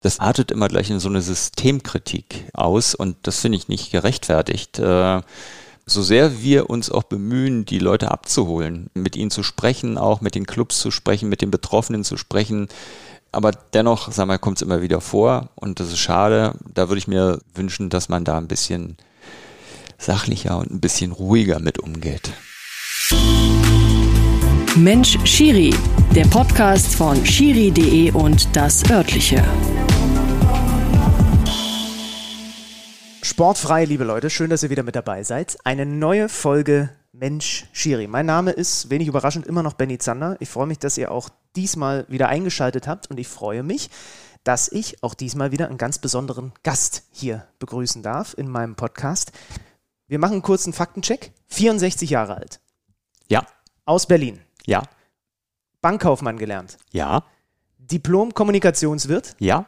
[0.00, 4.78] das artet immer gleich in so eine Systemkritik aus und das finde ich nicht gerechtfertigt.
[4.78, 5.20] Äh,
[5.86, 10.34] so sehr wir uns auch bemühen, die Leute abzuholen, mit ihnen zu sprechen, auch mit
[10.34, 12.68] den Clubs zu sprechen, mit den Betroffenen zu sprechen,
[13.32, 16.54] aber dennoch, sag mal, kommt es immer wieder vor und das ist schade.
[16.74, 18.96] Da würde ich mir wünschen, dass man da ein bisschen
[19.98, 22.32] sachlicher und ein bisschen ruhiger mit umgeht.
[24.76, 25.74] Mensch Schiri,
[26.14, 29.44] der Podcast von schiri.de und das örtliche.
[33.22, 35.58] Sportfrei, liebe Leute, schön, dass ihr wieder mit dabei seid.
[35.64, 38.06] Eine neue Folge Mensch Schiri.
[38.06, 40.36] Mein Name ist, wenig überraschend, immer noch Benny Zander.
[40.40, 43.90] Ich freue mich, dass ihr auch diesmal wieder eingeschaltet habt und ich freue mich,
[44.42, 49.32] dass ich auch diesmal wieder einen ganz besonderen Gast hier begrüßen darf in meinem Podcast.
[50.06, 51.32] Wir machen einen kurzen Faktencheck.
[51.48, 52.60] 64 Jahre alt.
[53.28, 53.46] Ja.
[53.84, 54.40] Aus Berlin.
[54.64, 54.84] Ja.
[55.82, 56.78] Bankkaufmann gelernt.
[56.90, 57.24] Ja.
[57.78, 59.36] Diplom-Kommunikationswirt.
[59.38, 59.66] Ja.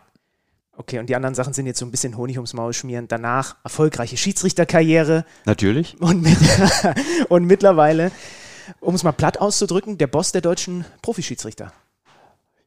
[0.83, 3.07] Okay, und die anderen Sachen sind jetzt so ein bisschen Honig ums Maul schmieren.
[3.07, 5.25] Danach erfolgreiche Schiedsrichterkarriere.
[5.45, 5.95] Natürlich.
[6.01, 6.37] Und, mit,
[7.29, 8.11] und mittlerweile,
[8.81, 11.73] um es mal platt auszudrücken, der Boss der deutschen Profischiedsrichter.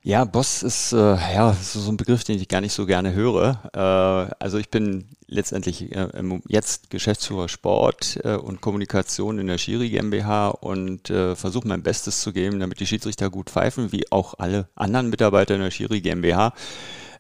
[0.02, 3.60] Ja, Boss ist äh, ja so ein Begriff, den ich gar nicht so gerne höre.
[3.74, 6.08] Äh, also ich bin letztendlich äh,
[6.48, 12.22] jetzt Geschäftsführer Sport äh, und Kommunikation in der Schiri GmbH und äh, versuche mein Bestes
[12.22, 16.00] zu geben, damit die Schiedsrichter gut pfeifen, wie auch alle anderen Mitarbeiter in der Schiri
[16.00, 16.54] GmbH.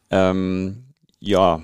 [0.09, 0.84] Ähm,
[1.27, 1.61] ja,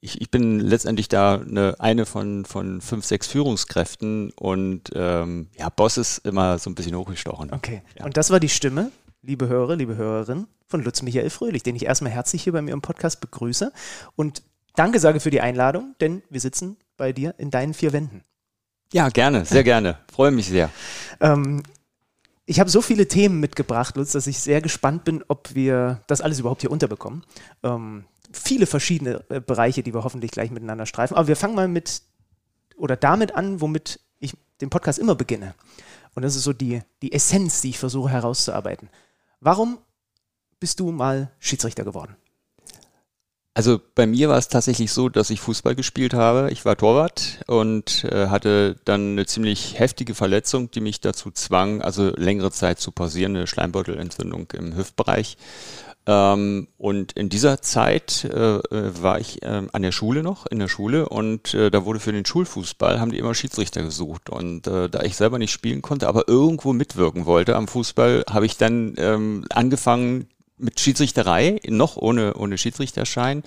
[0.00, 5.68] ich, ich, bin letztendlich da eine, eine von, von fünf, sechs Führungskräften und ähm, ja,
[5.70, 7.52] Boss ist immer so ein bisschen hochgestochen.
[7.52, 7.82] Okay.
[7.98, 8.04] Ja.
[8.04, 8.90] Und das war die Stimme,
[9.22, 12.72] liebe Hörer, liebe Hörerin, von Lutz Michael Fröhlich, den ich erstmal herzlich hier bei mir
[12.72, 13.72] im Podcast begrüße
[14.16, 14.42] und
[14.76, 18.22] danke sage für die Einladung, denn wir sitzen bei dir in deinen vier Wänden.
[18.92, 19.98] Ja, gerne, sehr gerne.
[20.12, 20.70] Freue mich sehr.
[21.20, 21.62] Ähm,
[22.46, 26.20] ich habe so viele Themen mitgebracht, Lutz, dass ich sehr gespannt bin, ob wir das
[26.20, 27.24] alles überhaupt hier unterbekommen.
[27.62, 28.04] Ähm,
[28.34, 31.16] viele verschiedene äh, Bereiche, die wir hoffentlich gleich miteinander streifen.
[31.16, 32.02] Aber wir fangen mal mit
[32.76, 35.54] oder damit an, womit ich den Podcast immer beginne.
[36.14, 38.88] Und das ist so die, die Essenz, die ich versuche herauszuarbeiten.
[39.40, 39.78] Warum
[40.60, 42.16] bist du mal Schiedsrichter geworden?
[43.56, 46.50] Also bei mir war es tatsächlich so, dass ich Fußball gespielt habe.
[46.50, 51.80] Ich war Torwart und äh, hatte dann eine ziemlich heftige Verletzung, die mich dazu zwang,
[51.80, 55.36] also längere Zeit zu pausieren, eine Schleimbeutelentzündung im Hüftbereich.
[56.06, 60.58] Ähm, und in dieser Zeit äh, äh war ich äh, an der Schule noch, in
[60.58, 64.30] der Schule, und äh, da wurde für den Schulfußball, haben die immer Schiedsrichter gesucht.
[64.30, 68.46] Und äh, da ich selber nicht spielen konnte, aber irgendwo mitwirken wollte am Fußball, habe
[68.46, 70.26] ich dann ähm, angefangen,
[70.56, 73.42] mit Schiedsrichterei, noch ohne, ohne Schiedsrichterschein.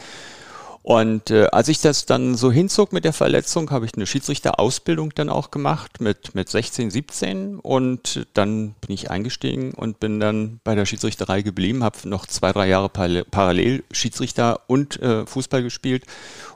[0.87, 5.13] Und äh, als ich das dann so hinzog mit der Verletzung, habe ich eine Schiedsrichterausbildung
[5.13, 10.61] dann auch gemacht mit, mit 16, 17 und dann bin ich eingestiegen und bin dann
[10.63, 16.05] bei der Schiedsrichterei geblieben, habe noch zwei, drei Jahre parallel Schiedsrichter und äh, Fußball gespielt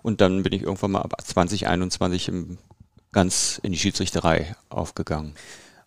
[0.01, 2.57] und dann bin ich irgendwann mal ab 2021 im,
[3.11, 5.35] ganz in die Schiedsrichterei aufgegangen.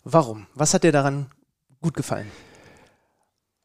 [0.03, 0.45] Warum?
[0.53, 1.31] Was hat dir daran
[1.81, 2.31] gut gefallen?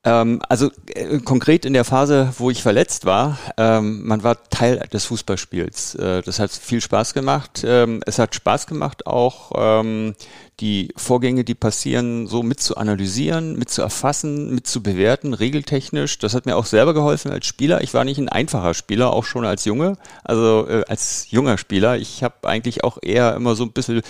[0.03, 4.79] Ähm, also äh, konkret in der Phase, wo ich verletzt war, ähm, man war Teil
[4.93, 5.95] des Fußballspiels.
[5.97, 7.63] Äh, das hat viel Spaß gemacht.
[7.67, 10.15] Ähm, es hat Spaß gemacht, auch ähm,
[10.61, 16.19] die Vorgänge, die passieren, so mit zu analysieren, mit zu erfassen, mit zu bewerten, regeltechnisch.
[16.19, 17.81] Das hat mir auch selber geholfen als Spieler.
[17.83, 21.97] Ich war nicht ein einfacher Spieler, auch schon als Junge, also äh, als junger Spieler.
[21.97, 24.03] Ich habe eigentlich auch eher immer so ein bisschen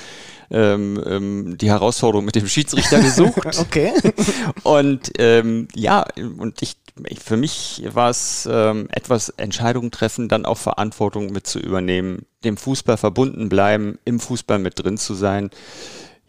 [0.50, 3.58] ähm, ähm, die Herausforderung mit dem Schiedsrichter gesucht.
[3.58, 3.92] okay.
[4.64, 6.04] Und ähm, ja,
[6.38, 11.46] und ich, ich für mich war es ähm, etwas Entscheidungen treffen, dann auch Verantwortung mit
[11.46, 15.50] zu übernehmen, dem Fußball verbunden bleiben, im Fußball mit drin zu sein.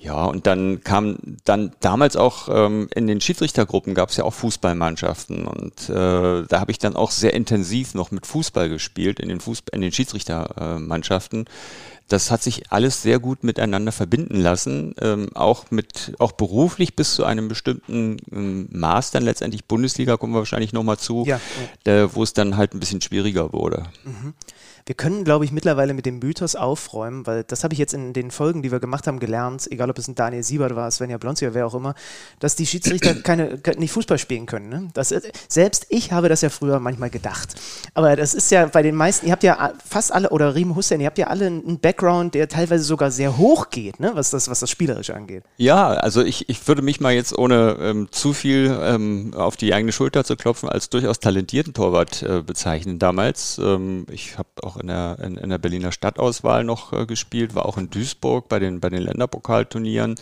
[0.02, 4.34] Ja, und dann kam dann damals auch ähm, in den Schiedsrichtergruppen gab es ja auch
[4.34, 5.94] Fußballmannschaften und äh,
[6.48, 9.82] da habe ich dann auch sehr intensiv noch mit Fußball gespielt in den Fußball, in
[9.82, 11.46] den Schiedsrichtermannschaften.
[12.08, 17.14] Das hat sich alles sehr gut miteinander verbinden lassen, ähm, auch mit auch beruflich bis
[17.14, 21.40] zu einem bestimmten ähm, Maß dann letztendlich Bundesliga kommen wir wahrscheinlich noch mal zu, ja,
[21.86, 21.94] ja.
[21.94, 23.84] Äh, wo es dann halt ein bisschen schwieriger wurde.
[24.04, 24.34] Mhm.
[24.86, 28.14] Wir können, glaube ich, mittlerweile mit dem Mythos aufräumen, weil das habe ich jetzt in
[28.14, 31.18] den Folgen, die wir gemacht haben, gelernt, egal ob es ein Daniel Siebert war, Svenja
[31.18, 31.96] Blonzi oder wer auch immer,
[32.40, 34.70] dass die Schiedsrichter keine, nicht Fußball spielen können.
[34.70, 34.88] Ne?
[34.94, 35.14] Das,
[35.48, 37.56] selbst ich habe das ja früher manchmal gedacht.
[37.94, 41.02] Aber das ist ja bei den meisten, ihr habt ja fast alle, oder Riem Hussein,
[41.02, 44.12] ihr habt ja alle einen Background, der teilweise sogar sehr hoch geht, ne?
[44.16, 45.44] was, das, was das Spielerische angeht.
[45.58, 49.74] Ja, also ich, ich würde mich mal jetzt ohne ähm, zu viel ähm, auf die
[49.74, 53.60] eigene Schulter zu klopfen, als durchaus talentierten Torwart äh, bezeichnen damals.
[53.60, 57.66] Ähm, ich habe auch in der, in, in der Berliner Stadtauswahl noch äh, gespielt, war
[57.66, 60.16] auch in Duisburg bei den, bei den Länderpokalturnieren.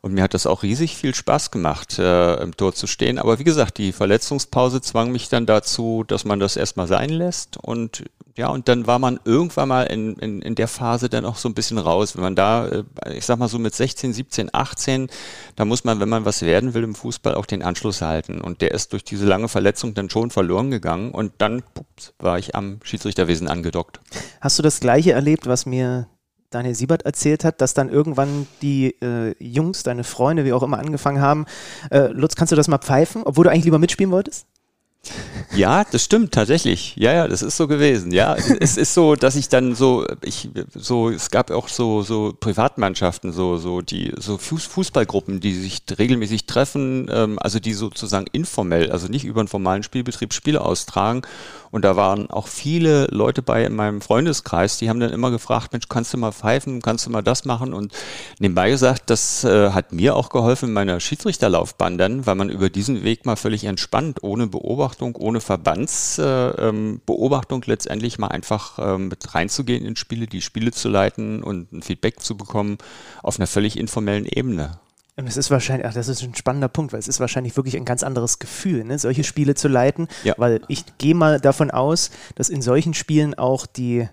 [0.00, 3.18] Und mir hat das auch riesig viel Spaß gemacht, äh, im Tor zu stehen.
[3.18, 7.56] Aber wie gesagt, die Verletzungspause zwang mich dann dazu, dass man das erstmal sein lässt.
[7.56, 8.04] Und
[8.36, 11.48] ja, und dann war man irgendwann mal in, in, in der Phase dann auch so
[11.48, 12.14] ein bisschen raus.
[12.14, 15.08] Wenn man da, äh, ich sag mal so mit 16, 17, 18,
[15.56, 18.40] da muss man, wenn man was werden will im Fußball, auch den Anschluss halten.
[18.40, 21.10] Und der ist durch diese lange Verletzung dann schon verloren gegangen.
[21.10, 23.98] Und dann pups, war ich am Schiedsrichterwesen angedockt.
[24.40, 26.06] Hast du das Gleiche erlebt, was mir
[26.50, 30.78] Daniel Siebert erzählt hat, dass dann irgendwann die äh, Jungs, deine Freunde, wie auch immer,
[30.78, 31.46] angefangen haben.
[31.90, 34.46] Äh, Lutz, kannst du das mal pfeifen, obwohl du eigentlich lieber mitspielen wolltest?
[35.54, 36.94] Ja, das stimmt tatsächlich.
[36.96, 38.12] Ja, ja, das ist so gewesen.
[38.12, 42.34] Ja, es ist so, dass ich dann so, ich so, es gab auch so so
[42.38, 48.90] Privatmannschaften, so so die so Fußballgruppen, die sich regelmäßig treffen, ähm, also die sozusagen informell,
[48.92, 51.22] also nicht über einen formalen Spielbetrieb Spiele austragen
[51.70, 55.72] und da waren auch viele Leute bei in meinem Freundeskreis, die haben dann immer gefragt,
[55.72, 57.74] Mensch, kannst du mal pfeifen, kannst du mal das machen?
[57.74, 57.92] Und
[58.38, 62.70] nebenbei gesagt, das äh, hat mir auch geholfen in meiner Schiedsrichterlaufbahn dann, weil man über
[62.70, 68.98] diesen Weg mal völlig entspannt, ohne Beobachtung, ohne Verbandsbeobachtung äh, ähm, letztendlich mal einfach äh,
[68.98, 72.78] mit reinzugehen in Spiele, die Spiele zu leiten und ein Feedback zu bekommen
[73.22, 74.78] auf einer völlig informellen Ebene.
[75.18, 77.76] Und es ist wahrscheinlich, ach, das ist ein spannender Punkt, weil es ist wahrscheinlich wirklich
[77.76, 80.06] ein ganz anderes Gefühl, ne, solche Spiele zu leiten.
[80.22, 80.34] Ja.
[80.36, 84.08] Weil ich gehe mal davon aus, dass in solchen Spielen auch die,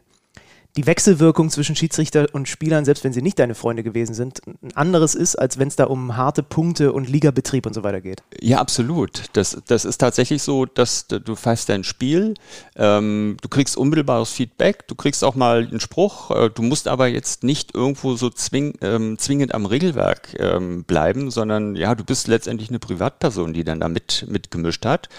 [0.78, 4.76] die Wechselwirkung zwischen Schiedsrichter und Spielern, selbst wenn sie nicht deine Freunde gewesen sind, ein
[4.76, 8.24] anderes ist, als wenn es da um harte Punkte und Ligabetrieb und so weiter geht.
[8.42, 9.24] Ja, absolut.
[9.34, 12.34] Das, das ist tatsächlich so, dass du pfeifst dein Spiel,
[12.76, 17.08] ähm, du kriegst unmittelbares Feedback, du kriegst auch mal einen Spruch, äh, du musst aber
[17.08, 22.28] jetzt nicht irgendwo so zwing, ähm, zwingend am Regelwerk ähm, bleiben, sondern ja, du bist
[22.28, 25.10] letztendlich eine Privatperson, die dann da mit, mitgemischt hat.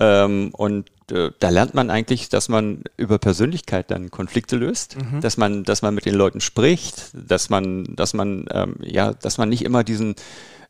[0.00, 5.20] Ähm, und äh, da lernt man eigentlich, dass man über Persönlichkeit dann Konflikte löst, mhm.
[5.20, 9.38] dass man, dass man mit den Leuten spricht, dass man, dass man, ähm, ja, dass
[9.38, 10.14] man nicht immer diesen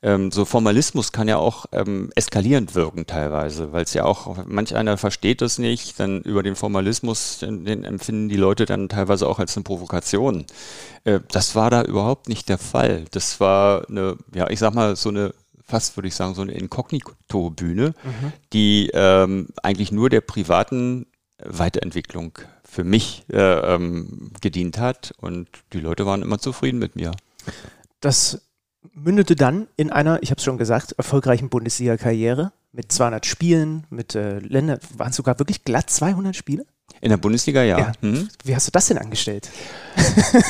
[0.01, 4.75] ähm, so Formalismus kann ja auch ähm, eskalierend wirken teilweise, weil es ja auch, manch
[4.77, 9.27] einer versteht das nicht, dann über den Formalismus, den, den empfinden die Leute dann teilweise
[9.27, 10.47] auch als eine Provokation.
[11.05, 13.07] Äh, das war da überhaupt nicht der Fall.
[13.11, 15.35] Das war eine, ja, ich sag mal, so eine
[15.69, 18.33] fast, würde ich sagen, so eine Inkognito-Bühne, mhm.
[18.53, 21.07] die ähm, eigentlich nur der privaten
[21.45, 27.13] Weiterentwicklung für mich äh, ähm, gedient hat und die Leute waren immer zufrieden mit mir.
[28.01, 28.43] Das
[28.93, 34.15] mündete dann in einer, ich habe es schon gesagt, erfolgreichen Bundesliga-Karriere mit 200 Spielen, mit
[34.15, 36.65] äh, Ländern, waren sogar wirklich glatt 200 Spiele?
[37.01, 37.79] In der Bundesliga, ja.
[37.79, 37.93] ja.
[38.01, 38.29] Hm.
[38.45, 39.49] Wie hast du das denn angestellt?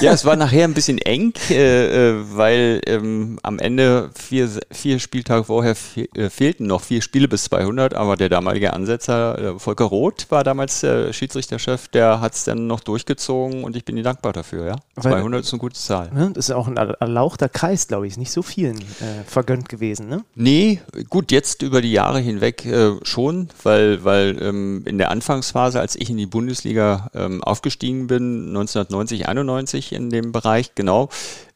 [0.01, 4.99] Ja, es war nachher ein bisschen eng, äh, äh, weil ähm, am Ende vier, vier
[4.99, 5.75] Spieltage vorher
[6.15, 10.45] äh, fehlten noch vier Spiele bis 200, aber der damalige Ansetzer, äh, Volker Roth, war
[10.45, 14.67] damals der Schiedsrichterchef, der hat es dann noch durchgezogen und ich bin ihm dankbar dafür,
[14.67, 14.77] ja.
[14.97, 16.11] Weil, 200 ist eine gute Zahl.
[16.13, 19.69] Ne, das ist auch ein erlauchter Kreis, glaube ich, ist nicht so vielen äh, vergönnt
[19.69, 20.25] gewesen, ne?
[20.35, 25.81] Nee, gut, jetzt über die Jahre hinweg äh, schon, weil, weil ähm, in der Anfangsphase,
[25.81, 31.09] als ich in die Bundesliga ähm, aufgestiegen bin, 1990, 91 in dem Bereich, genau.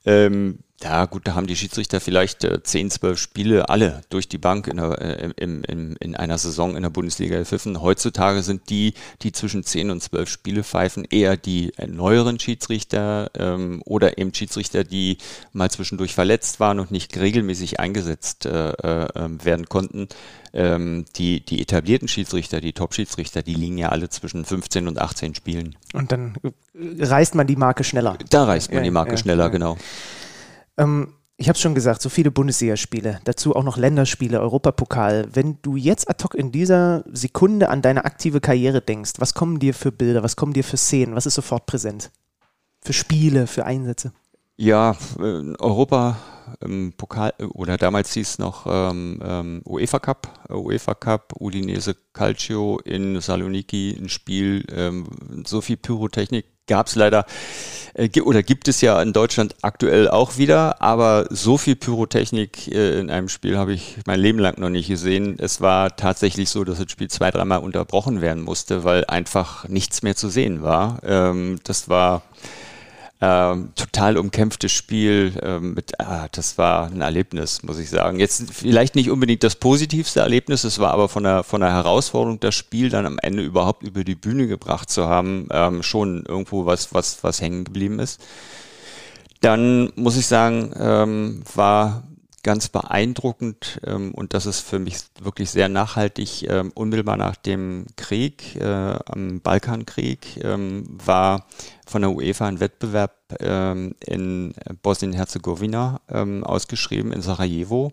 [0.04, 4.38] Ähm, ja, gut, da haben die Schiedsrichter vielleicht äh, 10, 12 Spiele alle durch die
[4.38, 7.80] Bank in, der, äh, in, in, in einer Saison in der Bundesliga gepfiffen.
[7.80, 13.82] Heutzutage sind die, die zwischen 10 und 12 Spiele pfeifen, eher die neueren Schiedsrichter ähm,
[13.84, 15.18] oder eben Schiedsrichter, die
[15.52, 20.08] mal zwischendurch verletzt waren und nicht regelmäßig eingesetzt äh, äh, ähm, werden konnten.
[20.54, 25.34] Ähm, die, die etablierten Schiedsrichter, die Top-Schiedsrichter, die liegen ja alle zwischen 15 und 18
[25.34, 25.76] Spielen.
[25.94, 26.34] Und dann
[26.74, 28.18] reißt man die Marke schneller.
[28.28, 29.48] Da reißt man ja, die Marke ja, schneller, ja.
[29.48, 29.78] genau.
[30.78, 35.28] Ähm, ich habe es schon gesagt, so viele Bundesligaspiele, dazu auch noch Länderspiele, Europapokal.
[35.32, 39.58] Wenn du jetzt ad hoc in dieser Sekunde an deine aktive Karriere denkst, was kommen
[39.58, 42.10] dir für Bilder, was kommen dir für Szenen, was ist sofort präsent?
[42.80, 44.12] Für Spiele, für Einsätze?
[44.56, 46.18] Ja, äh, Europa,
[46.60, 51.96] ähm, Pokal oder damals hieß es noch ähm, ähm, UEFA Cup, äh, UEFA Cup, Udinese
[52.12, 55.06] Calcio in Saloniki, ein Spiel, ähm,
[55.44, 57.26] so viel Pyrotechnik gab es leider
[57.94, 62.98] äh, oder gibt es ja in Deutschland aktuell auch wieder, aber so viel Pyrotechnik äh,
[62.98, 65.36] in einem Spiel habe ich mein Leben lang noch nicht gesehen.
[65.38, 70.02] Es war tatsächlich so, dass das Spiel zwei, dreimal unterbrochen werden musste, weil einfach nichts
[70.02, 71.00] mehr zu sehen war.
[71.04, 72.22] Ähm, das war
[73.24, 75.32] ähm, total umkämpftes Spiel.
[75.40, 78.18] Ähm, mit, ah, das war ein Erlebnis, muss ich sagen.
[78.18, 82.40] Jetzt vielleicht nicht unbedingt das positivste Erlebnis, es war aber von der, von der Herausforderung,
[82.40, 86.66] das Spiel dann am Ende überhaupt über die Bühne gebracht zu haben, ähm, schon irgendwo
[86.66, 88.20] was, was, was hängen geblieben ist.
[89.40, 92.02] Dann muss ich sagen, ähm, war
[92.42, 96.48] ganz beeindruckend ähm, und das ist für mich wirklich sehr nachhaltig.
[96.48, 98.64] Ähm, unmittelbar nach dem Krieg, äh,
[99.06, 101.46] am Balkankrieg, ähm, war
[101.86, 107.92] von der UEFA ein Wettbewerb ähm, in Bosnien-Herzegowina ähm, ausgeschrieben, in Sarajevo.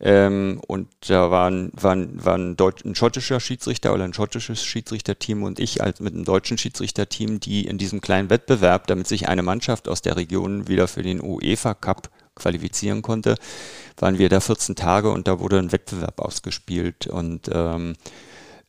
[0.00, 5.58] Ähm, und da waren, waren, waren Deutsch, ein schottischer Schiedsrichter oder ein schottisches Schiedsrichterteam und
[5.58, 9.88] ich als mit einem deutschen Schiedsrichterteam, die in diesem kleinen Wettbewerb, damit sich eine Mannschaft
[9.88, 13.36] aus der Region wieder für den UEFA Cup qualifizieren konnte,
[13.98, 17.94] waren wir da 14 Tage und da wurde ein Wettbewerb ausgespielt und ähm,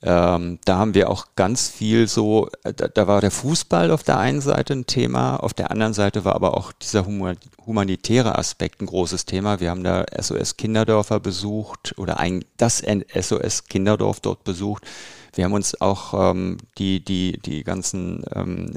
[0.01, 4.01] ähm, da haben wir auch ganz viel so, äh, da, da, war der Fußball auf
[4.01, 8.81] der einen Seite ein Thema, auf der anderen Seite war aber auch dieser humanitäre Aspekt
[8.81, 9.59] ein großes Thema.
[9.59, 14.83] Wir haben da SOS Kinderdörfer besucht oder ein, das SOS Kinderdorf dort besucht.
[15.35, 18.71] Wir haben uns auch ähm, die, die, die ganzen ähm,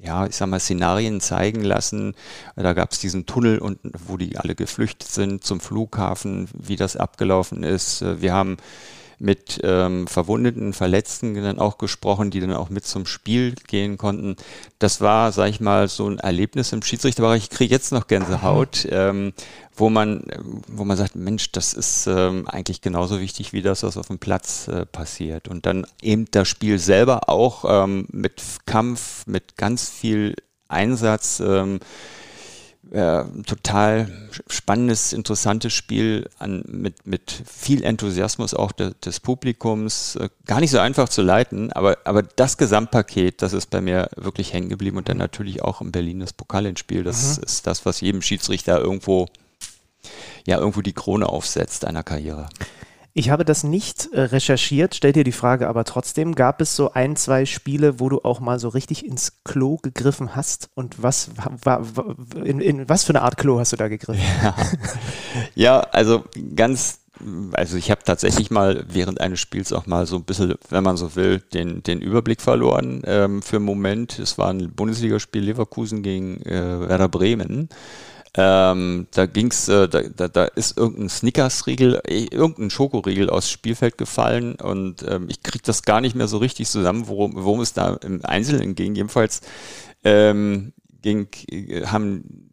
[0.00, 2.14] ja, ich sag mal, Szenarien zeigen lassen.
[2.56, 6.96] Da gab es diesen Tunnel unten, wo die alle geflüchtet sind zum Flughafen, wie das
[6.96, 8.04] abgelaufen ist.
[8.20, 8.58] Wir haben
[9.18, 14.36] mit ähm, Verwundeten, Verletzten dann auch gesprochen, die dann auch mit zum Spiel gehen konnten.
[14.78, 17.44] Das war, sag ich mal, so ein Erlebnis im Schiedsrichterbereich.
[17.44, 19.32] Ich kriege jetzt noch Gänsehaut, ähm,
[19.74, 20.24] wo man,
[20.68, 24.18] wo man sagt, Mensch, das ist ähm, eigentlich genauso wichtig wie das, was auf dem
[24.18, 25.48] Platz äh, passiert.
[25.48, 30.34] Und dann eben das Spiel selber auch ähm, mit Kampf, mit ganz viel
[30.68, 31.40] Einsatz.
[31.40, 31.80] Ähm,
[32.92, 40.16] äh, total spannendes, interessantes Spiel an, mit, mit viel Enthusiasmus auch de, des Publikums.
[40.16, 44.08] Äh, gar nicht so einfach zu leiten, aber, aber das Gesamtpaket, das ist bei mir
[44.16, 47.04] wirklich hängen geblieben und dann natürlich auch im Berlin das Pokalendspiel.
[47.04, 47.44] Das mhm.
[47.44, 49.26] ist das, was jedem Schiedsrichter irgendwo,
[50.46, 52.48] ja, irgendwo die Krone aufsetzt einer Karriere.
[53.18, 56.92] Ich habe das nicht äh, recherchiert, stell dir die Frage aber trotzdem, gab es so
[56.92, 60.70] ein, zwei Spiele, wo du auch mal so richtig ins Klo gegriffen hast?
[60.74, 61.30] Und was
[62.44, 64.22] in, in was für eine Art Klo hast du da gegriffen?
[64.44, 64.54] Ja,
[65.56, 66.22] ja also
[66.54, 67.00] ganz
[67.54, 70.96] also ich habe tatsächlich mal während eines Spiels auch mal so ein bisschen, wenn man
[70.96, 74.20] so will, den, den Überblick verloren ähm, für einen Moment.
[74.20, 77.68] Es war ein Bundesligaspiel Leverkusen gegen äh, Werder Bremen.
[78.40, 83.98] Ähm, da ging's, äh, da, da, da ist irgendein Snickers-Riegel, äh, irgendein Schokoriegel aus Spielfeld
[83.98, 87.72] gefallen und ähm, ich kriege das gar nicht mehr so richtig zusammen, worum, worum es
[87.72, 88.94] da im Einzelnen ging.
[88.94, 89.40] Jedenfalls
[90.04, 92.48] ähm, ging, äh, haben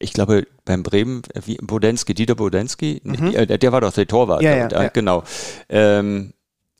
[0.00, 3.30] ich glaube, beim Bremen, äh, wie Bodensky, Dieter Bodensky, mhm.
[3.30, 4.42] der, der war doch der Torwart.
[4.42, 4.88] Ja, ja, ja.
[4.88, 5.22] Genau.
[5.68, 6.32] Ähm,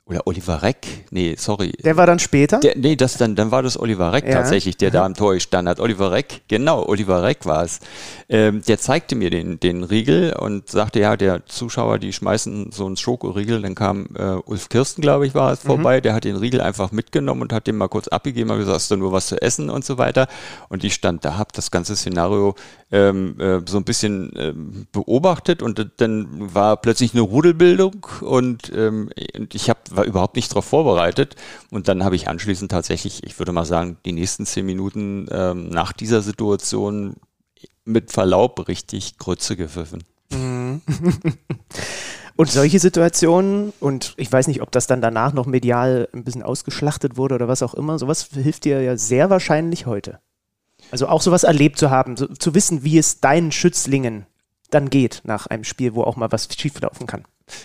[0.08, 1.72] oder Oliver Reck, nee, sorry.
[1.84, 2.60] Der war dann später?
[2.60, 4.32] Der, nee, das dann, dann war das Oliver Reck ja.
[4.32, 4.92] tatsächlich, der mhm.
[4.94, 5.80] da am Tor gestanden hat.
[5.80, 7.80] Oliver Reck, genau, Oliver Reck war es.
[8.30, 12.86] Ähm, der zeigte mir den, den Riegel und sagte, ja, der Zuschauer, die schmeißen so
[12.86, 13.60] einen Schokoriegel.
[13.60, 15.68] Dann kam äh, Ulf Kirsten, glaube ich, war es mhm.
[15.68, 16.00] vorbei.
[16.00, 18.90] Der hat den Riegel einfach mitgenommen und hat den mal kurz abgegeben, hat gesagt, hast
[18.90, 20.26] du nur was zu essen und so weiter.
[20.70, 22.54] Und ich stand da, hab das ganze Szenario
[22.90, 29.10] ähm, äh, so ein bisschen ähm, beobachtet und dann war plötzlich eine Rudelbildung und, ähm,
[29.36, 31.36] und ich hab, war überhaupt nicht darauf vorbereitet.
[31.70, 35.68] Und dann habe ich anschließend tatsächlich, ich würde mal sagen, die nächsten zehn Minuten ähm,
[35.68, 37.16] nach dieser Situation
[37.84, 40.04] mit Verlaub richtig Grütze gepfiffen.
[40.30, 40.80] Mhm.
[42.36, 46.44] Und solche Situationen, und ich weiß nicht, ob das dann danach noch medial ein bisschen
[46.44, 50.20] ausgeschlachtet wurde oder was auch immer, sowas hilft dir ja sehr wahrscheinlich heute.
[50.92, 54.26] Also auch sowas erlebt zu haben, so, zu wissen, wie es deinen Schützlingen
[54.70, 57.24] dann geht nach einem Spiel, wo auch mal was schieflaufen kann.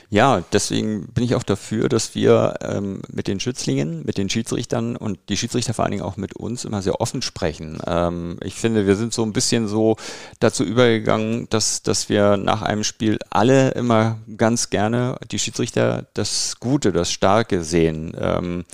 [0.09, 4.95] Ja, deswegen bin ich auch dafür, dass wir ähm, mit den Schützlingen, mit den Schiedsrichtern
[4.95, 7.79] und die Schiedsrichter vor allen Dingen auch mit uns immer sehr offen sprechen.
[7.85, 9.97] Ähm, ich finde, wir sind so ein bisschen so
[10.39, 16.57] dazu übergegangen, dass, dass wir nach einem Spiel alle immer ganz gerne die Schiedsrichter das
[16.59, 18.15] Gute, das Starke sehen.
[18.19, 18.65] Ähm,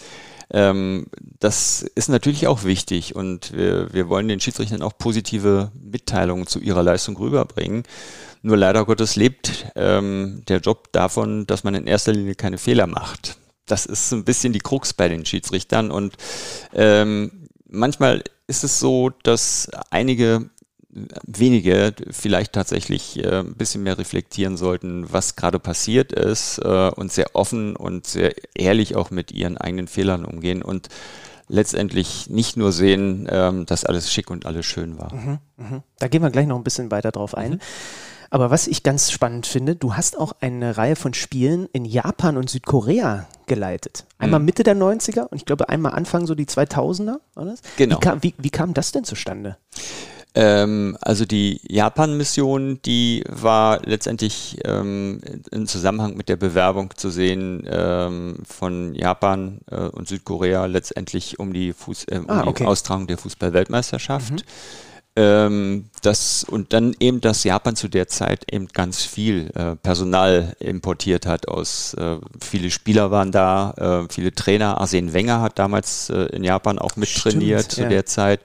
[0.52, 1.06] ähm,
[1.40, 6.60] das ist natürlich auch wichtig und wir, wir wollen den Schiedsrichtern auch positive Mitteilungen zu
[6.60, 7.84] ihrer Leistung rüberbringen.
[8.42, 12.88] Nur leider Gottes lebt ähm, der Job davon, dass man in erster Linie keine Fehler
[12.88, 13.38] macht.
[13.66, 16.16] Das ist ein bisschen die Krux bei den Schiedsrichtern und
[16.74, 20.50] ähm, manchmal ist es so, dass einige
[21.26, 27.12] wenige vielleicht tatsächlich äh, ein bisschen mehr reflektieren sollten, was gerade passiert ist äh, und
[27.12, 30.90] sehr offen und sehr ehrlich auch mit ihren eigenen Fehlern umgehen und
[31.48, 35.14] letztendlich nicht nur sehen, ähm, dass alles schick und alles schön war.
[35.14, 35.84] Mhm, mh.
[36.00, 37.54] Da gehen wir gleich noch ein bisschen weiter drauf ein.
[37.54, 37.60] Mhm.
[38.30, 42.38] Aber was ich ganz spannend finde, du hast auch eine Reihe von Spielen in Japan
[42.38, 44.06] und Südkorea geleitet.
[44.20, 44.46] Einmal mhm.
[44.46, 47.62] Mitte der 90er und ich glaube einmal Anfang so die 2000er, war das?
[47.78, 47.96] Genau.
[47.96, 49.58] Wie kam, wie, wie kam das denn zustande?
[50.36, 57.68] Ähm, also die Japan-Mission, die war letztendlich ähm, im Zusammenhang mit der Bewerbung zu sehen
[57.68, 62.64] ähm, von Japan äh, und Südkorea letztendlich um die, Fuß, äh, um ah, okay.
[62.64, 64.32] die Austragung der Fußball-Weltmeisterschaft.
[64.32, 64.42] Mhm.
[65.20, 70.56] Ähm, das, und dann eben, dass Japan zu der Zeit eben ganz viel äh, Personal
[70.60, 74.80] importiert hat aus, äh, viele Spieler waren da, äh, viele Trainer.
[74.80, 77.90] Arsene Wenger hat damals äh, in Japan auch mittrainiert Stimmt, zu ja.
[77.90, 78.40] der Zeit.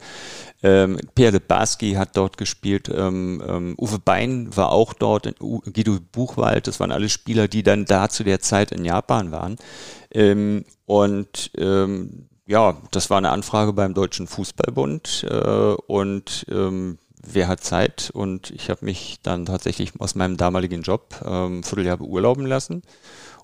[0.64, 6.66] Ähm, Pierre Barski hat dort gespielt, ähm, ähm, Uwe Bein war auch dort, Guido Buchwald,
[6.66, 9.58] das waren alle Spieler, die dann da zu der Zeit in Japan waren.
[10.10, 17.48] Ähm, und ähm, ja, das war eine Anfrage beim Deutschen Fußballbund äh, und ähm, wer
[17.48, 18.10] hat Zeit?
[18.12, 22.82] Und ich habe mich dann tatsächlich aus meinem damaligen Job ähm, Vierteljahr beurlauben lassen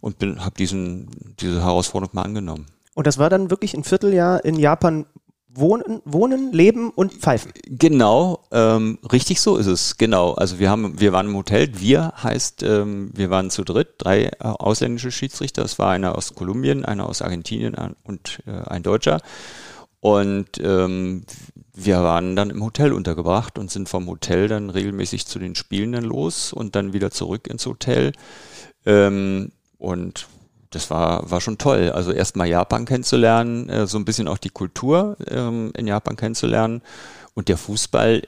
[0.01, 2.67] und habe diesen diese Herausforderung mal angenommen.
[2.95, 5.07] Und das war dann wirklich ein Vierteljahr in Japan
[5.53, 7.53] Wohnen, Wohnen, Leben und Pfeifen.
[7.67, 9.97] Genau, ähm, richtig so ist es.
[9.97, 10.33] Genau.
[10.35, 11.71] Also wir haben, wir waren im Hotel.
[11.75, 15.65] Wir heißt, ähm, wir waren zu dritt, drei äh, ausländische Schiedsrichter.
[15.65, 19.21] Es war einer aus Kolumbien, einer aus Argentinien und äh, ein Deutscher.
[20.01, 21.25] Und ähm,
[21.75, 26.05] wir waren dann im Hotel untergebracht und sind vom Hotel dann regelmäßig zu den Spielenden
[26.05, 28.13] los und dann wieder zurück ins Hotel.
[28.87, 30.27] Ähm, und
[30.71, 31.91] das war, war schon toll.
[31.91, 36.83] Also erstmal Japan kennenzulernen, äh, so ein bisschen auch die Kultur ähm, in Japan kennenzulernen.
[37.35, 38.23] Und der Fußball,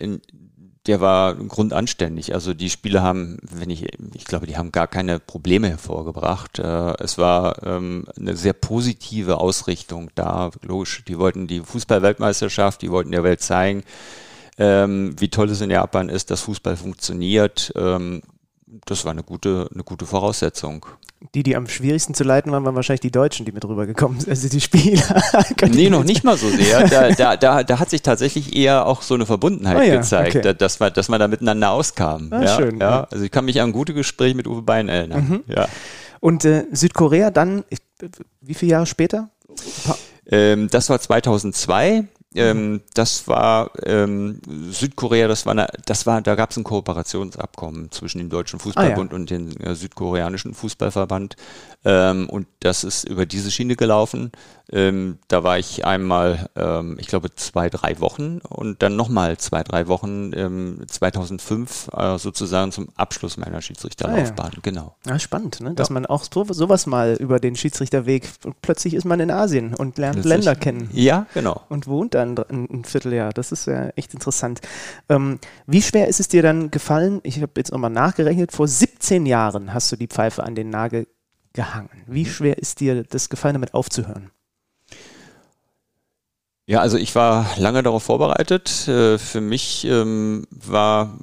[0.86, 2.34] der war grundanständig.
[2.34, 6.58] Also die Spieler haben, wenn ich, ich glaube, die haben gar keine Probleme hervorgebracht.
[6.58, 10.50] Äh, es war ähm, eine sehr positive Ausrichtung da.
[10.62, 13.84] Logisch, die wollten die Fußball-Weltmeisterschaft, die wollten der Welt zeigen,
[14.58, 17.72] ähm, wie toll es in Japan ist, dass Fußball funktioniert.
[18.86, 20.86] Das war eine gute, eine gute Voraussetzung.
[21.34, 24.30] Die, die am schwierigsten zu leiten waren, waren wahrscheinlich die Deutschen, die mit rübergekommen sind,
[24.30, 25.22] also die Spieler.
[25.70, 26.88] nee, noch nicht mal so sehr.
[26.92, 30.36] Da, da, da, da hat sich tatsächlich eher auch so eine Verbundenheit oh ja, gezeigt,
[30.36, 30.54] okay.
[30.54, 32.28] dass, man, dass man da miteinander auskam.
[32.30, 32.80] Ah, ja, schön.
[32.80, 33.06] Ja.
[33.10, 35.28] Also ich kann mich an gute Gespräche mit Uwe Bein erinnern.
[35.46, 35.54] Mhm.
[35.54, 35.68] Ja.
[36.20, 37.64] Und äh, Südkorea dann,
[38.40, 39.30] wie viele Jahre später?
[40.26, 42.04] Ähm, das war 2002.
[42.34, 47.90] Ähm, das war ähm, Südkorea, das war, eine, das war, da gab es ein Kooperationsabkommen
[47.90, 49.20] zwischen dem Deutschen Fußballbund ah, ja.
[49.20, 51.36] und dem äh, südkoreanischen Fußballverband.
[51.84, 54.30] Ähm, und das ist über diese Schiene gelaufen.
[54.70, 59.62] Ähm, da war ich einmal, ähm, ich glaube, zwei, drei Wochen und dann nochmal zwei,
[59.64, 60.32] drei Wochen
[60.86, 64.50] 2005 ähm, äh, sozusagen zum Abschluss meiner Schiedsrichterlaufbahn.
[64.52, 64.60] Ah, ja.
[64.62, 64.96] Genau.
[65.06, 65.74] Ja, spannend, ne?
[65.74, 65.94] dass ja.
[65.94, 68.28] man auch so, sowas mal über den Schiedsrichterweg,
[68.62, 70.32] plötzlich ist man in Asien und lernt Plötzlich.
[70.32, 70.88] Länder kennen.
[70.92, 71.62] Ja, genau.
[71.68, 73.32] Und wohnt dann ein, ein Vierteljahr.
[73.32, 74.60] Das ist ja echt interessant.
[75.08, 77.20] Ähm, wie schwer ist es dir dann gefallen?
[77.24, 78.52] Ich habe jetzt nochmal nachgerechnet.
[78.52, 81.06] Vor 17 Jahren hast du die Pfeife an den Nagel
[81.52, 81.90] gehangen.
[82.06, 84.30] Wie schwer ist dir das gefallen, damit aufzuhören?
[86.66, 88.86] Ja, also ich war lange darauf vorbereitet.
[88.88, 91.18] Äh, für mich ähm, war,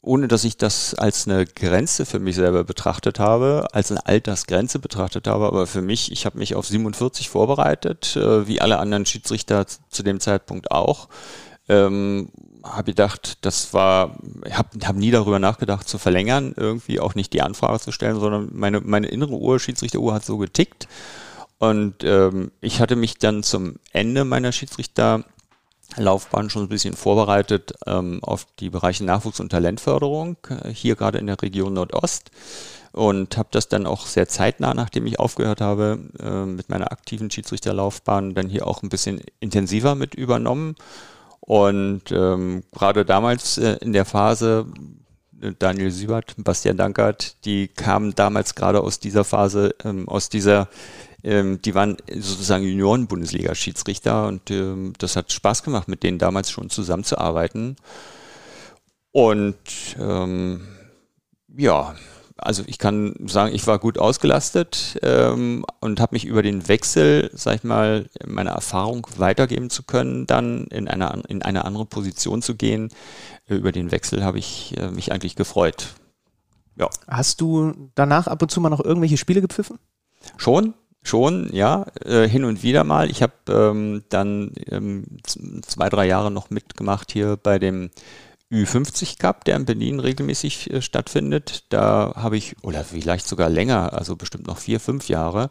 [0.00, 4.78] ohne dass ich das als eine Grenze für mich selber betrachtet habe, als eine Altersgrenze
[4.78, 9.04] betrachtet habe, aber für mich, ich habe mich auf 47 vorbereitet, äh, wie alle anderen
[9.04, 11.08] Schiedsrichter zu dem Zeitpunkt auch.
[11.68, 12.28] Ähm,
[12.64, 17.32] habe gedacht, das war, ich habe hab nie darüber nachgedacht zu verlängern, irgendwie auch nicht
[17.32, 20.88] die Anfrage zu stellen, sondern meine, meine innere Uhr, Schiedsrichteruhr hat so getickt.
[21.58, 28.20] Und ähm, ich hatte mich dann zum Ende meiner Schiedsrichterlaufbahn schon ein bisschen vorbereitet ähm,
[28.22, 32.30] auf die Bereiche Nachwuchs- und Talentförderung, äh, hier gerade in der Region Nordost.
[32.92, 37.30] Und habe das dann auch sehr zeitnah, nachdem ich aufgehört habe äh, mit meiner aktiven
[37.30, 40.76] Schiedsrichterlaufbahn, dann hier auch ein bisschen intensiver mit übernommen
[41.46, 44.66] und ähm, gerade damals äh, in der Phase,
[45.42, 50.68] äh, Daniel Siebert, Bastian Dankert, die kamen damals gerade aus dieser Phase, ähm, aus dieser,
[51.22, 56.70] ähm, die waren sozusagen Junioren-Bundesliga-Schiedsrichter und ähm, das hat Spaß gemacht, mit denen damals schon
[56.70, 57.76] zusammenzuarbeiten.
[59.12, 59.58] Und
[60.00, 60.66] ähm,
[61.54, 61.94] ja,
[62.36, 67.30] also ich kann sagen, ich war gut ausgelastet ähm, und habe mich über den Wechsel,
[67.32, 72.42] sag ich mal, meine Erfahrung weitergeben zu können, dann in eine, in eine andere Position
[72.42, 72.90] zu gehen.
[73.46, 75.94] Über den Wechsel habe ich äh, mich eigentlich gefreut.
[76.76, 76.88] Ja.
[77.06, 79.78] Hast du danach ab und zu mal noch irgendwelche Spiele gepfiffen?
[80.36, 80.74] Schon,
[81.06, 83.10] Schon, ja, äh, hin und wieder mal.
[83.10, 85.18] Ich habe ähm, dann ähm,
[85.60, 87.90] zwei, drei Jahre noch mitgemacht hier bei dem
[88.54, 91.64] Ü50 Cup, der in Berlin regelmäßig äh, stattfindet.
[91.70, 95.50] Da habe ich, oder vielleicht sogar länger, also bestimmt noch vier, fünf Jahre.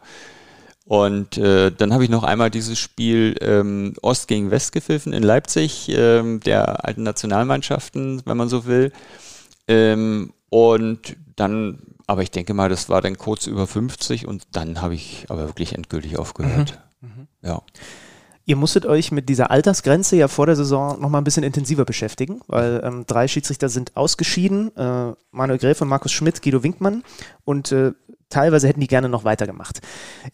[0.86, 5.22] Und äh, dann habe ich noch einmal dieses Spiel ähm, Ost gegen West gepfiffen in
[5.22, 8.92] Leipzig, ähm, der alten Nationalmannschaften, wenn man so will.
[9.66, 14.82] Ähm, und dann, aber ich denke mal, das war dann kurz über 50 und dann
[14.82, 16.78] habe ich aber wirklich endgültig aufgehört.
[17.00, 17.08] Mhm.
[17.08, 17.28] Mhm.
[17.42, 17.62] Ja.
[18.46, 22.40] Ihr musstet euch mit dieser Altersgrenze ja vor der Saison nochmal ein bisschen intensiver beschäftigen,
[22.46, 27.02] weil ähm, drei Schiedsrichter sind ausgeschieden, äh, Manuel Gräfe, Markus Schmidt, Guido Winkmann
[27.44, 27.92] und äh,
[28.28, 29.80] teilweise hätten die gerne noch weitergemacht.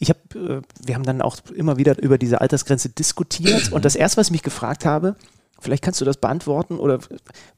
[0.00, 3.94] Ich habe, äh, wir haben dann auch immer wieder über diese Altersgrenze diskutiert und das
[3.94, 5.16] erste, was ich mich gefragt habe,
[5.62, 7.00] Vielleicht kannst du das beantworten oder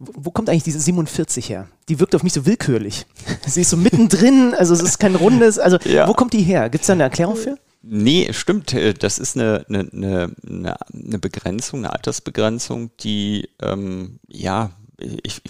[0.00, 1.68] wo kommt eigentlich diese 47 her?
[1.88, 3.06] Die wirkt auf mich so willkürlich.
[3.46, 6.08] Sie ist so mittendrin, also es ist kein rundes, also ja.
[6.08, 6.68] wo kommt die her?
[6.68, 7.56] Gibt es da eine Erklärung für?
[7.82, 8.72] Nee, stimmt.
[8.74, 15.42] Äh, das ist eine, eine, eine, eine Begrenzung, eine Altersbegrenzung, die, ähm, ja, ich,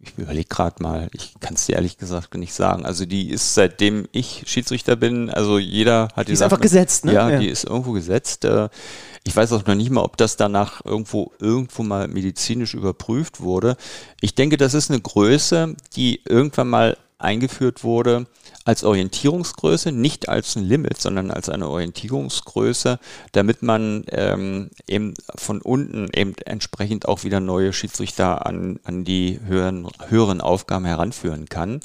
[0.00, 2.86] ich überlege gerade mal, ich kann es dir ehrlich gesagt nicht sagen.
[2.86, 6.30] Also die ist seitdem ich Schiedsrichter bin, also jeder hat die.
[6.30, 7.12] Die ist einfach gesetzt, ne?
[7.12, 8.44] Ja, ja, die ist irgendwo gesetzt.
[8.44, 8.68] Äh,
[9.24, 13.76] ich weiß auch noch nicht mal, ob das danach irgendwo irgendwo mal medizinisch überprüft wurde.
[14.20, 18.26] Ich denke, das ist eine Größe, die irgendwann mal eingeführt wurde
[18.64, 22.98] als Orientierungsgröße, nicht als ein Limit, sondern als eine Orientierungsgröße,
[23.32, 29.40] damit man ähm, eben von unten eben entsprechend auch wieder neue Schiedsrichter an, an die
[29.46, 31.80] höheren, höheren Aufgaben heranführen kann.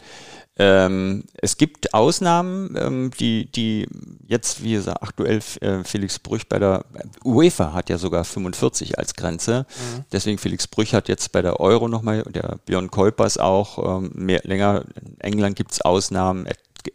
[0.58, 3.88] Ähm, es gibt Ausnahmen, ähm, die, die
[4.28, 6.86] jetzt, wie gesagt, aktuell äh, Felix Brüch bei der
[7.26, 9.66] UEFA hat ja sogar 45 als Grenze.
[9.68, 10.06] Mhm.
[10.12, 14.42] Deswegen Felix Brüch hat jetzt bei der Euro nochmal, der Björn Kolpers auch ähm, mehr,
[14.44, 14.86] länger.
[15.02, 16.48] In England gibt es Ausnahmen.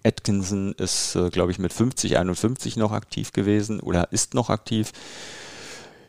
[0.04, 4.92] Atkinson ist, äh, glaube ich, mit 50, 51 noch aktiv gewesen oder ist noch aktiv.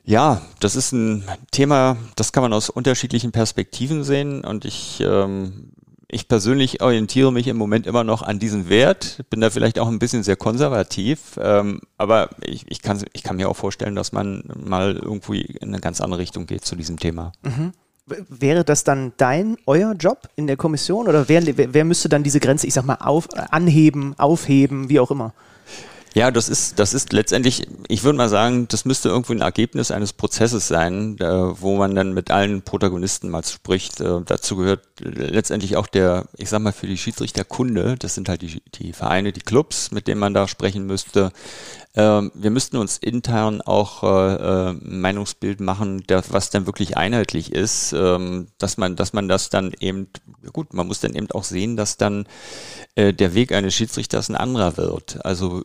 [0.03, 5.71] Ja, das ist ein Thema, das kann man aus unterschiedlichen Perspektiven sehen und ich ähm,
[6.11, 9.87] ich persönlich orientiere mich im Moment immer noch an diesen Wert, bin da vielleicht auch
[9.87, 14.11] ein bisschen sehr konservativ, ähm, aber ich, ich, kann, ich kann mir auch vorstellen, dass
[14.11, 17.31] man mal irgendwie in eine ganz andere Richtung geht zu diesem Thema.
[17.43, 17.73] Mhm.
[18.27, 22.39] Wäre das dann dein, euer Job in der Kommission oder wer, wer müsste dann diese
[22.39, 25.33] Grenze, ich sag mal, auf, anheben, aufheben, wie auch immer?
[26.15, 29.91] Ja, das ist, das ist letztendlich, ich würde mal sagen, das müsste irgendwie ein Ergebnis
[29.91, 34.01] eines Prozesses sein, äh, wo man dann mit allen Protagonisten mal spricht.
[34.01, 38.27] Äh, dazu gehört letztendlich auch der, ich sag mal, für die Schiedsrichter Kunde, das sind
[38.27, 41.31] halt die, die Vereine, die Clubs, mit denen man da sprechen müsste.
[41.95, 47.51] Ähm, wir müssten uns intern auch äh, äh, Meinungsbild machen, der, was dann wirklich einheitlich
[47.51, 50.07] ist, ähm, dass man, dass man das dann eben,
[50.53, 52.27] gut, man muss dann eben auch sehen, dass dann
[52.95, 55.25] äh, der Weg eines Schiedsrichters ein anderer wird.
[55.25, 55.63] Also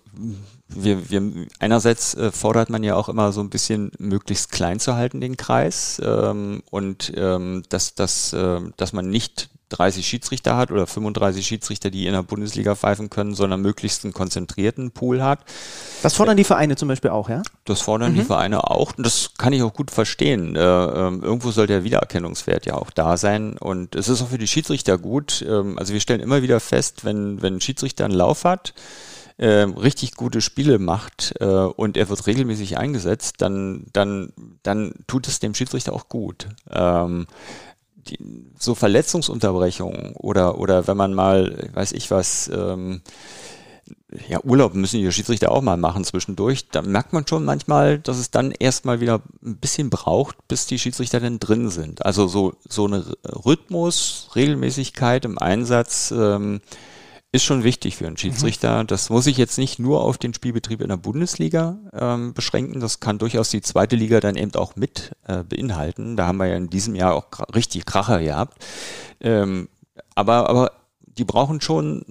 [0.69, 4.97] wir, wir einerseits äh, fordert man ja auch immer so ein bisschen möglichst klein zu
[4.97, 10.71] halten den Kreis ähm, und ähm, dass, dass, äh, dass man nicht 30 Schiedsrichter hat
[10.71, 15.41] oder 35 Schiedsrichter, die in der Bundesliga pfeifen können, sondern möglichst einen konzentrierten Pool hat.
[16.03, 17.43] Das fordern die Vereine zum Beispiel auch, ja?
[17.65, 18.17] Das fordern mhm.
[18.17, 20.55] die Vereine auch und das kann ich auch gut verstehen.
[20.55, 24.39] Äh, äh, irgendwo soll der Wiedererkennungswert ja auch da sein und es ist auch für
[24.39, 25.45] die Schiedsrichter gut.
[25.49, 28.75] Ähm, also wir stellen immer wieder fest, wenn, wenn ein Schiedsrichter einen Lauf hat,
[29.37, 35.27] äh, richtig gute Spiele macht äh, und er wird regelmäßig eingesetzt, dann, dann, dann tut
[35.27, 36.49] es dem Schiedsrichter auch gut.
[36.71, 37.27] Ähm,
[38.09, 38.19] die,
[38.59, 43.03] so Verletzungsunterbrechungen oder, oder wenn man mal, weiß ich was, ähm,
[44.29, 46.69] ja, Urlaub müssen die Schiedsrichter auch mal machen zwischendurch.
[46.69, 50.79] Da merkt man schon manchmal, dass es dann erstmal wieder ein bisschen braucht, bis die
[50.79, 52.05] Schiedsrichter dann drin sind.
[52.05, 56.61] Also so, so eine Rhythmus, Regelmäßigkeit im Einsatz, ähm,
[57.35, 58.85] ist schon wichtig für einen Schiedsrichter.
[58.85, 58.87] Mhm.
[58.87, 62.79] Das muss ich jetzt nicht nur auf den Spielbetrieb in der Bundesliga ähm, beschränken.
[62.79, 66.17] Das kann durchaus die zweite Liga dann eben auch mit äh, beinhalten.
[66.17, 68.65] Da haben wir ja in diesem Jahr auch richtig Kracher gehabt.
[69.21, 69.69] Ähm,
[70.15, 72.05] aber, aber die brauchen schon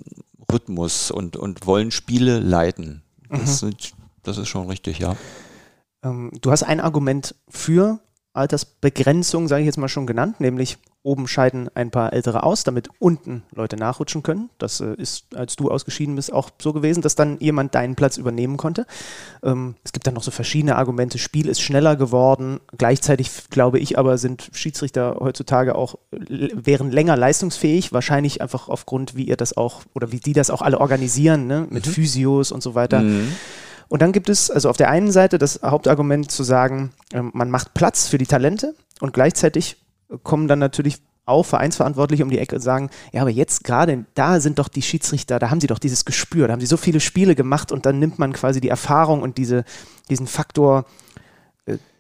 [0.52, 3.02] Rhythmus und, und wollen Spiele leiten.
[3.30, 3.68] Das, mhm.
[3.68, 5.16] sind, das ist schon richtig, ja.
[6.04, 8.02] Ähm, du hast ein Argument für
[8.34, 12.90] Altersbegrenzung, sage ich jetzt mal schon genannt, nämlich oben scheiden ein paar Ältere aus, damit
[12.98, 14.50] unten Leute nachrutschen können.
[14.58, 18.18] Das äh, ist, als du ausgeschieden bist, auch so gewesen, dass dann jemand deinen Platz
[18.18, 18.88] übernehmen konnte.
[19.44, 21.18] Ähm, es gibt dann noch so verschiedene Argumente.
[21.18, 22.62] Spiel ist schneller geworden.
[22.78, 27.92] Gleichzeitig glaube ich aber, sind Schiedsrichter heutzutage auch, wären länger leistungsfähig.
[27.92, 31.68] Wahrscheinlich einfach aufgrund, wie ihr das auch oder wie die das auch alle organisieren, ne?
[31.70, 31.92] mit mhm.
[31.92, 33.02] Physios und so weiter.
[33.02, 33.28] Mhm.
[33.88, 37.50] Und dann gibt es also auf der einen Seite das Hauptargument zu sagen, ähm, man
[37.50, 39.78] macht Platz für die Talente und gleichzeitig
[40.24, 44.40] kommen dann natürlich auch Vereinsverantwortliche um die Ecke und sagen, ja, aber jetzt gerade da
[44.40, 47.00] sind doch die Schiedsrichter, da haben sie doch dieses Gespür, da haben sie so viele
[47.00, 49.64] Spiele gemacht und dann nimmt man quasi die Erfahrung und diese,
[50.10, 50.86] diesen Faktor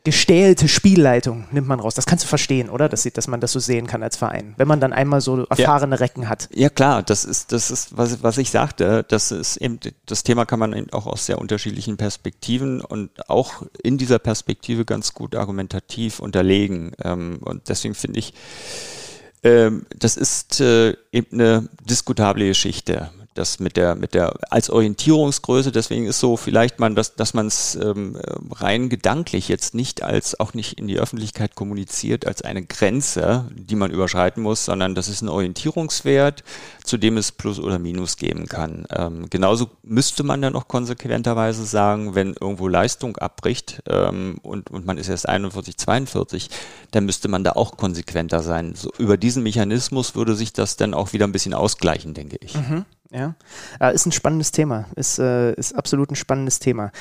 [0.04, 1.96] gestählte Spielleitung nimmt man raus.
[1.96, 2.90] Das kannst du verstehen, oder?
[2.90, 4.54] Dass, dass man das so sehen kann als Verein.
[4.58, 6.00] Wenn man dann einmal so erfahrene ja.
[6.00, 6.50] Recken hat.
[6.54, 7.04] Ja, klar.
[7.04, 9.06] Das ist, das ist, was, was ich sagte.
[9.08, 13.64] Das ist eben, das Thema kann man eben auch aus sehr unterschiedlichen Perspektiven und auch
[13.82, 16.92] in dieser Perspektive ganz gut argumentativ unterlegen.
[17.02, 18.34] Ähm, und deswegen finde ich,
[19.44, 25.72] ähm, das ist äh, eben eine diskutable Geschichte das mit der, mit der, als Orientierungsgröße,
[25.72, 28.18] deswegen ist so vielleicht man, dass, dass man es ähm,
[28.52, 33.76] rein gedanklich jetzt nicht als, auch nicht in die Öffentlichkeit kommuniziert, als eine Grenze, die
[33.76, 36.44] man überschreiten muss, sondern das ist ein Orientierungswert,
[36.84, 38.86] zu dem es Plus oder Minus geben kann.
[38.90, 44.86] Ähm, genauso müsste man dann auch konsequenterweise sagen, wenn irgendwo Leistung abbricht ähm, und, und
[44.86, 46.50] man ist erst 41, 42,
[46.92, 48.76] dann müsste man da auch konsequenter sein.
[48.76, 52.56] So, über diesen Mechanismus würde sich das dann auch wieder ein bisschen ausgleichen, denke ich.
[52.56, 52.86] Mhm.
[53.14, 53.36] Ja,
[53.80, 56.92] äh, ist ein spannendes Thema, ist, äh, ist absolut ein spannendes Thema.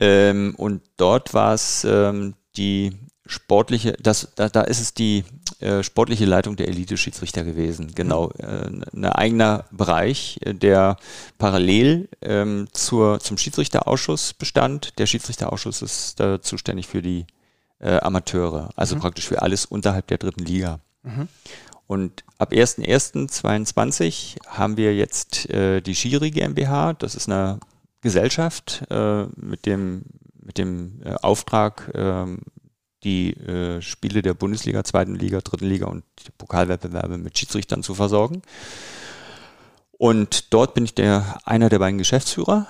[0.00, 2.92] Ähm, und dort war es ähm, die
[3.26, 5.24] sportliche, das, da, da ist es die
[5.60, 7.92] äh, sportliche Leitung der Elite-Schiedsrichter gewesen.
[7.94, 8.82] Genau, mhm.
[8.82, 10.96] äh, ein eigener Bereich, äh, der
[11.38, 14.98] parallel ähm, zur, zum Schiedsrichterausschuss bestand.
[14.98, 17.26] Der Schiedsrichterausschuss ist da zuständig für die
[17.84, 19.00] äh, Amateure, also mhm.
[19.00, 20.80] praktisch für alles unterhalb der dritten Liga.
[21.02, 21.28] Mhm.
[21.86, 27.60] Und ab 1.1.22 haben wir jetzt äh, die Schiri GmbH, das ist eine
[28.00, 30.04] Gesellschaft äh, mit dem,
[30.42, 32.38] mit dem äh, Auftrag, ähm,
[33.02, 36.04] die äh, Spiele der Bundesliga, zweiten Liga, dritten Liga und
[36.38, 38.40] Pokalwettbewerbe mit Schiedsrichtern zu versorgen.
[39.98, 42.66] Und dort bin ich der, einer der beiden Geschäftsführer.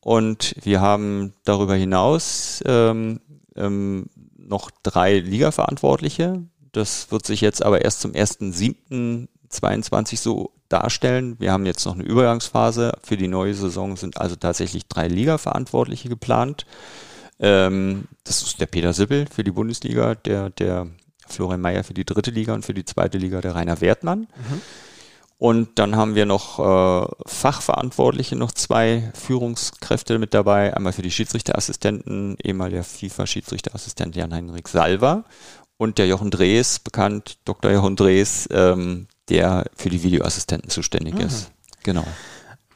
[0.00, 3.20] Und wir haben darüber hinaus ähm,
[3.56, 4.06] ähm,
[4.48, 6.42] noch drei Liga-Verantwortliche.
[6.72, 11.36] Das wird sich jetzt aber erst zum 1.7.22 so darstellen.
[11.38, 12.92] Wir haben jetzt noch eine Übergangsphase.
[13.02, 16.66] Für die neue Saison sind also tatsächlich drei Liga-Verantwortliche geplant.
[17.40, 20.88] Ähm, das ist der Peter Sippel für die Bundesliga, der, der
[21.26, 24.20] Florian Mayer für die dritte Liga und für die zweite Liga der Rainer Wertmann.
[24.20, 24.60] Mhm.
[25.38, 30.76] Und dann haben wir noch äh, Fachverantwortliche, noch zwei Führungskräfte mit dabei.
[30.76, 35.24] Einmal für die Schiedsrichterassistenten, ehemaliger FIFA-Schiedsrichterassistent Jan-Heinrich Salver
[35.76, 37.70] und der Jochen Drees, bekannt Dr.
[37.70, 41.20] Jochen Drees, ähm, der für die Videoassistenten zuständig mhm.
[41.20, 41.52] ist.
[41.84, 42.04] Genau.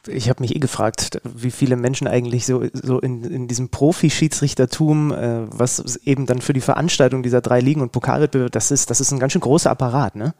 [0.07, 5.11] Ich habe mich eh gefragt, wie viele Menschen eigentlich so, so in, in diesem Profi-Schiedsrichtertum,
[5.11, 9.01] äh, was eben dann für die Veranstaltung dieser drei Ligen und Pokalwettbewerbe, das ist, das
[9.01, 10.33] ist ein ganz schön großer Apparat, ne?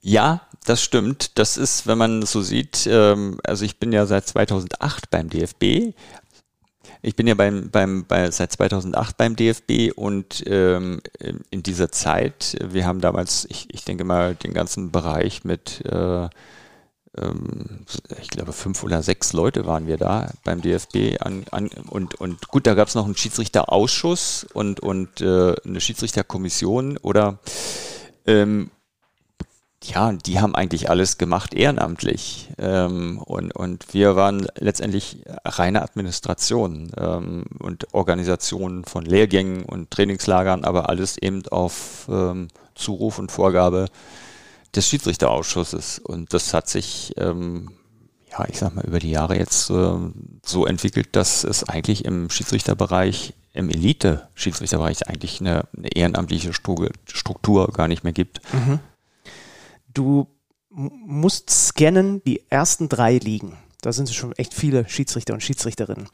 [0.00, 1.38] Ja, das stimmt.
[1.38, 5.94] Das ist, wenn man so sieht, ähm, also ich bin ja seit 2008 beim DFB.
[7.04, 11.00] Ich bin ja beim, beim, bei, seit 2008 beim DFB und ähm,
[11.50, 16.28] in dieser Zeit, wir haben damals, ich, ich denke mal, den ganzen Bereich mit, äh,
[17.18, 17.84] ähm,
[18.20, 22.46] ich glaube, fünf oder sechs Leute waren wir da beim DFB an, an, und, und
[22.46, 27.40] gut, da gab es noch einen Schiedsrichterausschuss und, und äh, eine Schiedsrichterkommission oder
[28.26, 28.70] ähm,
[29.84, 32.50] ja, die haben eigentlich alles gemacht ehrenamtlich.
[32.58, 40.64] Ähm, und, und wir waren letztendlich reine Administration ähm, und Organisation von Lehrgängen und Trainingslagern,
[40.64, 43.86] aber alles eben auf ähm, Zuruf und Vorgabe
[44.74, 45.98] des Schiedsrichterausschusses.
[45.98, 47.72] Und das hat sich, ähm,
[48.30, 49.94] ja, ich sag mal, über die Jahre jetzt äh,
[50.44, 57.86] so entwickelt, dass es eigentlich im Schiedsrichterbereich im Elite-Schiedsrichterbereich eigentlich eine, eine ehrenamtliche Struktur gar
[57.86, 58.40] nicht mehr gibt.
[58.54, 58.80] Mhm
[59.92, 60.28] du
[60.70, 63.58] musst scannen die ersten drei Ligen.
[63.82, 66.08] Da sind schon echt viele Schiedsrichter und Schiedsrichterinnen.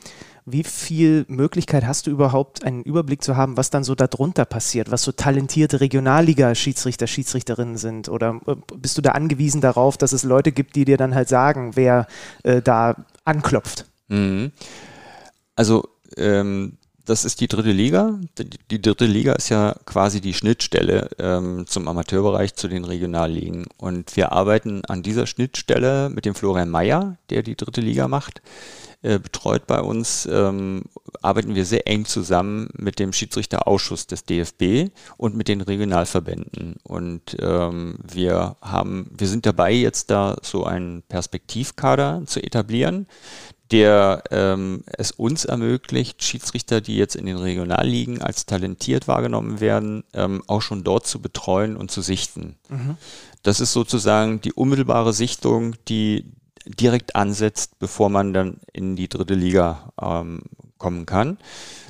[0.46, 4.90] Wie viel Möglichkeit hast du überhaupt, einen Überblick zu haben, was dann so darunter passiert,
[4.90, 8.08] was so talentierte Regionalliga-Schiedsrichter, Schiedsrichterinnen sind?
[8.08, 11.28] Oder äh, bist du da angewiesen darauf, dass es Leute gibt, die dir dann halt
[11.28, 12.06] sagen, wer
[12.42, 13.84] äh, da anklopft?
[14.08, 14.52] Mhm.
[15.54, 16.77] Also ähm,
[17.08, 18.18] das ist die dritte Liga.
[18.70, 23.66] Die, dritte Liga ist ja quasi die Schnittstelle ähm, zum Amateurbereich zu den Regionalligen.
[23.78, 28.42] Und wir arbeiten an dieser Schnittstelle mit dem Florian Mayer, der die dritte Liga macht.
[29.00, 30.82] Äh, betreut bei uns, ähm,
[31.22, 36.76] arbeiten wir sehr eng zusammen mit dem Schiedsrichterausschuss des DFB und mit den Regionalverbänden.
[36.82, 43.06] Und ähm, wir haben, wir sind dabei, jetzt da so einen Perspektivkader zu etablieren,
[43.70, 50.04] der ähm, es uns ermöglicht, Schiedsrichter, die jetzt in den Regionalligen als talentiert wahrgenommen werden,
[50.14, 52.56] ähm, auch schon dort zu betreuen und zu sichten.
[52.68, 52.96] Mhm.
[53.42, 56.24] Das ist sozusagen die unmittelbare Sichtung, die
[56.66, 60.42] direkt ansetzt, bevor man dann in die dritte Liga ähm,
[60.78, 61.38] kommen kann.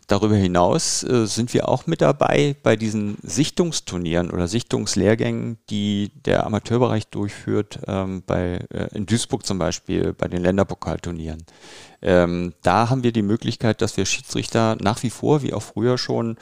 [0.06, 6.46] darüber hinaus äh, sind wir auch mit dabei bei diesen Sichtungsturnieren oder Sichtungslehrgängen, die der
[6.46, 11.44] Amateurbereich durchführt, ähm, bei, äh, in Duisburg zum Beispiel bei den Länderpokalturnieren.
[12.00, 15.98] Ähm, da haben wir die Möglichkeit, dass wir Schiedsrichter nach wie vor, wie auch früher
[15.98, 16.36] schon,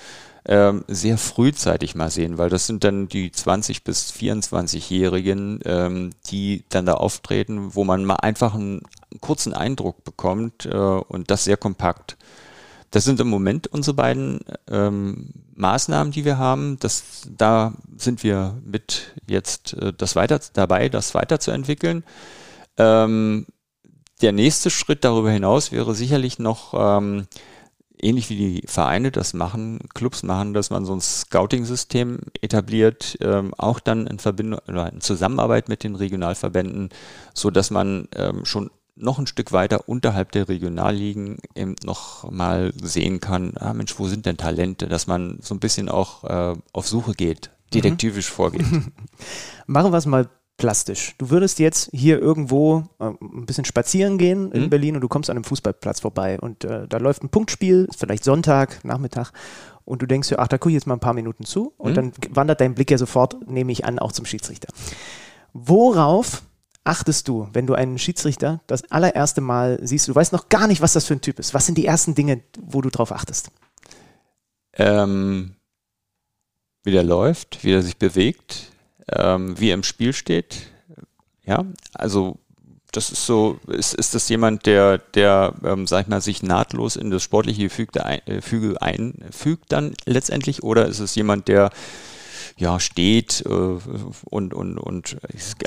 [0.48, 6.64] ähm, sehr frühzeitig mal sehen, weil das sind dann die 20 bis 24-Jährigen, ähm, die
[6.68, 8.82] dann da auftreten, wo man mal einfach einen,
[9.20, 12.16] kurzen Eindruck bekommt äh, und das sehr kompakt.
[12.90, 16.78] Das sind im Moment unsere beiden ähm, Maßnahmen, die wir haben.
[16.80, 22.04] Das, da sind wir mit jetzt äh, das weiter dabei, das weiterzuentwickeln.
[22.78, 23.46] Ähm,
[24.22, 27.26] der nächste Schritt darüber hinaus wäre sicherlich noch ähm,
[28.00, 33.52] ähnlich wie die Vereine das machen, Clubs machen, dass man so ein Scouting-System etabliert, ähm,
[33.56, 36.90] auch dann in Verbindung oder in Zusammenarbeit mit den Regionalverbänden,
[37.34, 42.72] so dass man ähm, schon noch ein Stück weiter unterhalb der Regionalligen eben noch mal
[42.82, 46.56] sehen kann, ah Mensch, wo sind denn Talente, dass man so ein bisschen auch äh,
[46.72, 48.34] auf Suche geht, detektivisch mhm.
[48.34, 48.66] vorgeht.
[49.66, 51.14] Machen wir es mal plastisch.
[51.18, 54.70] Du würdest jetzt hier irgendwo äh, ein bisschen spazieren gehen in mhm.
[54.70, 58.00] Berlin und du kommst an einem Fußballplatz vorbei und äh, da läuft ein Punktspiel, ist
[58.00, 59.32] vielleicht Sonntag, Nachmittag
[59.84, 61.92] und du denkst dir, ach, da gucke ich jetzt mal ein paar Minuten zu und
[61.92, 61.94] mhm.
[61.94, 64.68] dann wandert dein Blick ja sofort, nehme ich an, auch zum Schiedsrichter.
[65.52, 66.42] Worauf
[66.86, 70.08] achtest du, wenn du einen Schiedsrichter das allererste Mal siehst?
[70.08, 71.54] Du weißt noch gar nicht, was das für ein Typ ist.
[71.54, 73.50] Was sind die ersten Dinge, wo du drauf achtest?
[74.74, 75.56] Ähm,
[76.84, 78.72] wie der läuft, wie er sich bewegt,
[79.10, 80.68] ähm, wie er im Spiel steht.
[81.44, 82.38] Ja, also
[82.92, 86.96] das ist so, ist, ist das jemand, der, der, ähm, sag ich mal, sich nahtlos
[86.96, 91.70] in das sportliche Gefüge ein, äh, einfügt dann letztendlich, oder ist es jemand, der
[92.56, 95.16] ja steht äh, und und und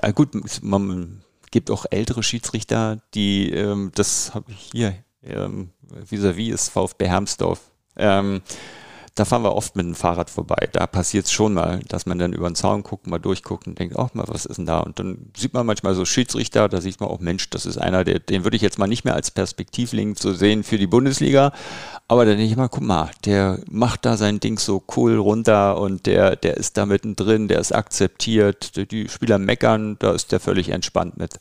[0.01, 0.29] äh, gut,
[0.63, 1.21] man
[1.51, 5.71] gibt auch ältere Schiedsrichter, die ähm, das habe ich hier ähm,
[6.09, 7.59] vis-à-vis -vis ist VfB Hermsdorf.
[7.95, 8.41] Ähm,
[9.15, 10.69] da fahren wir oft mit dem Fahrrad vorbei.
[10.71, 13.79] Da passiert es schon mal, dass man dann über den Zaun guckt, mal durchguckt und
[13.79, 14.79] denkt, ach mal, was ist denn da?
[14.79, 18.03] Und dann sieht man manchmal so Schiedsrichter, da sieht man auch, Mensch, das ist einer,
[18.03, 21.51] der, den würde ich jetzt mal nicht mehr als Perspektivlink so sehen für die Bundesliga.
[22.07, 25.79] Aber dann denke ich mal, guck mal, der macht da sein Ding so cool runter
[25.79, 30.39] und der, der ist da mittendrin, der ist akzeptiert, die Spieler meckern, da ist der
[30.39, 31.39] völlig entspannt mit.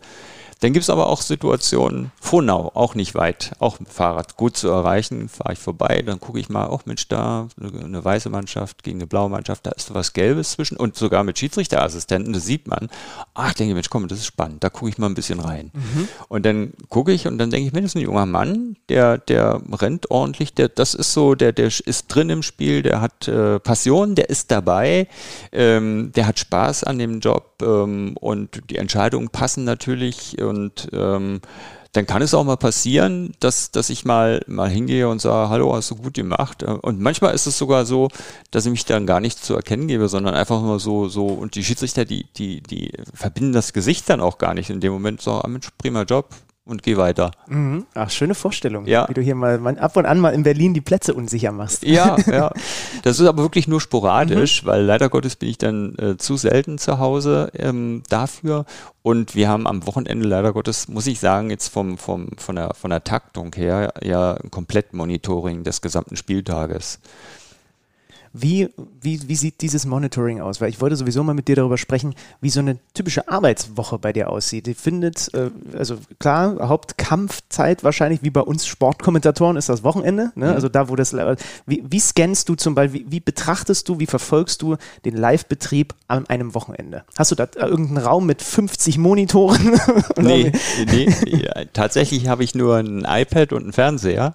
[0.61, 4.69] Dann gibt es aber auch Situationen, Frohnau, auch nicht weit, auch mit Fahrrad gut zu
[4.69, 8.83] erreichen, fahre ich vorbei, dann gucke ich mal, auch Mensch, da eine, eine, weiße Mannschaft
[8.83, 12.67] gegen eine blaue Mannschaft, da ist was Gelbes zwischen und sogar mit Schiedsrichterassistenten, das sieht
[12.67, 12.89] man.
[13.35, 15.71] Ach, denke ich, Mensch, komm, das ist spannend, da gucke ich mal ein bisschen rein.
[15.75, 16.09] Mhm.
[16.29, 19.19] Und dann gucke ich und dann denke ich, Mensch, das ist ein junger Mann, der,
[19.19, 23.29] der rennt ordentlich, der, das ist so, der, der ist drin im Spiel, der hat
[23.29, 25.07] äh, Passion, der ist dabei,
[25.53, 31.41] ähm, der hat Spaß an dem Job ähm, und die Entscheidungen passen natürlich und ähm,
[31.93, 35.75] dann kann es auch mal passieren, dass, dass ich mal, mal hingehe und sage, hallo,
[35.75, 36.63] hast du gut gemacht.
[36.63, 38.09] Und manchmal ist es sogar so,
[38.51, 41.55] dass ich mich dann gar nicht zu erkennen gebe, sondern einfach nur so, so, und
[41.55, 45.23] die Schiedsrichter, die, die, die verbinden das Gesicht dann auch gar nicht in dem Moment,
[45.23, 46.29] so, ah, Mensch, prima Job,
[46.69, 47.31] und geh weiter.
[47.49, 47.87] Mhm.
[47.95, 49.09] Ach, schöne Vorstellung, ja.
[49.09, 51.85] wie du hier mal ab und an mal in Berlin die Plätze unsicher machst.
[51.85, 52.53] Ja, ja.
[53.03, 54.67] Das ist aber wirklich nur sporadisch, mhm.
[54.67, 58.67] weil leider Gottes bin ich dann äh, zu selten zu Hause ähm, dafür.
[59.03, 62.75] Und wir haben am Wochenende leider Gottes, muss ich sagen, jetzt vom, vom, von, der,
[62.75, 67.01] von der Taktung her ja ein Komplettmonitoring des gesamten Spieltages.
[68.33, 68.69] Wie,
[69.01, 70.61] wie, wie sieht dieses Monitoring aus?
[70.61, 74.13] Weil ich wollte sowieso mal mit dir darüber sprechen, wie so eine typische Arbeitswoche bei
[74.13, 74.67] dir aussieht.
[74.67, 80.33] Die findet, äh, also klar, Hauptkampfzeit wahrscheinlich, wie bei uns Sportkommentatoren, ist das Wochenende.
[80.35, 80.47] Ne?
[80.47, 80.53] Mhm.
[80.53, 81.15] Also da, wo das,
[81.67, 85.95] wie, wie scannst du zum Beispiel, wie, wie betrachtest du, wie verfolgst du den Live-Betrieb
[86.07, 87.05] an einem Wochenende?
[87.17, 89.81] Hast du da irgendeinen Raum mit 50 Monitoren?
[90.17, 90.53] nee,
[90.87, 94.35] nee ja, tatsächlich habe ich nur ein iPad und einen Fernseher.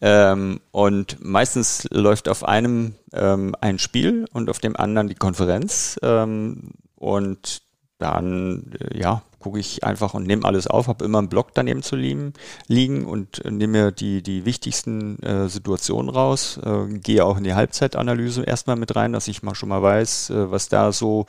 [0.00, 5.98] Ähm, und meistens läuft auf einem ähm, ein Spiel und auf dem anderen die Konferenz.
[6.02, 7.62] Ähm, und
[7.98, 11.82] dann, äh, ja, gucke ich einfach und nehme alles auf, habe immer einen Block daneben
[11.82, 12.34] zu liegen,
[12.68, 17.44] liegen und äh, nehme mir die, die wichtigsten äh, Situationen raus, äh, gehe auch in
[17.44, 21.26] die Halbzeitanalyse erstmal mit rein, dass ich mal schon mal weiß, äh, was da so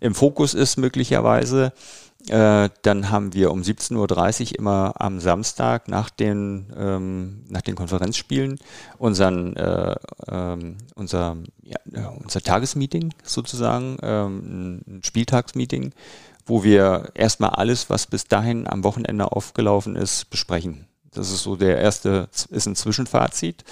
[0.00, 1.72] im Fokus ist möglicherweise.
[2.28, 7.74] Äh, dann haben wir um 17.30 Uhr immer am Samstag nach den, ähm, nach den
[7.74, 8.60] Konferenzspielen
[8.98, 9.96] unseren, äh,
[10.28, 15.92] ähm, unser, ja, unser Tagesmeeting sozusagen, ähm, ein Spieltagsmeeting,
[16.46, 20.86] wo wir erstmal alles, was bis dahin am Wochenende aufgelaufen ist, besprechen.
[21.12, 23.64] Das ist so der erste, ist ein Zwischenfazit.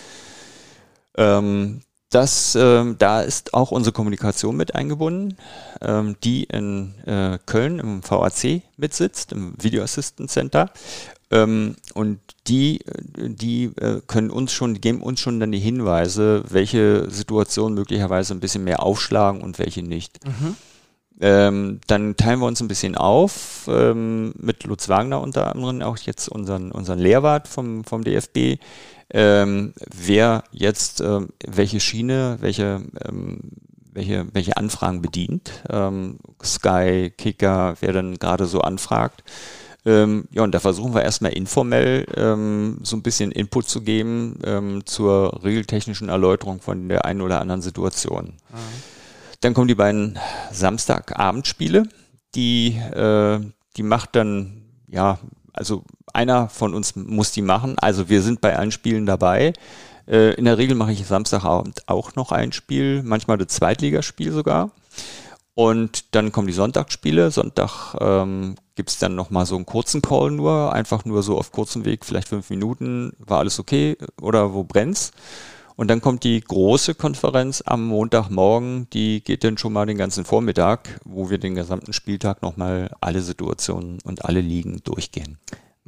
[1.16, 5.36] Ähm, das, ähm, da ist auch unsere Kommunikation mit eingebunden,
[5.80, 10.70] ähm, die in äh, Köln im VAC mitsitzt, im Video Assistant Center.
[11.30, 12.18] Ähm, und
[12.48, 12.80] die,
[13.16, 18.40] die äh, können uns schon, geben uns schon dann die Hinweise, welche Situationen möglicherweise ein
[18.40, 20.18] bisschen mehr aufschlagen und welche nicht.
[20.26, 20.56] Mhm.
[21.22, 25.98] Ähm, dann teilen wir uns ein bisschen auf ähm, mit Lutz Wagner unter anderem, auch
[25.98, 28.58] jetzt unseren, unseren Lehrwart vom, vom DFB,
[29.10, 33.40] ähm, wer jetzt ähm, welche Schiene, welche, ähm,
[33.92, 35.62] welche, welche Anfragen bedient.
[35.68, 39.24] Ähm, Sky, Kicker, wer dann gerade so anfragt.
[39.86, 44.38] Ähm, ja, und da versuchen wir erstmal informell ähm, so ein bisschen Input zu geben
[44.44, 48.34] ähm, zur regeltechnischen Erläuterung von der einen oder anderen Situation.
[48.50, 48.56] Mhm.
[49.40, 50.18] Dann kommen die beiden
[50.52, 51.84] Samstagabendspiele,
[52.34, 53.40] die, äh,
[53.76, 55.18] die macht dann, ja,
[55.54, 55.84] also
[56.14, 57.78] einer von uns muss die machen.
[57.78, 59.52] Also wir sind bei allen Spielen dabei.
[60.06, 64.70] Äh, in der Regel mache ich Samstagabend auch noch ein Spiel, manchmal das Zweitligaspiel sogar.
[65.54, 67.30] Und dann kommen die Sonntagsspiele.
[67.30, 71.52] Sonntag ähm, gibt es dann nochmal so einen kurzen Call nur, einfach nur so auf
[71.52, 75.12] kurzem Weg, vielleicht fünf Minuten, war alles okay oder wo brennt's?
[75.76, 80.24] Und dann kommt die große Konferenz am Montagmorgen, die geht dann schon mal den ganzen
[80.24, 85.38] Vormittag, wo wir den gesamten Spieltag nochmal alle Situationen und alle Ligen durchgehen.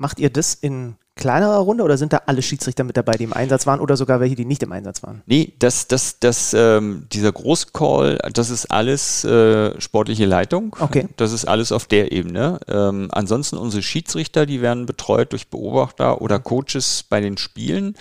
[0.02, 3.32] Macht ihr das in kleinerer Runde oder sind da alle Schiedsrichter mit dabei, die im
[3.32, 5.22] Einsatz waren oder sogar welche, die nicht im Einsatz waren?
[5.26, 10.74] Nee, das, das, das, ähm, dieser Großcall, das ist alles äh, sportliche Leitung.
[10.80, 11.06] Okay.
[11.18, 12.58] Das ist alles auf der Ebene.
[12.66, 17.94] Ähm, ansonsten unsere Schiedsrichter, die werden betreut durch Beobachter oder Coaches bei den Spielen.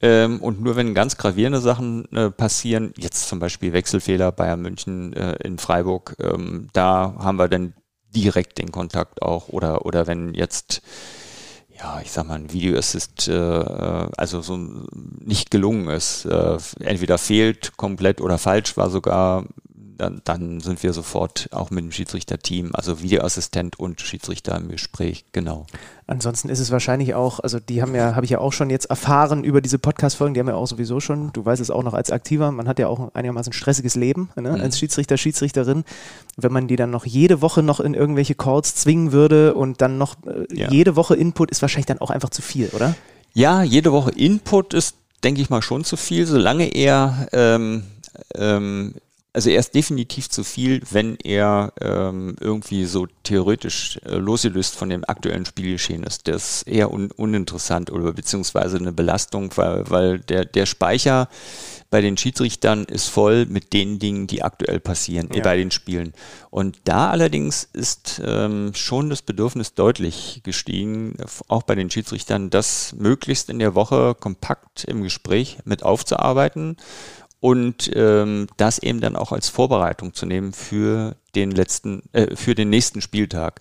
[0.00, 5.12] Ähm, und nur wenn ganz gravierende Sachen äh, passieren, jetzt zum Beispiel Wechselfehler Bayern München
[5.12, 7.74] äh, in Freiburg, ähm, da haben wir dann
[8.10, 9.48] direkt den Kontakt auch.
[9.48, 10.82] Oder, oder wenn jetzt
[11.76, 16.56] ja, ich sag mal, ein Video Assist, äh, äh, also so nicht gelungen ist, äh,
[16.80, 19.44] entweder fehlt komplett oder falsch war sogar,
[19.96, 25.24] dann, dann sind wir sofort auch mit dem Schiedsrichterteam, also Videoassistent und Schiedsrichter im Gespräch,
[25.32, 25.66] genau.
[26.06, 28.86] Ansonsten ist es wahrscheinlich auch, also die haben ja, habe ich ja auch schon jetzt
[28.86, 31.94] erfahren über diese Podcast-Folgen, die haben ja auch sowieso schon, du weißt es auch noch
[31.94, 34.60] als Aktiver, man hat ja auch einigermaßen stressiges Leben ne, mhm.
[34.60, 35.84] als Schiedsrichter, Schiedsrichterin.
[36.36, 39.98] Wenn man die dann noch jede Woche noch in irgendwelche Calls zwingen würde und dann
[39.98, 40.70] noch äh, ja.
[40.70, 42.94] jede Woche Input, ist wahrscheinlich dann auch einfach zu viel, oder?
[43.32, 47.84] Ja, jede Woche Input ist, denke ich mal, schon zu viel, solange er ähm,
[48.34, 48.94] ähm,
[49.34, 54.88] also er ist definitiv zu viel, wenn er ähm, irgendwie so theoretisch äh, losgelöst von
[54.88, 56.28] dem aktuellen Spielgeschehen ist.
[56.28, 61.28] Das ist eher un uninteressant oder beziehungsweise eine Belastung, weil, weil der, der Speicher
[61.90, 65.42] bei den Schiedsrichtern ist voll mit den Dingen, die aktuell passieren ja.
[65.42, 66.12] bei den Spielen.
[66.50, 71.16] Und da allerdings ist ähm, schon das Bedürfnis deutlich gestiegen,
[71.48, 76.76] auch bei den Schiedsrichtern, das möglichst in der Woche kompakt im Gespräch mit aufzuarbeiten
[77.44, 82.54] und ähm, das eben dann auch als Vorbereitung zu nehmen für den letzten, äh, für
[82.54, 83.60] den nächsten Spieltag.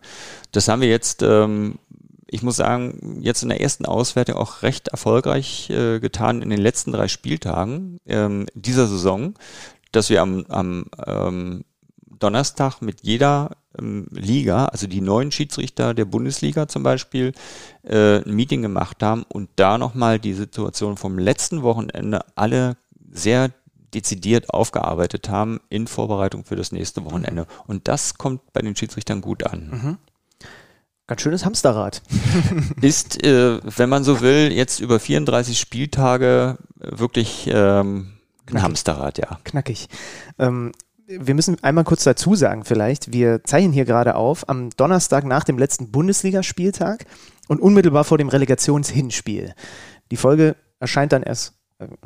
[0.54, 1.80] Das haben wir jetzt, ähm,
[2.28, 6.62] ich muss sagen, jetzt in der ersten Auswertung auch recht erfolgreich äh, getan in den
[6.62, 9.34] letzten drei Spieltagen ähm, dieser Saison,
[9.92, 11.66] dass wir am, am ähm,
[12.20, 17.34] Donnerstag mit jeder ähm, Liga, also die neuen Schiedsrichter der Bundesliga zum Beispiel,
[17.84, 22.78] äh, ein Meeting gemacht haben und da nochmal die Situation vom letzten Wochenende alle
[23.12, 23.52] sehr
[23.94, 27.48] dezidiert aufgearbeitet haben in Vorbereitung für das nächste Wochenende.
[27.68, 29.70] Und das kommt bei den Schiedsrichtern gut an.
[29.70, 29.98] Mhm.
[31.06, 32.02] Ganz schönes Hamsterrad.
[32.82, 38.14] Ist, äh, wenn man so will, jetzt über 34 Spieltage wirklich ähm,
[38.50, 39.40] ein Hamsterrad, ja.
[39.44, 39.90] Knackig.
[40.40, 40.72] Ähm,
[41.06, 45.44] wir müssen einmal kurz dazu sagen, vielleicht, wir zeichnen hier gerade auf am Donnerstag nach
[45.44, 47.06] dem letzten Bundesligaspieltag
[47.50, 49.54] und unmittelbar vor dem Relegationshinspiel.
[50.12, 51.56] Die Folge erscheint dann erst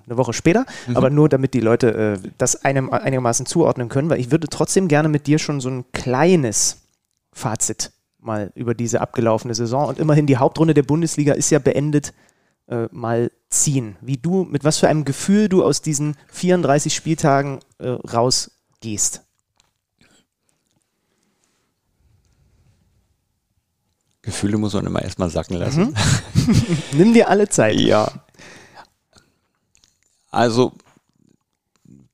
[0.06, 0.98] eine Woche später, mhm.
[0.98, 4.88] aber nur damit die Leute äh, das einem einigermaßen zuordnen können, weil ich würde trotzdem
[4.88, 6.88] gerne mit dir schon so ein kleines
[7.34, 12.14] Fazit mal über diese abgelaufene Saison und immerhin die Hauptrunde der Bundesliga ist ja beendet,
[12.68, 13.96] äh, mal ziehen.
[14.02, 19.22] Wie du, mit was für einem Gefühl du aus diesen 34 Spieltagen äh, rausgehst.
[24.22, 25.96] Gefühle muss man immer erstmal sacken lassen.
[26.46, 26.78] Mhm.
[26.98, 27.80] Nimm dir alle Zeit.
[27.80, 28.12] Ja.
[30.38, 30.74] Also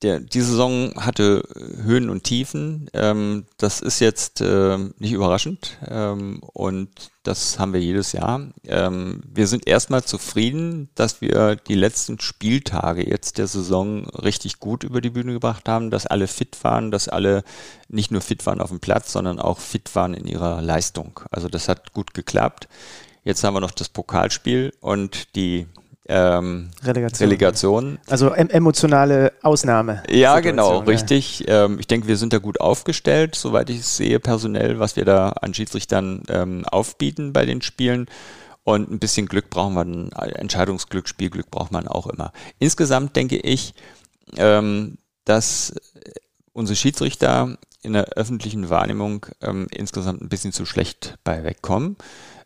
[0.02, 1.44] der, die Saison hatte
[1.84, 2.90] Höhen und Tiefen.
[2.94, 8.48] Ähm, das ist jetzt äh, nicht überraschend ähm, und das haben wir jedes Jahr.
[8.66, 14.86] Ähm, wir sind erstmal zufrieden, dass wir die letzten Spieltage jetzt der Saison richtig gut
[14.86, 17.44] über die Bühne gebracht haben, dass alle fit waren, dass alle
[17.90, 21.20] nicht nur fit waren auf dem Platz, sondern auch fit waren in ihrer Leistung.
[21.30, 22.70] Also das hat gut geklappt.
[23.26, 25.68] Jetzt haben wir noch das Pokalspiel und die
[26.08, 27.28] ähm, Relegation.
[27.28, 28.00] Relegation.
[28.08, 30.04] Also em emotionale Ausnahme.
[30.10, 31.46] Ja, genau, richtig.
[31.48, 35.06] Ähm, ich denke, wir sind da gut aufgestellt, soweit ich es sehe, personell, was wir
[35.06, 38.08] da an Schiedsrichtern ähm, aufbieten bei den Spielen.
[38.66, 42.32] Und ein bisschen Glück braucht man, Entscheidungsglück, Spielglück braucht man auch immer.
[42.60, 43.74] Insgesamt denke ich,
[44.38, 45.74] ähm, dass
[46.54, 51.98] unsere Schiedsrichter in der öffentlichen Wahrnehmung ähm, insgesamt ein bisschen zu schlecht bei wegkommen.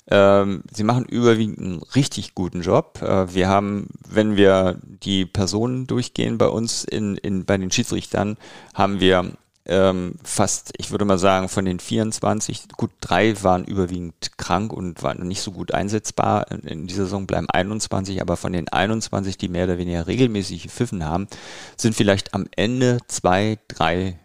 [0.10, 3.02] Ähm, sie machen überwiegend einen richtig guten Job.
[3.02, 8.38] Äh, wir haben, wenn wir die Personen durchgehen bei uns in, in, bei den Schiedsrichtern,
[8.74, 9.34] haben wir
[9.68, 15.04] ähm, fast, ich würde mal sagen, von den 24, gut drei waren überwiegend krank und
[15.04, 16.50] waren nicht so gut einsetzbar.
[16.52, 20.70] In, in dieser Saison bleiben 21, aber von den 21, die mehr oder weniger regelmäßig
[20.70, 21.28] Pfiffen haben,
[21.76, 24.18] sind vielleicht am Ende zwei, drei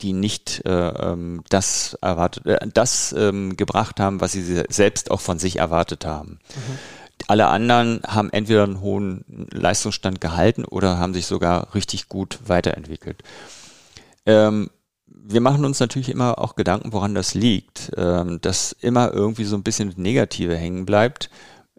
[0.00, 5.20] die nicht äh, ähm, das erwartet, äh, das ähm, gebracht haben, was sie selbst auch
[5.20, 6.38] von sich erwartet haben.
[6.54, 6.78] Mhm.
[7.26, 13.22] Alle anderen haben entweder einen hohen Leistungsstand gehalten oder haben sich sogar richtig gut weiterentwickelt.
[14.24, 14.70] Ähm,
[15.06, 19.56] wir machen uns natürlich immer auch Gedanken, woran das liegt, ähm, dass immer irgendwie so
[19.56, 21.28] ein bisschen Negative hängen bleibt.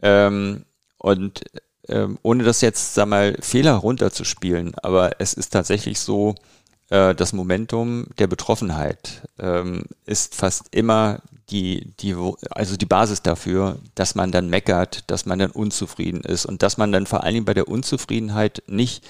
[0.01, 0.65] Ähm,
[0.97, 1.41] und
[1.87, 6.35] ähm, ohne das jetzt, sag mal, Fehler runterzuspielen, aber es ist tatsächlich so,
[6.89, 11.19] äh, das Momentum der Betroffenheit ähm, ist fast immer
[11.49, 12.15] die, die,
[12.51, 16.77] also die Basis dafür, dass man dann meckert, dass man dann unzufrieden ist und dass
[16.77, 19.03] man dann vor allen Dingen bei der Unzufriedenheit nicht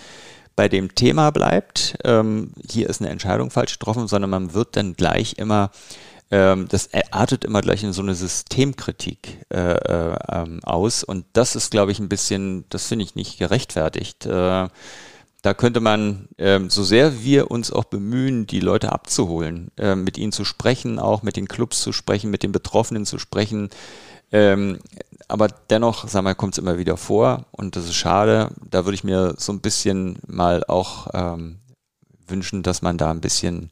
[0.56, 4.94] bei dem Thema bleibt, ähm, hier ist eine Entscheidung falsch getroffen, sondern man wird dann
[4.94, 5.72] gleich immer,
[6.32, 11.56] ähm, das artet immer gleich in so eine Systemkritik äh, äh, ähm, aus und das
[11.56, 14.26] ist, glaube ich, ein bisschen, das finde ich nicht gerechtfertigt.
[14.26, 14.68] Äh,
[15.42, 20.18] da könnte man, ähm, so sehr wir uns auch bemühen, die Leute abzuholen, äh, mit
[20.18, 23.70] ihnen zu sprechen, auch mit den Clubs zu sprechen, mit den Betroffenen zu sprechen,
[24.32, 24.80] ähm,
[25.28, 28.50] aber dennoch, sag mal, kommt es immer wieder vor und das ist schade.
[28.70, 31.60] Da würde ich mir so ein bisschen mal auch ähm,
[32.28, 33.70] wünschen, dass man da ein bisschen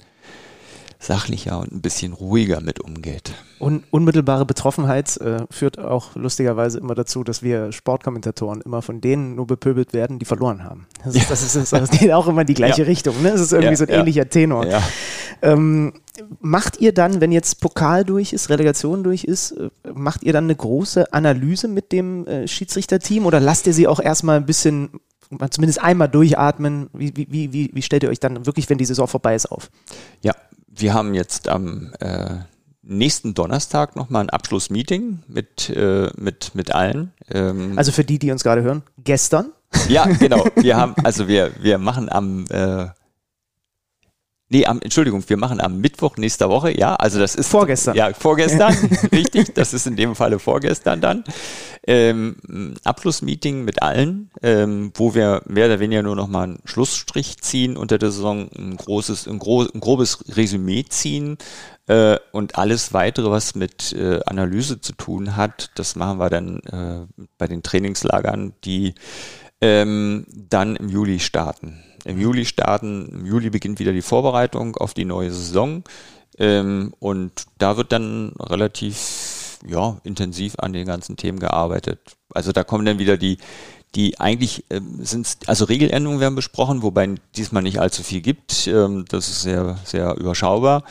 [0.99, 3.33] sachlicher und ein bisschen ruhiger mit umgeht.
[3.59, 9.35] Un unmittelbare Betroffenheit äh, führt auch lustigerweise immer dazu, dass wir Sportkommentatoren immer von denen
[9.35, 10.87] nur bepöbelt werden, die verloren haben.
[11.03, 12.87] Das, ist, das, ist, das geht auch immer in die gleiche ja.
[12.87, 13.21] Richtung.
[13.21, 13.31] Ne?
[13.31, 13.99] Das ist irgendwie ja, so ein ja.
[13.99, 14.65] ähnlicher Tenor.
[15.41, 15.93] Ähm,
[16.39, 20.45] macht ihr dann, wenn jetzt Pokal durch ist, Relegation durch ist, äh, macht ihr dann
[20.45, 24.89] eine große Analyse mit dem äh, Schiedsrichterteam oder lasst ihr sie auch erstmal ein bisschen
[25.51, 26.89] zumindest einmal durchatmen.
[26.93, 29.69] Wie, wie, wie, wie stellt ihr euch dann wirklich, wenn die Saison vorbei ist, auf?
[30.21, 30.33] Ja,
[30.77, 32.35] wir haben jetzt am äh,
[32.81, 37.13] nächsten Donnerstag nochmal ein Abschlussmeeting mit, äh, mit, mit allen.
[37.29, 39.51] Ähm, also für die, die uns gerade hören, gestern?
[39.89, 40.45] Ja, genau.
[40.55, 42.87] Wir haben, also wir, wir machen am äh,
[44.49, 47.49] Nee, am, Entschuldigung, wir machen am Mittwoch nächster Woche, ja, also das ist.
[47.49, 47.95] Vorgestern.
[47.95, 48.73] Ja, vorgestern,
[49.11, 51.25] richtig, das ist in dem Falle vorgestern dann.
[51.85, 57.41] Ähm, Abschlussmeeting mit allen, ähm, wo wir mehr oder weniger nur noch mal einen Schlussstrich
[57.41, 61.37] ziehen unter der Saison, ein großes, ein, gro ein grobes Resümee ziehen
[61.87, 66.59] äh, und alles weitere, was mit äh, Analyse zu tun hat, das machen wir dann
[66.71, 68.95] äh, bei den Trainingslagern, die
[69.59, 73.09] ähm, dann im Juli starten im Juli starten.
[73.11, 75.83] Im Juli beginnt wieder die Vorbereitung auf die neue Saison.
[76.37, 81.99] Ähm, und da wird dann relativ ja, intensiv an den ganzen Themen gearbeitet.
[82.33, 83.37] Also da kommen dann wieder die,
[83.95, 88.67] die eigentlich ähm, sind, also Regeländerungen werden besprochen, wobei diesmal nicht allzu viel gibt.
[88.67, 90.83] Ähm, das ist sehr, sehr überschaubar.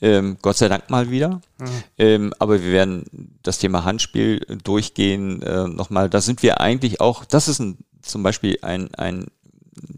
[0.00, 1.40] Ähm, Gott sei Dank mal wieder.
[1.58, 1.66] Mhm.
[1.98, 5.42] Ähm, aber wir werden das Thema Handspiel durchgehen.
[5.42, 9.26] Äh, nochmal, da sind wir eigentlich auch, das ist ein, zum Beispiel ein, ein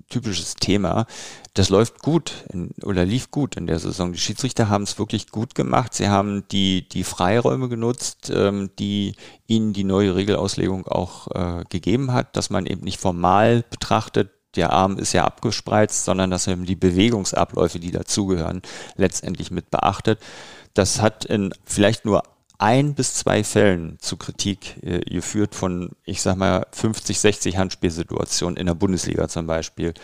[0.08, 1.06] typisches Thema.
[1.54, 4.12] Das läuft gut in, oder lief gut in der Saison.
[4.12, 5.94] Die Schiedsrichter haben es wirklich gut gemacht.
[5.94, 9.14] Sie haben die, die Freiräume genutzt, ähm, die
[9.46, 14.72] ihnen die neue Regelauslegung auch äh, gegeben hat, dass man eben nicht formal betrachtet, der
[14.72, 18.62] Arm ist ja abgespreizt, sondern dass man die Bewegungsabläufe, die dazugehören,
[18.96, 20.20] letztendlich mit beachtet.
[20.74, 22.22] Das hat in vielleicht nur
[22.58, 28.56] ein bis zwei Fällen zu Kritik äh, geführt von, ich sag mal, 50, 60 Handspielsituationen
[28.56, 29.94] in der Bundesliga zum Beispiel.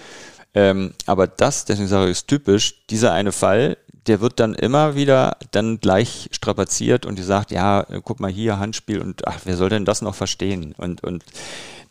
[0.55, 4.97] Ähm, aber das, deswegen sage ich, ist typisch, dieser eine Fall, der wird dann immer
[4.97, 9.57] wieder dann gleich strapaziert und die sagt, ja, guck mal hier, Handspiel und ach, wer
[9.57, 10.75] soll denn das noch verstehen?
[10.77, 11.25] Und, und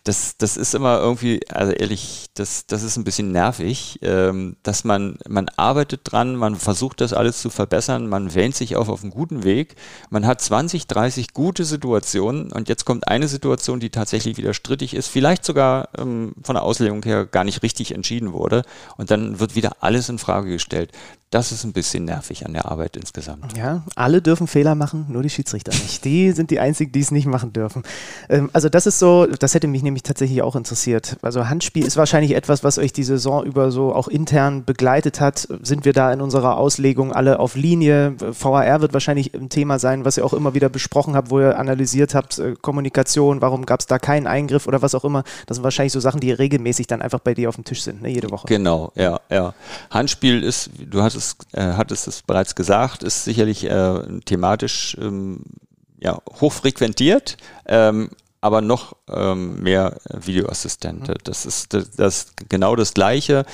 [0.03, 4.83] das, das ist immer irgendwie, also ehrlich, das, das ist ein bisschen nervig, ähm, dass
[4.83, 9.03] man, man arbeitet dran, man versucht das alles zu verbessern, man wähnt sich auch auf
[9.03, 9.75] einen guten Weg,
[10.09, 14.95] man hat 20, 30 gute Situationen und jetzt kommt eine Situation, die tatsächlich wieder strittig
[14.95, 18.63] ist, vielleicht sogar ähm, von der Auslegung her gar nicht richtig entschieden wurde
[18.97, 20.91] und dann wird wieder alles in Frage gestellt.
[21.31, 23.57] Das ist ein bisschen nervig an der Arbeit insgesamt.
[23.57, 26.03] Ja, alle dürfen Fehler machen, nur die Schiedsrichter nicht.
[26.03, 27.83] Die sind die einzigen, die es nicht machen dürfen.
[28.27, 31.15] Ähm, also das ist so, das hätte mich nämlich tatsächlich auch interessiert.
[31.21, 35.47] Also Handspiel ist wahrscheinlich etwas, was euch die Saison über so auch intern begleitet hat.
[35.61, 38.15] Sind wir da in unserer Auslegung alle auf Linie?
[38.19, 41.57] VAR wird wahrscheinlich ein Thema sein, was ihr auch immer wieder besprochen habt, wo ihr
[41.57, 45.23] analysiert habt, äh, Kommunikation, warum gab es da keinen Eingriff oder was auch immer.
[45.45, 48.01] Das sind wahrscheinlich so Sachen, die regelmäßig dann einfach bei dir auf dem Tisch sind,
[48.01, 48.47] ne, jede Woche.
[48.47, 49.53] Genau, ja, ja.
[49.89, 55.43] Handspiel ist, du hattest, äh, hattest es bereits gesagt, ist sicherlich äh, thematisch ähm,
[55.99, 58.09] ja, hochfrequentiert, ähm,
[58.41, 61.11] aber noch ähm, mehr Videoassistente.
[61.11, 61.23] Mhm.
[61.23, 63.45] Das ist das, das genau das Gleiche.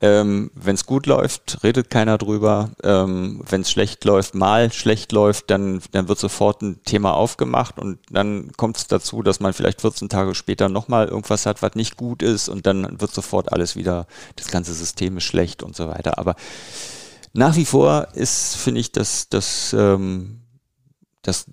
[0.00, 2.70] Ähm, wenn es gut läuft, redet keiner drüber.
[2.82, 7.78] Ähm, wenn es schlecht läuft, mal schlecht läuft, dann, dann wird sofort ein Thema aufgemacht
[7.78, 11.76] und dann kommt es dazu, dass man vielleicht 14 Tage später nochmal irgendwas hat, was
[11.76, 15.76] nicht gut ist und dann wird sofort alles wieder, das ganze System ist schlecht und
[15.76, 16.18] so weiter.
[16.18, 16.34] Aber
[17.32, 20.40] nach wie vor ist, finde ich, dass das, ähm,
[21.22, 21.46] das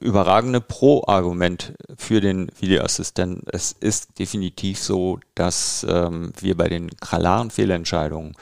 [0.00, 3.44] überragende Pro-Argument für den Videoassistenten.
[3.52, 8.34] Es ist definitiv so, dass ähm, wir bei den kralaren Fehlentscheidungen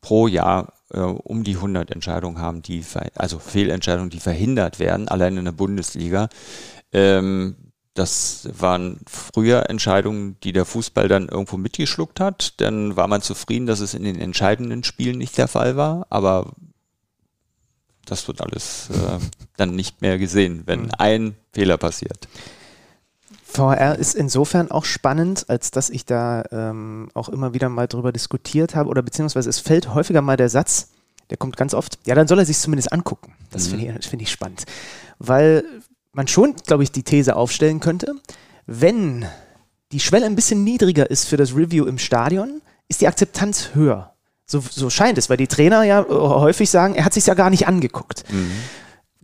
[0.00, 5.36] pro Jahr äh, um die 100 Entscheidungen haben, die, also Fehlentscheidungen, die verhindert werden, allein
[5.36, 6.28] in der Bundesliga.
[6.92, 7.67] Ähm,
[7.98, 12.60] das waren früher Entscheidungen, die der Fußball dann irgendwo mitgeschluckt hat.
[12.60, 16.06] Dann war man zufrieden, dass es in den entscheidenden Spielen nicht der Fall war.
[16.10, 16.52] Aber
[18.04, 19.18] das wird alles äh,
[19.56, 20.90] dann nicht mehr gesehen, wenn mhm.
[20.98, 22.28] ein Fehler passiert.
[23.44, 28.12] VR ist insofern auch spannend, als dass ich da ähm, auch immer wieder mal drüber
[28.12, 30.90] diskutiert habe oder beziehungsweise es fällt häufiger mal der Satz,
[31.30, 33.32] der kommt ganz oft, ja, dann soll er sich zumindest angucken.
[33.50, 33.70] Das mhm.
[33.70, 34.64] finde ich, find ich spannend.
[35.18, 35.64] Weil
[36.12, 38.14] man schon, glaube ich, die These aufstellen könnte,
[38.66, 39.26] wenn
[39.92, 44.12] die Schwelle ein bisschen niedriger ist für das Review im Stadion, ist die Akzeptanz höher.
[44.46, 47.34] So, so scheint es, weil die Trainer ja äh, häufig sagen, er hat sich ja
[47.34, 48.24] gar nicht angeguckt.
[48.30, 48.50] Mhm.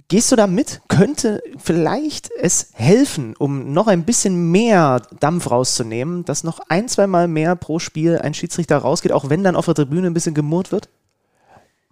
[0.09, 0.83] Gehst du da mit?
[0.89, 7.07] Könnte vielleicht es helfen, um noch ein bisschen mehr Dampf rauszunehmen, dass noch ein, zwei
[7.07, 10.35] Mal mehr pro Spiel ein Schiedsrichter rausgeht, auch wenn dann auf der Tribüne ein bisschen
[10.35, 10.91] gemurrt wird?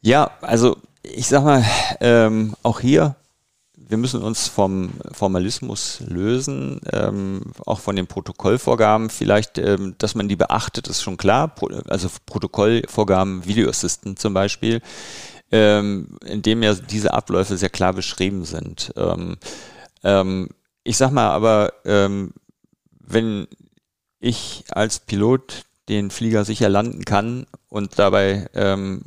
[0.03, 1.64] Ja, also ich sag mal,
[2.01, 3.16] ähm, auch hier
[3.88, 9.10] wir müssen uns vom Formalismus lösen, ähm, auch von den Protokollvorgaben.
[9.10, 11.48] Vielleicht, ähm, dass man die beachtet, ist schon klar.
[11.48, 14.80] Pro, also Protokollvorgaben, Video Assistant zum Beispiel,
[15.50, 18.92] ähm, in dem ja diese Abläufe sehr klar beschrieben sind.
[18.96, 19.36] Ähm,
[20.02, 20.48] ähm,
[20.84, 22.32] ich sag mal aber, ähm,
[22.98, 23.46] wenn
[24.20, 28.46] ich als Pilot den Flieger sicher landen kann und dabei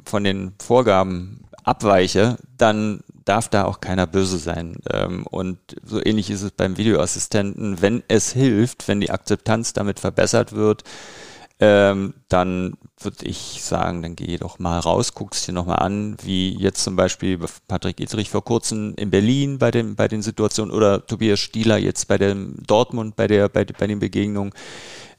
[0.03, 4.77] von den Vorgaben abweiche, dann darf da auch keiner böse sein.
[4.91, 7.81] Ähm, und so ähnlich ist es beim Videoassistenten.
[7.81, 10.83] Wenn es hilft, wenn die Akzeptanz damit verbessert wird,
[11.59, 16.53] ähm, dann würde ich sagen, dann geh doch mal raus, guck's dir nochmal an, wie
[16.57, 21.05] jetzt zum Beispiel Patrick Ittrich vor kurzem in Berlin bei, dem, bei den Situationen oder
[21.05, 24.51] Tobias Stieler jetzt bei dem Dortmund bei, der, bei, bei den Begegnungen.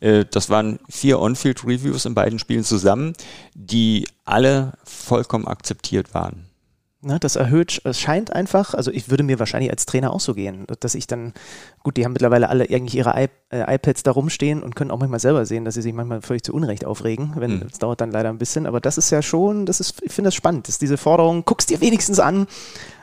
[0.01, 3.15] Äh, das waren vier On-Field-Reviews in beiden Spielen zusammen,
[3.55, 6.46] die alle vollkommen akzeptiert waren.
[7.07, 10.35] Ne, das erhöht, es scheint einfach, also ich würde mir wahrscheinlich als Trainer auch so
[10.35, 11.35] gehen, dass ich dann,
[11.85, 14.99] gut, die haben mittlerweile alle eigentlich ihre I äh, iPads da rumstehen und können auch
[14.99, 17.35] manchmal selber sehen, dass sie sich manchmal völlig zu Unrecht aufregen.
[17.37, 17.69] Wenn, mhm.
[17.69, 20.29] Das dauert dann leider ein bisschen, aber das ist ja schon, das ist, ich finde
[20.29, 22.49] das spannend, dass diese Forderung, guckst dir wenigstens an,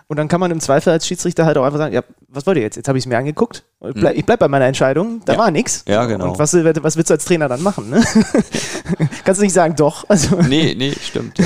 [0.07, 2.57] und dann kann man im Zweifel als Schiedsrichter halt auch einfach sagen, ja, was wollt
[2.57, 2.75] ihr jetzt?
[2.75, 3.63] Jetzt habe ich es mir angeguckt.
[3.87, 5.21] Ich bleib, ich bleib bei meiner Entscheidung.
[5.25, 5.39] Da ja.
[5.39, 5.83] war nichts.
[5.87, 6.31] Ja, genau.
[6.31, 7.89] Und was, was willst du als Trainer dann machen?
[7.89, 8.03] Ne?
[9.23, 10.09] Kannst du nicht sagen, doch.
[10.09, 11.39] Also, nee, nee, stimmt.
[11.39, 11.45] Ja.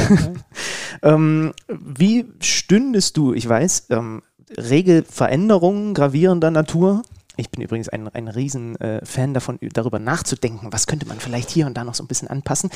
[1.03, 4.21] ähm, wie stündest du, ich weiß, ähm,
[4.57, 7.03] Regelveränderungen gravierender Natur
[7.37, 9.01] ich bin übrigens ein, ein riesen äh,
[9.33, 12.71] davon, darüber nachzudenken, was könnte man vielleicht hier und da noch so ein bisschen anpassen.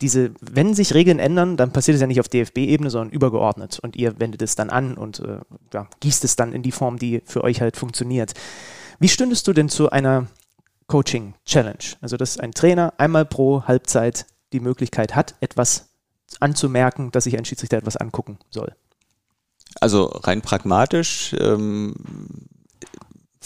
[0.00, 3.78] Diese, wenn sich Regeln ändern, dann passiert es ja nicht auf DFB-Ebene, sondern übergeordnet.
[3.78, 5.38] Und ihr wendet es dann an und äh,
[5.72, 8.32] ja, gießt es dann in die Form, die für euch halt funktioniert.
[8.98, 10.26] Wie stündest du denn zu einer
[10.86, 11.96] Coaching-Challenge?
[12.00, 15.90] Also, dass ein Trainer einmal pro Halbzeit die Möglichkeit hat, etwas
[16.40, 18.74] anzumerken, dass sich ein Schiedsrichter etwas angucken soll.
[19.78, 21.94] Also rein pragmatisch ähm,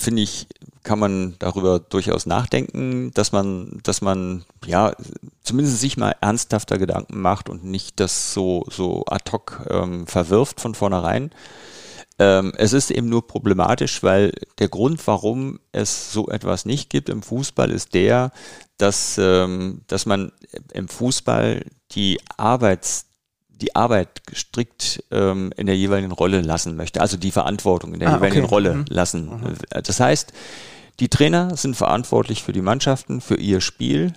[0.01, 0.47] finde ich,
[0.83, 4.95] kann man darüber durchaus nachdenken, dass man, dass man ja
[5.43, 10.61] zumindest sich mal ernsthafter Gedanken macht und nicht das so, so ad hoc ähm, verwirft
[10.61, 11.31] von vornherein.
[12.19, 17.09] Ähm, es ist eben nur problematisch, weil der Grund, warum es so etwas nicht gibt
[17.09, 18.31] im Fußball, ist der,
[18.77, 20.33] dass, ähm, dass man
[20.73, 23.07] im Fußball die Arbeits
[23.61, 28.11] die Arbeit strikt ähm, in der jeweiligen Rolle lassen möchte, also die Verantwortung in der
[28.11, 28.55] ah, jeweiligen okay.
[28.55, 28.85] Rolle mhm.
[28.89, 29.27] lassen.
[29.27, 29.83] Mhm.
[29.83, 30.33] Das heißt,
[31.01, 34.13] die Trainer sind verantwortlich für die Mannschaften, für ihr Spiel.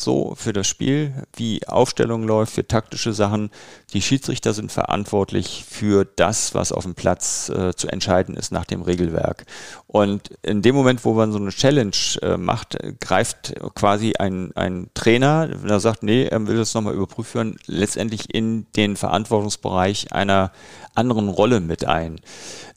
[0.00, 3.50] So für das Spiel, wie Aufstellung läuft, für taktische Sachen.
[3.92, 8.64] Die Schiedsrichter sind verantwortlich für das, was auf dem Platz äh, zu entscheiden ist nach
[8.64, 9.44] dem Regelwerk.
[9.86, 14.90] Und in dem Moment, wo man so eine Challenge äh, macht, greift quasi ein, ein
[14.94, 20.52] Trainer, wenn er sagt, nee, er will das nochmal überprüfen, letztendlich in den Verantwortungsbereich einer
[20.94, 22.20] anderen Rolle mit ein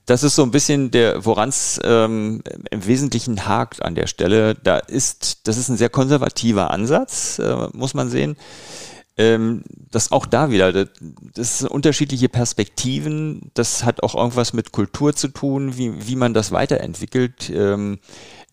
[0.06, 4.54] das ist so ein bisschen der, woran es ähm, im Wesentlichen hakt an der Stelle.
[4.54, 8.36] Da ist, das ist ein sehr konservativer Ansatz, äh, muss man sehen.
[9.18, 10.88] Ähm, das auch da wieder, das,
[11.34, 13.50] das sind unterschiedliche Perspektiven.
[13.54, 17.50] Das hat auch irgendwas mit Kultur zu tun, wie, wie man das weiterentwickelt.
[17.50, 17.98] Ähm,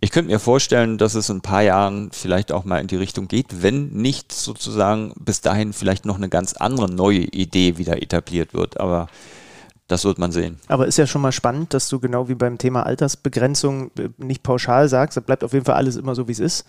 [0.02, 2.98] ich könnte mir vorstellen, dass es in ein paar Jahren vielleicht auch mal in die
[2.98, 8.02] Richtung geht, wenn nicht sozusagen bis dahin vielleicht noch eine ganz andere neue Idee wieder
[8.02, 8.80] etabliert wird.
[8.80, 9.08] Aber
[9.90, 10.58] das wird man sehen.
[10.68, 14.44] Aber ist ja schon mal spannend, dass du genau wie beim Thema Altersbegrenzung äh, nicht
[14.44, 16.66] pauschal sagst, da bleibt auf jeden Fall alles immer so, wie es ist.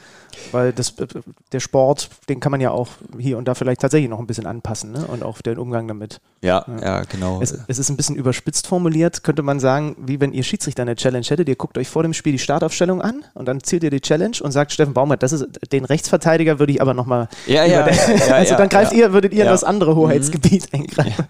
[0.53, 1.07] Weil das, äh,
[1.53, 4.47] der Sport, den kann man ja auch hier und da vielleicht tatsächlich noch ein bisschen
[4.47, 5.07] anpassen ne?
[5.07, 6.23] und auch den Umgang damit.
[6.41, 7.43] Ja, ja, ja genau.
[7.43, 10.97] Es, es, ist ein bisschen überspitzt formuliert, könnte man sagen, wie wenn ihr Schiedsrichter eine
[10.97, 13.91] Challenge hättet, ihr guckt euch vor dem Spiel die Startaufstellung an und dann zielt ihr
[13.91, 17.67] die Challenge und sagt Steffen Baumert, das ist den Rechtsverteidiger würde ich aber nochmal ja,
[17.67, 20.81] ja, ja, Also dann greift ihr, würdet ihr in das andere Hoheitsgebiet mhm.
[20.81, 21.27] eingreifen.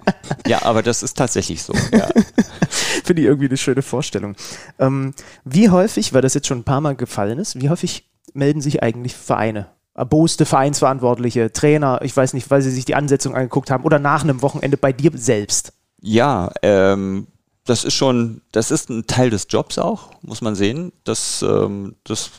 [0.47, 1.73] Ja, aber das ist tatsächlich so.
[1.93, 2.09] Ja.
[3.05, 4.37] Finde ich irgendwie eine schöne Vorstellung.
[4.79, 5.15] Ähm,
[5.45, 8.83] wie häufig, weil das jetzt schon ein paar Mal gefallen ist, wie häufig melden sich
[8.83, 9.67] eigentlich Vereine?
[9.95, 14.23] Erboste Vereinsverantwortliche, Trainer, ich weiß nicht, weil sie sich die Ansetzung angeguckt haben oder nach
[14.23, 15.73] einem Wochenende bei dir selbst?
[16.01, 17.27] Ja, ähm,
[17.65, 20.93] das ist schon, das ist ein Teil des Jobs auch, muss man sehen.
[21.05, 22.31] Das, ähm, das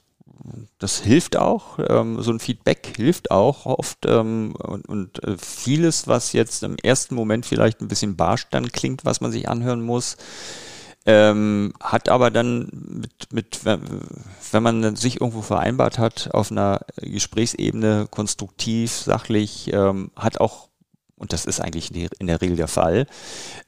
[0.80, 6.08] das hilft auch, ähm, so ein Feedback hilft auch oft ähm, und, und äh, vieles,
[6.08, 9.82] was jetzt im ersten Moment vielleicht ein bisschen barsch dann klingt, was man sich anhören
[9.82, 10.18] muss,
[11.06, 18.08] ähm, hat aber dann mit, mit, wenn man sich irgendwo vereinbart hat, auf einer Gesprächsebene
[18.10, 20.71] konstruktiv, sachlich, ähm, hat auch
[21.22, 23.06] und das ist eigentlich in der Regel der Fall,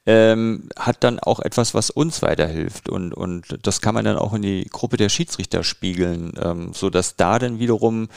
[0.08, 2.90] ähm, hat dann auch etwas, was uns weiterhilft.
[2.90, 6.90] Und, und das kann man dann auch in die Gruppe der Schiedsrichter spiegeln, ähm, so
[6.90, 8.10] dass da dann wiederum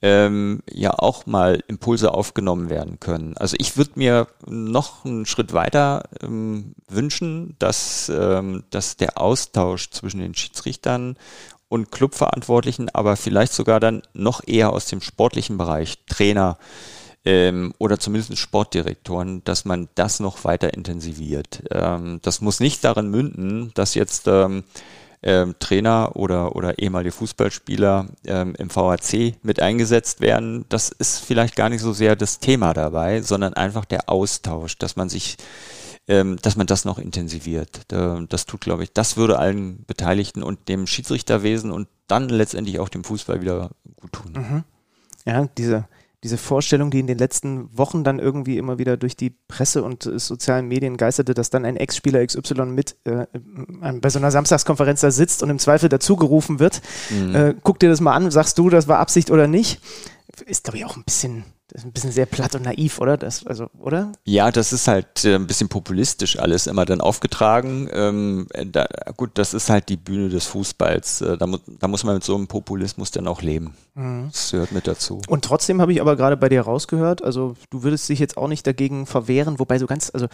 [0.00, 3.36] ähm, ja auch mal Impulse aufgenommen werden können.
[3.36, 9.90] Also ich würde mir noch einen Schritt weiter ähm, wünschen, dass, ähm, dass der Austausch
[9.90, 11.16] zwischen den Schiedsrichtern
[11.68, 16.58] und Clubverantwortlichen, aber vielleicht sogar dann noch eher aus dem sportlichen Bereich, Trainer,
[17.24, 21.62] ähm, oder zumindest Sportdirektoren, dass man das noch weiter intensiviert.
[21.70, 24.64] Ähm, das muss nicht darin münden, dass jetzt ähm,
[25.22, 30.66] ähm, Trainer oder, oder ehemalige Fußballspieler ähm, im VHC mit eingesetzt werden.
[30.68, 34.96] Das ist vielleicht gar nicht so sehr das Thema dabei, sondern einfach der Austausch, dass
[34.96, 35.36] man sich
[36.06, 37.80] ähm, dass man das noch intensiviert.
[37.88, 42.90] Das tut, glaube ich, das würde allen Beteiligten und dem Schiedsrichterwesen und dann letztendlich auch
[42.90, 44.32] dem Fußball wieder gut tun.
[44.34, 44.64] Mhm.
[45.24, 45.88] Ja, diese,
[46.24, 50.06] diese Vorstellung, die in den letzten Wochen dann irgendwie immer wieder durch die Presse und
[50.06, 53.26] äh, sozialen Medien geisterte, dass dann ein Ex-Spieler XY mit äh,
[54.00, 56.80] bei so einer Samstagskonferenz da sitzt und im Zweifel dazugerufen wird.
[57.10, 57.34] Mhm.
[57.34, 59.80] Äh, guck dir das mal an, sagst du, das war Absicht oder nicht?
[60.46, 61.44] Ist, glaube ich, auch ein bisschen
[61.74, 63.16] das ist ein bisschen sehr platt und naiv, oder?
[63.16, 64.12] Das, also, oder?
[64.24, 67.88] Ja, das ist halt äh, ein bisschen populistisch alles immer dann aufgetragen.
[67.92, 71.22] Ähm, da, gut, das ist halt die Bühne des Fußballs.
[71.22, 73.74] Äh, da, mu da muss man mit so einem Populismus dann auch leben.
[73.96, 74.28] Mhm.
[74.30, 75.20] Das gehört mit dazu.
[75.26, 78.46] Und trotzdem habe ich aber gerade bei dir rausgehört, also du würdest dich jetzt auch
[78.46, 80.28] nicht dagegen verwehren, wobei so ganz, also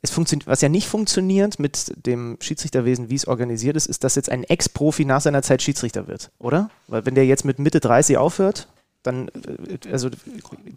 [0.00, 4.14] es funktioniert, was ja nicht funktioniert mit dem Schiedsrichterwesen, wie es organisiert ist, ist, dass
[4.14, 6.70] jetzt ein Ex-Profi nach seiner Zeit Schiedsrichter wird, oder?
[6.86, 8.68] Weil wenn der jetzt mit Mitte 30 aufhört,
[9.04, 10.10] dann, äh, also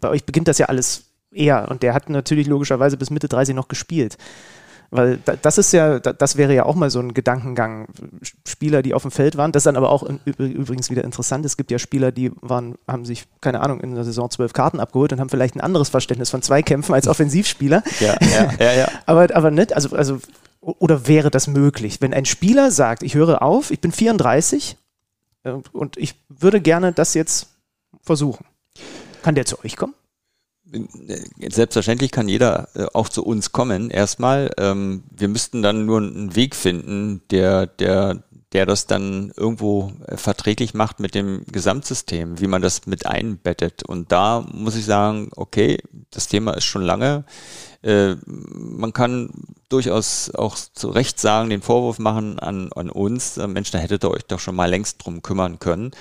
[0.00, 3.54] bei euch beginnt das ja alles eher und der hat natürlich logischerweise bis Mitte 30
[3.54, 4.16] noch gespielt.
[4.90, 7.88] Weil das ist ja, das wäre ja auch mal so ein Gedankengang.
[8.46, 10.02] Spieler, die auf dem Feld waren, das ist dann aber auch
[10.38, 11.44] übrigens wieder interessant.
[11.44, 14.80] Es gibt ja Spieler, die waren, haben sich, keine Ahnung, in der Saison zwölf Karten
[14.80, 17.82] abgeholt und haben vielleicht ein anderes Verständnis von Zweikämpfen als Offensivspieler.
[18.00, 18.88] Ja, ja, ja, ja.
[19.06, 20.20] aber, aber nicht, also, also,
[20.62, 22.00] oder wäre das möglich?
[22.00, 24.78] Wenn ein Spieler sagt, ich höre auf, ich bin 34
[25.44, 27.57] äh, und ich würde gerne das jetzt
[28.08, 28.46] versuchen.
[29.22, 29.94] Kann der zu euch kommen?
[31.48, 33.90] Selbstverständlich kann jeder äh, auch zu uns kommen.
[33.90, 39.92] Erstmal, ähm, wir müssten dann nur einen Weg finden, der, der, der das dann irgendwo
[40.06, 43.82] äh, verträglich macht mit dem Gesamtsystem, wie man das mit einbettet.
[43.82, 45.78] Und da muss ich sagen, okay,
[46.10, 47.24] das Thema ist schon lange.
[47.82, 49.30] Äh, man kann
[49.68, 54.10] durchaus auch zu Recht sagen, den Vorwurf machen an, an uns, Mensch, da hättet ihr
[54.10, 55.92] euch doch schon mal längst drum kümmern können.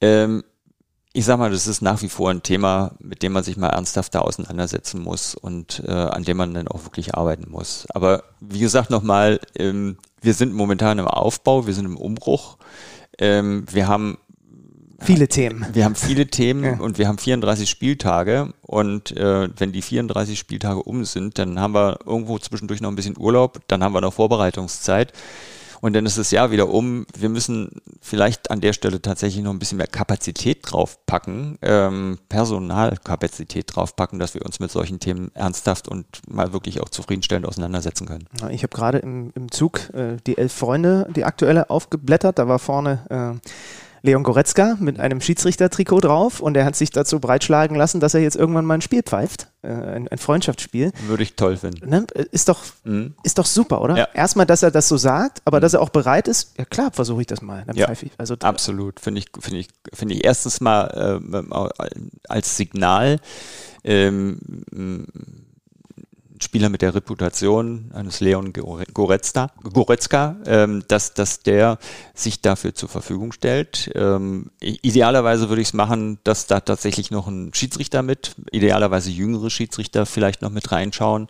[0.00, 0.44] Ähm,
[1.16, 3.68] ich sag mal, das ist nach wie vor ein Thema, mit dem man sich mal
[3.68, 7.86] ernsthafter auseinandersetzen muss und äh, an dem man dann auch wirklich arbeiten muss.
[7.94, 12.58] Aber wie gesagt nochmal, ähm, wir sind momentan im Aufbau, wir sind im Umbruch.
[13.18, 14.18] Ähm, wir haben
[15.00, 15.66] Viele Themen.
[15.72, 16.80] Wir haben viele Themen ja.
[16.80, 21.74] und wir haben 34 Spieltage und äh, wenn die 34 Spieltage um sind, dann haben
[21.74, 25.12] wir irgendwo zwischendurch noch ein bisschen Urlaub, dann haben wir noch Vorbereitungszeit.
[25.84, 27.04] Und dann ist das Jahr wieder um.
[27.14, 33.66] Wir müssen vielleicht an der Stelle tatsächlich noch ein bisschen mehr Kapazität draufpacken, ähm, Personalkapazität
[33.76, 38.24] draufpacken, dass wir uns mit solchen Themen ernsthaft und mal wirklich auch zufriedenstellend auseinandersetzen können.
[38.48, 42.38] Ich habe gerade im, im Zug äh, die Elf Freunde, die aktuelle, aufgeblättert.
[42.38, 43.48] Da war vorne äh,
[44.04, 48.20] Leon Goretzka mit einem Schiedsrichtertrikot drauf und er hat sich dazu breitschlagen lassen, dass er
[48.20, 50.92] jetzt irgendwann mal ein Spiel pfeift, äh, ein, ein, Freundschaftsspiel.
[51.06, 51.88] Würde ich toll finden.
[51.88, 52.06] Ne?
[52.30, 53.14] Ist, doch, mhm.
[53.22, 53.96] ist doch super, oder?
[53.96, 54.08] Ja.
[54.12, 55.62] Erstmal, dass er das so sagt, aber mhm.
[55.62, 57.64] dass er auch bereit ist, ja klar, versuche ich das mal.
[57.66, 58.10] Dann ja, ich.
[58.18, 59.00] Also, absolut.
[59.00, 61.42] Finde ich, finde ich, finde ich erstens mal äh,
[62.28, 63.20] als Signal,
[63.84, 64.38] ähm,
[66.40, 71.78] Spieler mit der Reputation eines Leon Goretzka, Goretzka ähm, dass, dass der
[72.14, 73.90] sich dafür zur Verfügung stellt.
[73.94, 79.48] Ähm, idealerweise würde ich es machen, dass da tatsächlich noch ein Schiedsrichter mit, idealerweise jüngere
[79.48, 81.28] Schiedsrichter vielleicht noch mit reinschauen,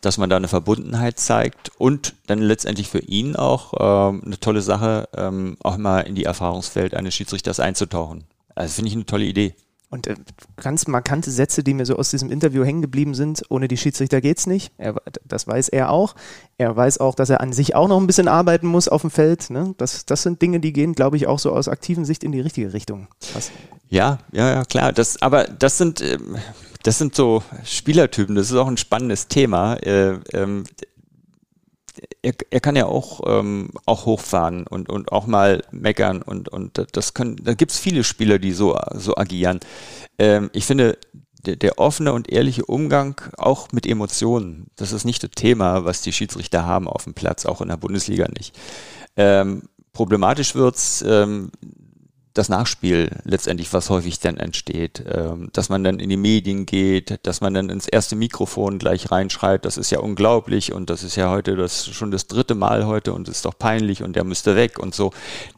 [0.00, 4.62] dass man da eine Verbundenheit zeigt und dann letztendlich für ihn auch ähm, eine tolle
[4.62, 8.24] Sache, ähm, auch mal in die Erfahrungswelt eines Schiedsrichters einzutauchen.
[8.54, 9.54] Also finde ich eine tolle Idee.
[9.90, 10.16] Und äh,
[10.56, 14.20] ganz markante Sätze, die mir so aus diesem Interview hängen geblieben sind, ohne die Schiedsrichter
[14.20, 14.70] geht's nicht.
[14.76, 16.14] Er, das weiß er auch.
[16.58, 19.10] Er weiß auch, dass er an sich auch noch ein bisschen arbeiten muss auf dem
[19.10, 19.48] Feld.
[19.48, 19.74] Ne?
[19.78, 22.40] Das, das sind Dinge, die gehen, glaube ich, auch so aus aktiven Sicht in die
[22.40, 23.08] richtige Richtung.
[23.32, 23.50] Was?
[23.88, 24.92] Ja, ja, ja, klar.
[24.92, 26.36] Das, aber das sind, ähm,
[26.82, 28.34] das sind so Spielertypen.
[28.34, 29.76] Das ist auch ein spannendes Thema.
[32.22, 36.84] Er, er kann ja auch, ähm, auch hochfahren und, und auch mal meckern und, und
[36.92, 39.60] das können, da gibt es viele Spieler, die so, so agieren.
[40.18, 40.98] Ähm, ich finde,
[41.46, 46.02] der, der offene und ehrliche Umgang auch mit Emotionen, das ist nicht das Thema, was
[46.02, 48.58] die Schiedsrichter haben auf dem Platz, auch in der Bundesliga nicht.
[49.16, 51.50] Ähm, problematisch wird's, ähm,
[52.38, 57.26] das Nachspiel letztendlich, was häufig dann entsteht, ähm, dass man dann in die Medien geht,
[57.26, 61.16] dass man dann ins erste Mikrofon gleich reinschreit, das ist ja unglaublich und das ist
[61.16, 64.54] ja heute das schon das dritte Mal heute und ist doch peinlich und der müsste
[64.54, 65.12] weg und so.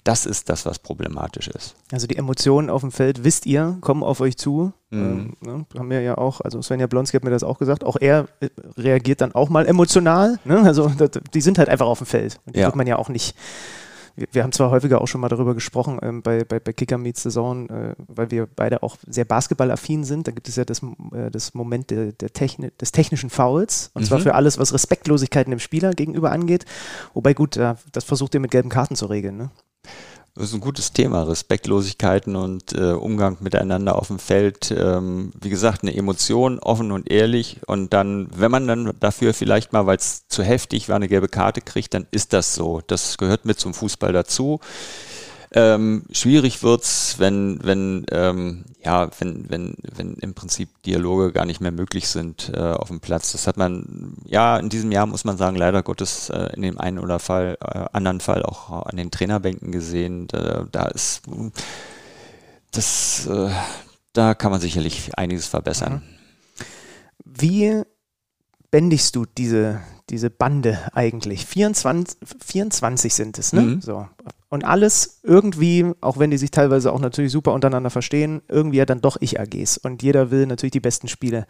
[0.05, 1.75] Das ist das, was problematisch ist.
[1.93, 4.73] Also die Emotionen auf dem Feld, wisst ihr, kommen auf euch zu.
[4.89, 5.01] Mhm.
[5.01, 7.97] Ähm, ne, haben wir ja auch, also Svenja Blonski hat mir das auch gesagt, auch
[8.01, 10.39] er äh, reagiert dann auch mal emotional.
[10.45, 10.61] Ne?
[10.63, 10.91] Also
[11.35, 12.41] die sind halt einfach auf dem Feld.
[12.47, 12.67] Die ja.
[12.67, 13.35] wird man ja auch nicht
[14.31, 17.23] wir, haben zwar häufiger auch schon mal darüber gesprochen ähm, bei, bei, bei Kicker Meets
[17.23, 20.29] the Zone, äh, weil wir beide auch sehr basketballaffin sind.
[20.29, 24.03] Da gibt es ja das, äh, das Moment der, der Techni des technischen Fouls und
[24.03, 24.07] mhm.
[24.07, 26.65] zwar für alles, was Respektlosigkeiten dem Spieler gegenüber angeht.
[27.15, 29.37] Wobei gut, äh, das versucht ihr mit gelben Karten zu regeln.
[29.37, 29.51] Ne?
[30.37, 34.71] Das ist ein gutes Thema, Respektlosigkeiten und äh, Umgang miteinander auf dem Feld.
[34.71, 37.59] Ähm, wie gesagt, eine Emotion, offen und ehrlich.
[37.67, 41.29] Und dann, wenn man dann dafür vielleicht mal, weil es zu heftig war, eine gelbe
[41.29, 42.81] Karte kriegt, dann ist das so.
[42.87, 44.61] Das gehört mit zum Fußball dazu.
[45.53, 51.61] Ähm, schwierig wird's, wenn, wenn, ähm, ja, wenn, wenn, wenn im Prinzip Dialoge gar nicht
[51.61, 53.33] mehr möglich sind äh, auf dem Platz.
[53.33, 56.79] Das hat man, ja, in diesem Jahr muss man sagen, leider Gottes äh, in dem
[56.79, 60.29] einen oder Fall, äh, anderen Fall auch an den Trainerbänken gesehen.
[60.29, 61.23] Da, da ist
[62.71, 63.51] das, äh,
[64.13, 65.95] da kann man sicherlich einiges verbessern.
[65.95, 66.65] Mhm.
[67.25, 67.83] Wie
[68.71, 69.81] bändigst du diese,
[70.11, 71.45] diese Bande eigentlich?
[71.45, 73.63] 24, 24 sind es, ne?
[73.63, 73.81] Mhm.
[73.81, 74.09] So.
[74.51, 78.85] Und alles irgendwie, auch wenn die sich teilweise auch natürlich super untereinander verstehen, irgendwie ja
[78.85, 79.79] dann doch Ich-AGs.
[79.79, 81.47] Und jeder will natürlich die besten Spiele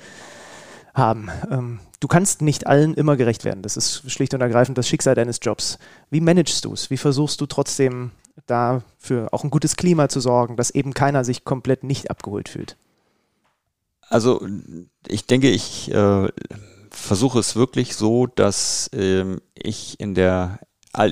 [0.93, 1.31] haben.
[1.51, 3.63] Ähm, du kannst nicht allen immer gerecht werden.
[3.63, 5.79] Das ist schlicht und ergreifend das Schicksal deines Jobs.
[6.11, 6.91] Wie managst du es?
[6.91, 8.11] Wie versuchst du trotzdem
[8.47, 12.51] da für auch ein gutes Klima zu sorgen, dass eben keiner sich komplett nicht abgeholt
[12.51, 12.77] fühlt?
[14.11, 14.47] Also
[15.07, 16.29] ich denke, ich äh,
[16.91, 20.59] versuche es wirklich so, dass ähm, ich in der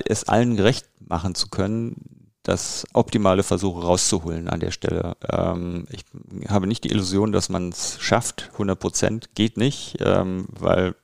[0.05, 5.17] es allen gerecht machen zu können, das optimale Versuche rauszuholen an der Stelle.
[5.29, 6.05] Ähm, ich
[6.49, 8.49] habe nicht die Illusion, dass man es schafft.
[8.53, 10.95] 100 Prozent geht nicht, ähm, weil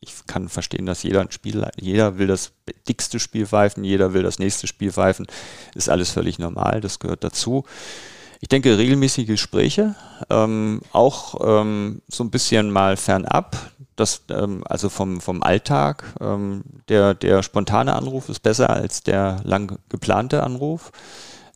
[0.00, 2.52] ich kann verstehen, dass jeder ein Spiel, jeder will das
[2.88, 5.26] dickste Spiel pfeifen, jeder will das nächste Spiel pfeifen.
[5.74, 7.64] Ist alles völlig normal, das gehört dazu.
[8.42, 9.94] Ich denke, regelmäßige Gespräche,
[10.28, 13.56] ähm, auch ähm, so ein bisschen mal fernab,
[13.94, 16.02] das, ähm, also vom, vom Alltag.
[16.20, 20.90] Ähm, der, der spontane Anruf ist besser als der lang geplante Anruf.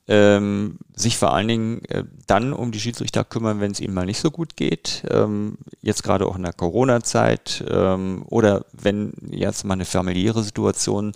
[0.06, 4.06] Ähm, sich vor allen Dingen äh, dann um die Schiedsrichter kümmern, wenn es ihnen mal
[4.06, 5.02] nicht so gut geht.
[5.10, 11.14] Ähm, jetzt gerade auch in der Corona-Zeit ähm, oder wenn jetzt mal eine familiäre Situation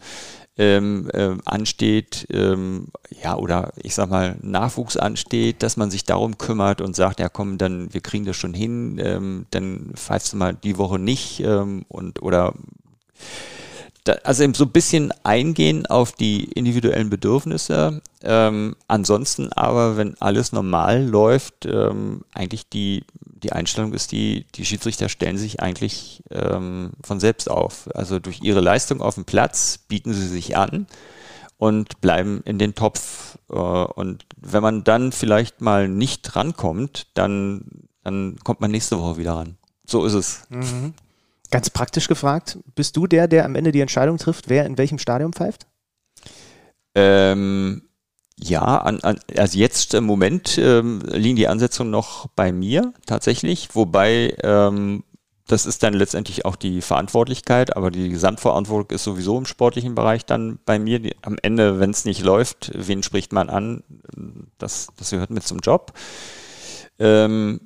[0.61, 2.89] ähm, äh, ansteht, ähm,
[3.23, 7.31] ja, oder ich sag mal, Nachwuchs ansteht, dass man sich darum kümmert und sagt, ja
[7.31, 11.41] komm, dann wir kriegen das schon hin, ähm, dann pfeifst du mal die Woche nicht
[11.41, 12.53] ähm, und oder
[14.05, 18.03] da, also eben so ein bisschen eingehen auf die individuellen Bedürfnisse.
[18.23, 23.05] Ähm, ansonsten aber, wenn alles normal läuft, ähm, eigentlich die,
[23.43, 27.89] die Einstellung ist die, die Schiedsrichter stellen sich eigentlich ähm, von selbst auf.
[27.95, 30.87] Also durch ihre Leistung auf dem Platz bieten sie sich an
[31.57, 33.39] und bleiben in den Topf.
[33.51, 39.19] Äh, und wenn man dann vielleicht mal nicht rankommt, dann, dann kommt man nächste Woche
[39.19, 39.57] wieder ran.
[39.87, 40.43] So ist es.
[40.49, 40.95] Mhm.
[41.51, 44.99] Ganz praktisch gefragt, bist du der, der am Ende die Entscheidung trifft, wer in welchem
[44.99, 45.67] Stadion pfeift?
[46.95, 47.83] Ähm,
[48.43, 53.75] ja, an, an, also jetzt im Moment ähm, liegen die Ansetzungen noch bei mir tatsächlich,
[53.75, 55.05] wobei ähm,
[55.51, 60.25] das ist dann letztendlich auch die Verantwortlichkeit, aber die Gesamtverantwortung ist sowieso im sportlichen Bereich
[60.25, 61.01] dann bei mir.
[61.01, 63.83] Die, am Ende, wenn es nicht läuft, wen spricht man an?
[64.59, 65.93] Das, das gehört mit zum Job.
[67.01, 67.63] Ähm,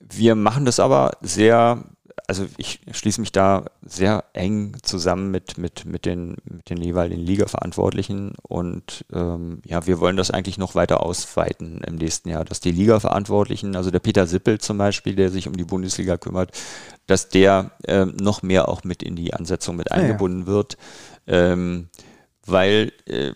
[0.00, 1.84] wir machen das aber sehr
[2.26, 7.20] also ich schließe mich da sehr eng zusammen mit, mit, mit, den, mit den jeweiligen
[7.20, 12.60] Liga-Verantwortlichen und ähm, ja, wir wollen das eigentlich noch weiter ausweiten im nächsten Jahr, dass
[12.60, 16.52] die Liga-Verantwortlichen, also der Peter Sippel zum Beispiel, der sich um die Bundesliga kümmert,
[17.06, 20.52] dass der äh, noch mehr auch mit in die Ansetzung mit eingebunden ja, ja.
[20.52, 20.76] wird,
[21.26, 21.88] ähm,
[22.46, 23.32] weil äh,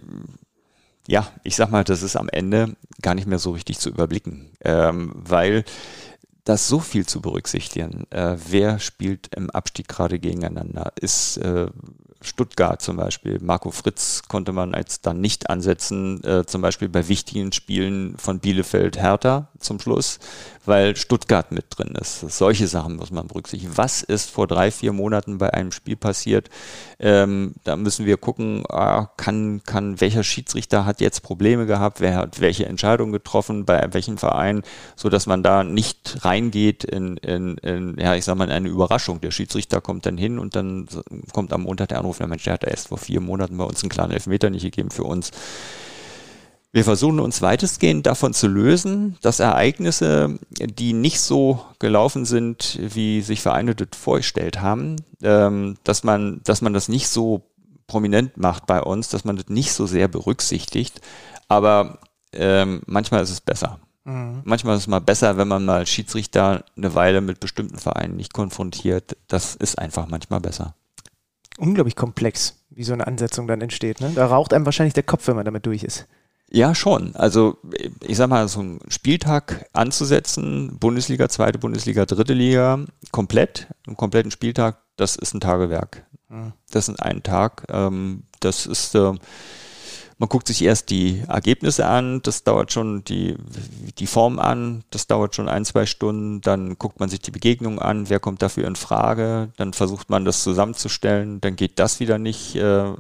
[1.07, 4.51] ja, ich sag mal, das ist am Ende gar nicht mehr so richtig zu überblicken,
[4.63, 5.65] ähm, weil
[6.49, 8.07] das so viel zu berücksichtigen.
[8.11, 10.93] Äh, wer spielt im Abstieg gerade gegeneinander?
[10.99, 11.69] Ist äh,
[12.23, 17.07] Stuttgart zum Beispiel, Marco Fritz konnte man jetzt dann nicht ansetzen, äh, zum Beispiel bei
[17.07, 20.19] wichtigen Spielen von Bielefeld Hertha zum Schluss,
[20.69, 22.21] weil Stuttgart mit drin ist.
[22.21, 23.77] Solche Sachen muss man berücksichtigen.
[23.77, 26.51] Was ist vor drei, vier Monaten bei einem Spiel passiert?
[27.01, 32.17] Ähm, da müssen wir gucken, ah, kann, kann, welcher Schiedsrichter hat jetzt Probleme gehabt, wer
[32.17, 34.63] hat welche Entscheidung getroffen, bei welchem Verein,
[34.95, 38.69] so dass man da nicht reingeht in, in, in ja, ich sag mal, in eine
[38.69, 39.21] Überraschung.
[39.21, 40.87] Der Schiedsrichter kommt dann hin und dann
[41.33, 43.83] kommt am Montag der Anruf, der Mensch, der hat erst vor vier Monaten bei uns
[43.83, 45.33] einen klaren Elfmeter nicht gegeben für uns.
[46.71, 53.23] Wir versuchen uns weitestgehend davon zu lösen, dass Ereignisse, die nicht so gelaufen sind, wie
[53.23, 57.43] sich Vereine das vorgestellt haben, ähm, dass man, dass man das nicht so
[57.87, 61.01] prominent macht bei uns, dass man das nicht so sehr berücksichtigt.
[61.49, 62.01] Aber
[62.33, 63.81] ähm, manchmal ist es besser.
[64.05, 64.43] Mhm.
[64.45, 68.35] Manchmal ist es mal besser, wenn man mal Schiedsrichter eine Weile mit bestimmten Vereinen nicht
[68.35, 69.17] konfrontiert.
[69.27, 70.75] Das ist einfach manchmal besser.
[71.57, 74.01] Unglaublich komplex, wie so eine Ansetzung dann entsteht.
[74.03, 74.13] Ne?
[74.15, 76.07] Da raucht einem wahrscheinlich der Kopf, wenn man damit durch ist.
[76.51, 77.15] Ja, schon.
[77.15, 77.59] Also
[78.03, 82.81] ich sag mal, so einen Spieltag anzusetzen, Bundesliga, zweite Bundesliga, dritte Liga,
[83.13, 86.07] komplett, einen kompletten Spieltag, das ist ein Tagewerk.
[86.29, 86.53] Mhm.
[86.71, 87.65] Das ist ein Tag.
[87.69, 89.13] Ähm, das ist äh,
[90.19, 93.37] man guckt sich erst die Ergebnisse an, das dauert schon die,
[93.99, 97.79] die Form an, das dauert schon ein, zwei Stunden, dann guckt man sich die Begegnung
[97.79, 102.19] an, wer kommt dafür in Frage, dann versucht man das zusammenzustellen, dann geht das wieder
[102.19, 102.57] nicht.
[102.57, 102.95] Äh,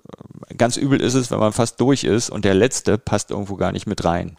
[0.56, 3.72] ganz übel ist es, wenn man fast durch ist und der letzte passt irgendwo gar
[3.72, 4.36] nicht mit rein.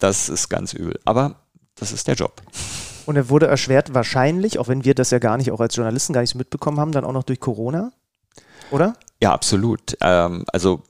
[0.00, 0.98] Das ist ganz übel.
[1.04, 1.36] Aber
[1.76, 2.42] das ist der Job.
[3.06, 6.12] Und er wurde erschwert wahrscheinlich, auch wenn wir das ja gar nicht, auch als Journalisten
[6.12, 7.92] gar nicht so mitbekommen haben, dann auch noch durch Corona,
[8.70, 8.94] oder?
[9.20, 9.96] Ja, absolut.
[10.00, 10.82] Ähm, also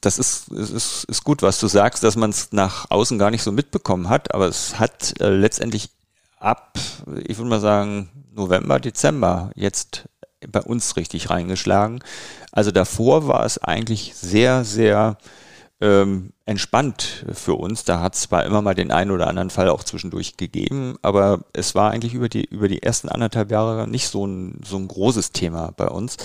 [0.00, 3.42] das ist, ist, ist gut, was du sagst, dass man es nach außen gar nicht
[3.42, 5.90] so mitbekommen hat, aber es hat äh, letztendlich
[6.38, 6.78] ab,
[7.26, 10.08] ich würde mal sagen, November, Dezember jetzt
[10.48, 12.02] bei uns richtig reingeschlagen.
[12.50, 15.18] Also davor war es eigentlich sehr, sehr
[15.80, 17.84] ähm, entspannt für uns.
[17.84, 21.44] Da hat es zwar immer mal den einen oder anderen Fall auch zwischendurch gegeben, aber
[21.52, 24.88] es war eigentlich über die, über die ersten anderthalb Jahre nicht so ein, so ein
[24.88, 26.16] großes Thema bei uns.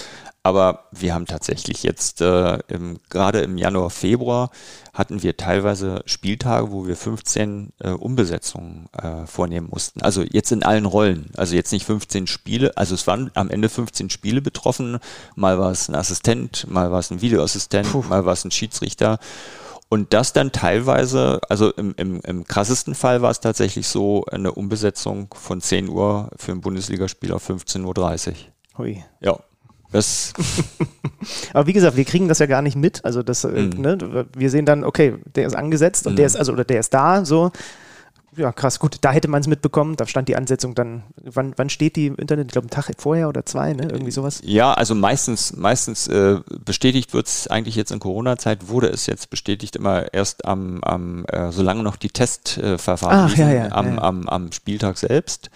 [0.41, 4.51] Aber wir haben tatsächlich jetzt äh, im, gerade im Januar, Februar
[4.93, 10.03] hatten wir teilweise Spieltage, wo wir 15 äh, Umbesetzungen äh, vornehmen mussten.
[10.03, 11.31] Also jetzt in allen Rollen.
[11.35, 12.77] Also jetzt nicht 15 Spiele.
[12.77, 14.99] Also es waren am Ende 15 Spiele betroffen.
[15.35, 18.03] Mal war es ein Assistent, mal war es ein Videoassistent, Puh.
[18.07, 19.17] mal war es ein Schiedsrichter.
[19.87, 24.51] Und das dann teilweise, also im, im, im krassesten Fall war es tatsächlich so eine
[24.51, 28.33] Umbesetzung von 10 Uhr für ein Bundesligaspiel auf 15.30 Uhr.
[28.77, 29.03] Hui.
[29.21, 29.37] Ja.
[29.91, 30.33] Das
[31.53, 33.05] Aber wie gesagt, wir kriegen das ja gar nicht mit.
[33.05, 33.69] Also das, mhm.
[33.77, 36.17] ne, wir sehen dann, okay, der ist angesetzt und mhm.
[36.17, 37.51] der ist, also oder der ist da, so.
[38.37, 41.69] Ja, krass, gut, da hätte man es mitbekommen, da stand die Ansetzung dann, wann, wann
[41.69, 42.47] steht die im Internet?
[42.47, 43.83] Ich glaube, einen Tag vorher oder zwei, ne?
[43.83, 44.41] Irgendwie sowas?
[44.43, 49.29] Ja, also meistens, meistens äh, bestätigt wird es eigentlich jetzt in Corona-Zeit, wurde es jetzt
[49.29, 54.01] bestätigt immer erst am, am äh, solange noch die Testverfahren äh, ja, ja, am, ja.
[54.01, 55.49] Am, am Spieltag selbst.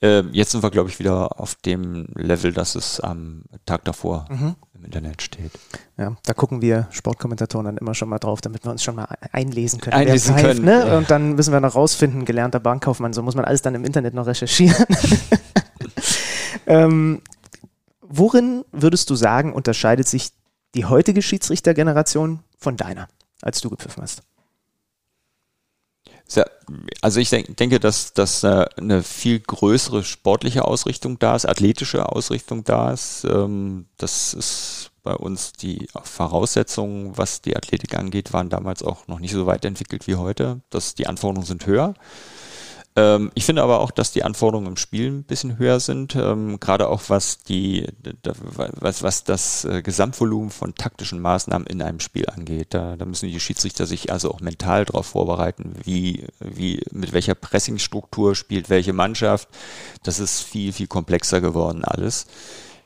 [0.00, 4.26] Äh, jetzt sind wir, glaube ich, wieder auf dem Level, dass es am Tag davor
[4.30, 4.56] mhm.
[4.82, 5.52] Im Internet steht.
[5.96, 9.06] Ja, da gucken wir Sportkommentatoren dann immer schon mal drauf, damit wir uns schon mal
[9.30, 9.94] einlesen können.
[9.94, 10.64] Einlesen pfeift, können.
[10.64, 10.86] Ne?
[10.86, 10.98] Ja.
[10.98, 14.14] Und dann müssen wir noch rausfinden, gelernter Bankkaufmann, so muss man alles dann im Internet
[14.14, 14.84] noch recherchieren.
[16.66, 17.22] ähm,
[18.00, 20.32] worin würdest du sagen, unterscheidet sich
[20.74, 23.08] die heutige Schiedsrichtergeneration von deiner,
[23.40, 24.22] als du gepfiffen hast?
[27.00, 32.92] Also ich denke, dass, dass eine viel größere sportliche Ausrichtung da ist, athletische Ausrichtung da
[32.92, 33.24] ist.
[33.24, 39.18] Ähm, das ist bei uns die Voraussetzungen, was die Athletik angeht, waren damals auch noch
[39.18, 40.60] nicht so weit entwickelt wie heute.
[40.70, 41.94] Das, die Anforderungen sind höher.
[42.94, 46.60] Ähm, ich finde aber auch, dass die Anforderungen im Spiel ein bisschen höher sind, ähm,
[46.60, 47.86] gerade auch was die,
[48.34, 52.68] was, was das äh, Gesamtvolumen von taktischen Maßnahmen in einem Spiel angeht.
[52.70, 57.34] Da, da müssen die Schiedsrichter sich also auch mental darauf vorbereiten, wie, wie, mit welcher
[57.34, 59.48] Pressingstruktur spielt welche Mannschaft.
[60.02, 62.26] Das ist viel, viel komplexer geworden alles.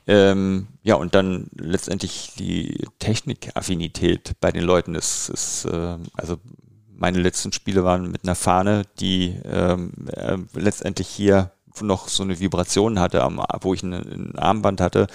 [0.09, 6.37] Ähm, ja, und dann letztendlich die Technikaffinität bei den Leuten ist, ist äh, also
[6.97, 12.39] meine letzten Spiele waren mit einer Fahne, die ähm, äh, letztendlich hier noch so eine
[12.39, 15.07] Vibration hatte, am, wo ich ein, Armband hatte,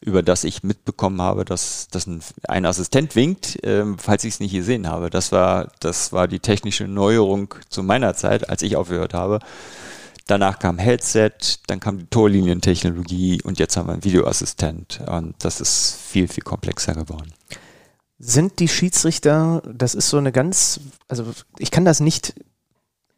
[0.00, 4.40] über das ich mitbekommen habe, dass, dass ein, ein Assistent winkt, ähm, falls ich es
[4.40, 5.10] nicht gesehen habe.
[5.10, 9.38] Das war, das war die technische Neuerung zu meiner Zeit, als ich aufgehört habe.
[10.26, 11.32] Danach kam Headset,
[11.66, 15.00] dann kam die Torlinientechnologie und jetzt haben wir einen Videoassistent.
[15.06, 17.32] Und das ist viel, viel komplexer geworden.
[18.22, 21.24] Sind die Schiedsrichter, das ist so eine ganz, also
[21.58, 22.34] ich kann das nicht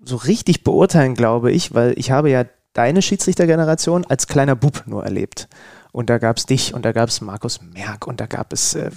[0.05, 5.05] so richtig beurteilen, glaube ich, weil ich habe ja deine Schiedsrichtergeneration als kleiner Bub nur
[5.05, 5.48] erlebt.
[5.90, 8.74] Und da gab es dich und da gab es Markus Merck und da gab es,
[8.74, 8.90] äh,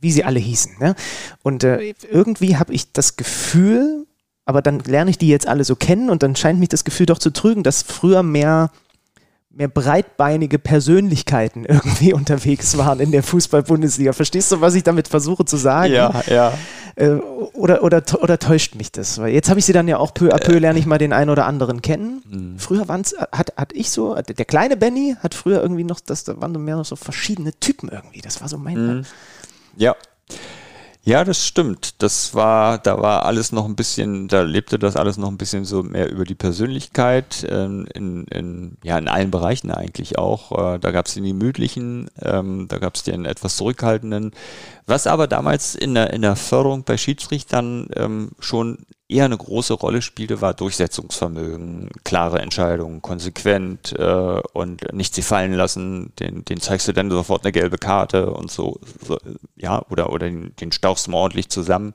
[0.00, 0.76] wie sie alle hießen.
[0.78, 0.94] Ne?
[1.42, 4.06] Und äh, irgendwie habe ich das Gefühl,
[4.44, 7.06] aber dann lerne ich die jetzt alle so kennen und dann scheint mich das Gefühl
[7.06, 8.70] doch zu trügen, dass früher mehr
[9.58, 14.12] mehr breitbeinige Persönlichkeiten irgendwie unterwegs waren in der Fußball-Bundesliga.
[14.12, 15.92] Verstehst du, was ich damit versuche zu sagen?
[15.92, 16.52] Ja, ja.
[16.94, 17.10] Äh,
[17.54, 19.18] oder, oder, oder täuscht mich das?
[19.18, 20.58] Weil jetzt habe ich sie dann ja auch peu à peu, äh.
[20.60, 22.22] lerne ich mal den einen oder anderen kennen.
[22.28, 22.58] Mhm.
[22.58, 26.22] Früher waren es, hat, hat ich so, der kleine Benny hat früher irgendwie noch, das,
[26.22, 28.20] da waren mehr noch so verschiedene Typen irgendwie.
[28.20, 28.98] Das war so mein.
[28.98, 29.04] Mhm.
[29.76, 29.96] Ja.
[31.08, 32.02] Ja, das stimmt.
[32.02, 35.64] Das war, da war alles noch ein bisschen, da lebte das alles noch ein bisschen
[35.64, 40.74] so mehr über die Persönlichkeit, ähm, in, in, ja, in allen Bereichen eigentlich auch.
[40.74, 44.32] Äh, da gab es den gemütlichen, ähm, da gab es den etwas zurückhaltenden.
[44.84, 49.72] Was aber damals in der, in der Förderung bei Schiedsrichtern ähm, schon eher eine große
[49.74, 56.60] Rolle spielte, war Durchsetzungsvermögen, klare Entscheidungen, konsequent äh, und nicht sie fallen lassen, den, den
[56.60, 59.18] zeigst du dann sofort eine gelbe Karte und so, so
[59.56, 61.94] ja, oder, oder den, den stauchst du mal ordentlich zusammen.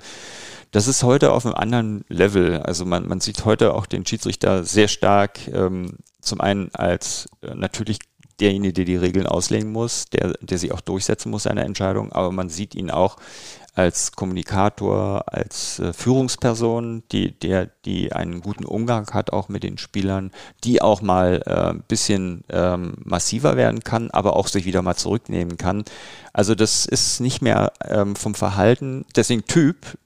[0.72, 2.58] Das ist heute auf einem anderen Level.
[2.62, 7.54] Also man, man sieht heute auch den Schiedsrichter sehr stark ähm, zum einen als äh,
[7.54, 8.00] natürlich
[8.40, 12.32] derjenige, der die Regeln auslegen muss, der, der sich auch durchsetzen muss, seine Entscheidung, aber
[12.32, 13.18] man sieht ihn auch
[13.76, 19.78] als Kommunikator, als äh, Führungsperson, die, der, die einen guten Umgang hat auch mit den
[19.78, 20.32] Spielern,
[20.64, 24.96] die auch mal äh, ein bisschen ähm, massiver werden kann, aber auch sich wieder mal
[24.96, 25.84] zurücknehmen kann.
[26.34, 29.98] Also das ist nicht mehr ähm, vom Verhalten, deswegen Typ,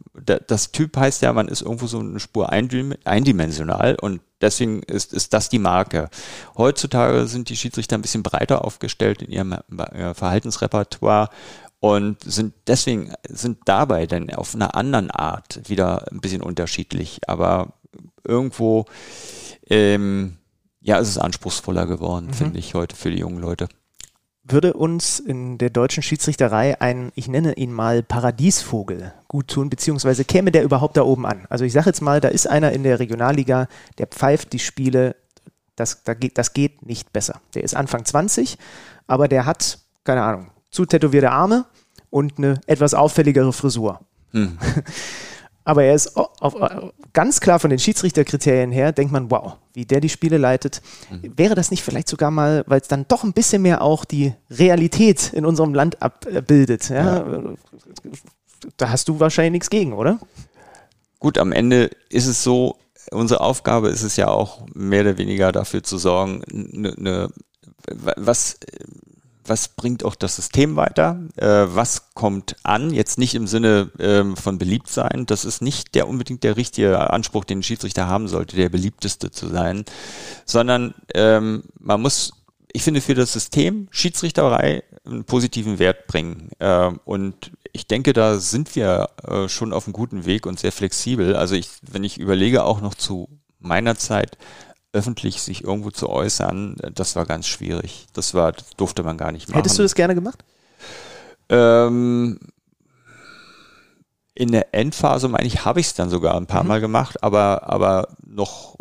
[0.48, 5.34] das Typ heißt ja, man ist irgendwo so eine Spur eindimensional und deswegen ist, ist
[5.34, 6.10] das die Marke.
[6.58, 11.30] Heutzutage sind die Schiedsrichter ein bisschen breiter aufgestellt in ihrem äh, Verhaltensrepertoire
[11.80, 17.74] und sind deswegen sind dabei dann auf einer anderen Art wieder ein bisschen unterschiedlich, aber
[18.24, 18.86] irgendwo
[19.70, 20.38] ähm,
[20.88, 22.34] ja, es ist anspruchsvoller geworden, mhm.
[22.34, 23.68] finde ich heute für die jungen Leute.
[24.44, 30.24] Würde uns in der deutschen Schiedsrichterei ein, ich nenne ihn mal Paradiesvogel gut tun, beziehungsweise
[30.24, 31.46] käme der überhaupt da oben an?
[31.50, 33.68] Also ich sage jetzt mal, da ist einer in der Regionalliga,
[33.98, 35.18] der pfeift die Spiele,
[35.76, 37.42] das, da geht, das geht nicht besser.
[37.54, 38.58] Der ist Anfang 20,
[39.08, 41.66] aber der hat, keine Ahnung, zu tätowierte Arme
[42.12, 44.00] und eine etwas auffälligere Frisur.
[44.32, 44.60] Hm.
[45.64, 49.86] Aber er ist auf, auf, ganz klar von den Schiedsrichterkriterien her, denkt man, wow, wie
[49.86, 50.84] der die Spiele leitet.
[51.10, 51.34] Mhm.
[51.36, 54.34] Wäre das nicht vielleicht sogar mal, weil es dann doch ein bisschen mehr auch die
[54.52, 56.90] Realität in unserem Land abbildet?
[56.90, 57.28] Ja?
[57.28, 57.44] Ja.
[58.78, 60.20] Da hast du wahrscheinlich nichts gegen, oder?
[61.20, 62.78] Gut, am Ende ist es so,
[63.12, 67.30] unsere Aufgabe ist es ja auch mehr oder weniger dafür zu sorgen, ne, ne,
[68.18, 68.58] was
[69.48, 74.36] was bringt auch das System weiter, äh, was kommt an, jetzt nicht im Sinne ähm,
[74.36, 78.28] von beliebt sein, das ist nicht der unbedingt der richtige Anspruch, den ein Schiedsrichter haben
[78.28, 79.86] sollte, der beliebteste zu sein,
[80.46, 82.34] sondern ähm, man muss,
[82.72, 86.50] ich finde, für das System Schiedsrichterei einen positiven Wert bringen.
[86.60, 90.72] Äh, und ich denke, da sind wir äh, schon auf einem guten Weg und sehr
[90.72, 91.36] flexibel.
[91.36, 93.30] Also ich, wenn ich überlege, auch noch zu
[93.60, 94.38] meiner Zeit,
[94.98, 98.08] öffentlich sich irgendwo zu äußern, das war ganz schwierig.
[98.14, 99.58] Das war, das durfte man gar nicht machen.
[99.58, 100.44] Hättest du das gerne gemacht?
[101.50, 102.40] Ähm,
[104.38, 106.70] in der Endphase, meine ich, habe ich es dann sogar ein paar mhm.
[106.70, 108.76] Mal gemacht, aber, aber noch,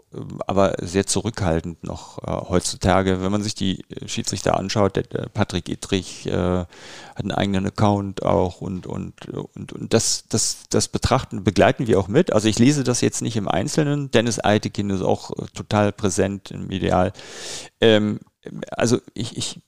[0.47, 3.23] aber sehr zurückhaltend noch äh, heutzutage.
[3.23, 6.69] Wenn man sich die Schiedsrichter anschaut, der, der Patrick Ittrich äh, hat
[7.17, 12.09] einen eigenen Account auch und, und, und, und das, das, das betrachten, begleiten wir auch
[12.09, 12.35] mit.
[12.35, 14.11] Also ich lese das jetzt nicht im Einzelnen.
[14.11, 17.15] Dennis Eitekin ist auch äh, total präsent im Ideal.
[17.81, 18.21] Ähm,
[18.73, 19.63] also ich, ich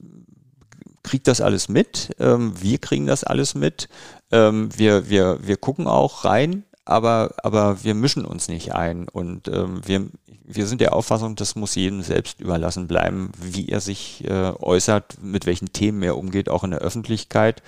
[1.02, 3.88] kriege das alles mit, ähm, wir kriegen das alles mit,
[4.30, 9.48] ähm, wir, wir, wir gucken auch rein, aber, aber wir mischen uns nicht ein und
[9.48, 10.06] ähm, wir,
[10.44, 15.22] wir sind der Auffassung, das muss jedem selbst überlassen bleiben, wie er sich äh, äußert,
[15.22, 17.62] mit welchen Themen er umgeht, auch in der Öffentlichkeit.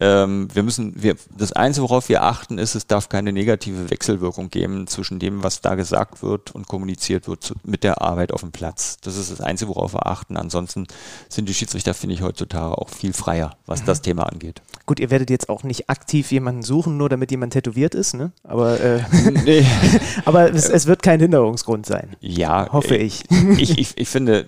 [0.00, 4.48] Ähm, wir müssen, wir, das Einzige, worauf wir achten, ist, es darf keine negative Wechselwirkung
[4.48, 8.40] geben zwischen dem, was da gesagt wird und kommuniziert wird zu, mit der Arbeit auf
[8.40, 8.96] dem Platz.
[9.02, 10.38] Das ist das Einzige, worauf wir achten.
[10.38, 10.86] Ansonsten
[11.28, 13.86] sind die Schiedsrichter, finde ich, heutzutage auch viel freier, was mhm.
[13.86, 14.62] das Thema angeht.
[14.86, 18.32] Gut, ihr werdet jetzt auch nicht aktiv jemanden suchen, nur damit jemand tätowiert ist, ne?
[18.42, 19.02] Aber, äh,
[19.44, 19.66] nee.
[20.24, 22.16] aber es, es, wird kein Hinderungsgrund sein.
[22.20, 23.24] Ja, hoffe äh, ich.
[23.58, 24.46] Ich, ich, ich finde,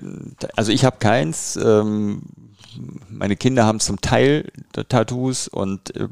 [0.56, 1.56] also ich habe keins.
[1.62, 2.22] Ähm,
[3.08, 4.50] meine Kinder haben zum Teil
[4.88, 6.08] Tattoos und äh,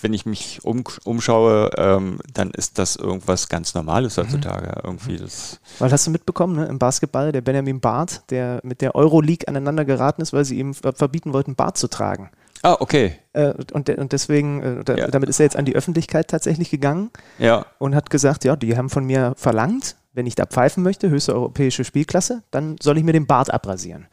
[0.00, 4.22] wenn ich mich um, umschaue, ähm, dann ist das irgendwas ganz Normales mhm.
[4.22, 4.68] heutzutage.
[4.68, 4.80] Mhm.
[4.84, 8.94] Irgendwie das weil hast du mitbekommen, ne, im Basketball, der Benjamin Barth, der mit der
[8.94, 12.30] Euroleague aneinander geraten ist, weil sie ihm verbieten wollten, Bart zu tragen.
[12.62, 13.18] Ah, okay.
[13.32, 15.08] Äh, und, und deswegen, äh, da, ja.
[15.08, 17.66] damit ist er jetzt an die Öffentlichkeit tatsächlich gegangen ja.
[17.78, 21.34] und hat gesagt, ja, die haben von mir verlangt, wenn ich da pfeifen möchte, höchste
[21.34, 24.06] europäische Spielklasse, dann soll ich mir den Bart abrasieren.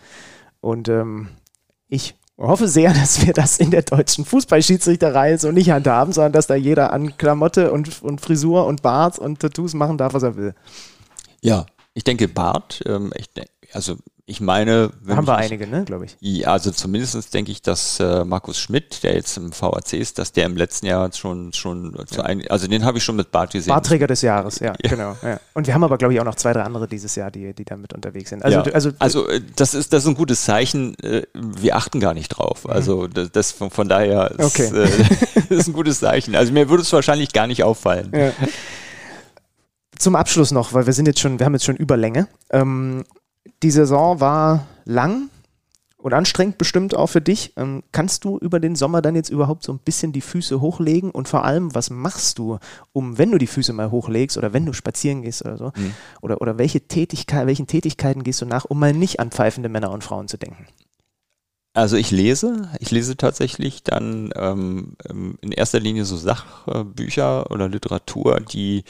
[0.61, 1.29] Und ähm,
[1.89, 6.47] ich hoffe sehr, dass wir das in der deutschen Fußballschiedsrichterei so nicht handhaben, sondern dass
[6.47, 10.35] da jeder an Klamotte und, und Frisur und Bart und Tattoos machen darf, was er
[10.35, 10.55] will.
[11.41, 13.29] Ja, ich denke Bart, ähm, ich,
[13.73, 13.97] also
[14.29, 16.15] ich meine, haben wir einige, ne, glaube ich.
[16.19, 20.31] Ja, also zumindest denke ich, dass äh, Markus Schmidt, der jetzt im VAC ist, dass
[20.31, 22.05] der im letzten Jahr schon schon ja.
[22.05, 23.73] zu ein, also den habe ich schon mit Bart gesehen.
[23.73, 24.89] Bartträger des Jahres, ja, ja.
[24.89, 25.17] genau.
[25.23, 25.39] Ja.
[25.55, 27.65] Und wir haben aber glaube ich auch noch zwei, drei andere dieses Jahr, die die
[27.65, 28.45] da mit unterwegs sind.
[28.45, 30.95] Also also, also äh, das ist das ist ein gutes Zeichen.
[30.99, 32.65] Äh, wir achten gar nicht drauf.
[32.65, 32.71] Mhm.
[32.71, 34.69] Also das, das von, von daher ist, okay.
[35.49, 36.35] äh, ist ein gutes Zeichen.
[36.35, 38.13] Also mir würde es wahrscheinlich gar nicht auffallen.
[39.97, 42.27] Zum Abschluss noch, weil wir sind jetzt schon, wir haben jetzt schon Überlänge.
[42.51, 43.05] Ähm,
[43.63, 45.29] die Saison war lang
[45.97, 47.53] und anstrengend bestimmt auch für dich.
[47.57, 51.11] Ähm, kannst du über den Sommer dann jetzt überhaupt so ein bisschen die Füße hochlegen?
[51.11, 52.57] Und vor allem, was machst du,
[52.93, 55.71] um, wenn du die Füße mal hochlegst oder wenn du spazieren gehst oder so?
[55.75, 55.93] Mhm.
[56.21, 59.91] Oder, oder welche Tätigkeit, welchen Tätigkeiten gehst du nach, um mal nicht an pfeifende Männer
[59.91, 60.67] und Frauen zu denken?
[61.73, 67.69] Also ich lese, ich lese tatsächlich dann ähm, ähm in erster Linie so Sachbücher oder
[67.69, 68.83] Literatur, die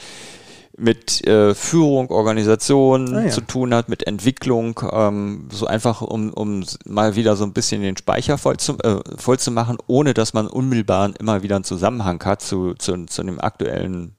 [0.80, 3.28] mit äh, Führung, Organisation ah, ja.
[3.28, 7.82] zu tun hat, mit Entwicklung, ähm, so einfach um, um mal wieder so ein bisschen
[7.82, 11.64] den Speicher voll zu, äh, voll zu machen, ohne dass man unmittelbar immer wieder einen
[11.64, 14.16] Zusammenhang hat zu, zu, zu dem aktuellen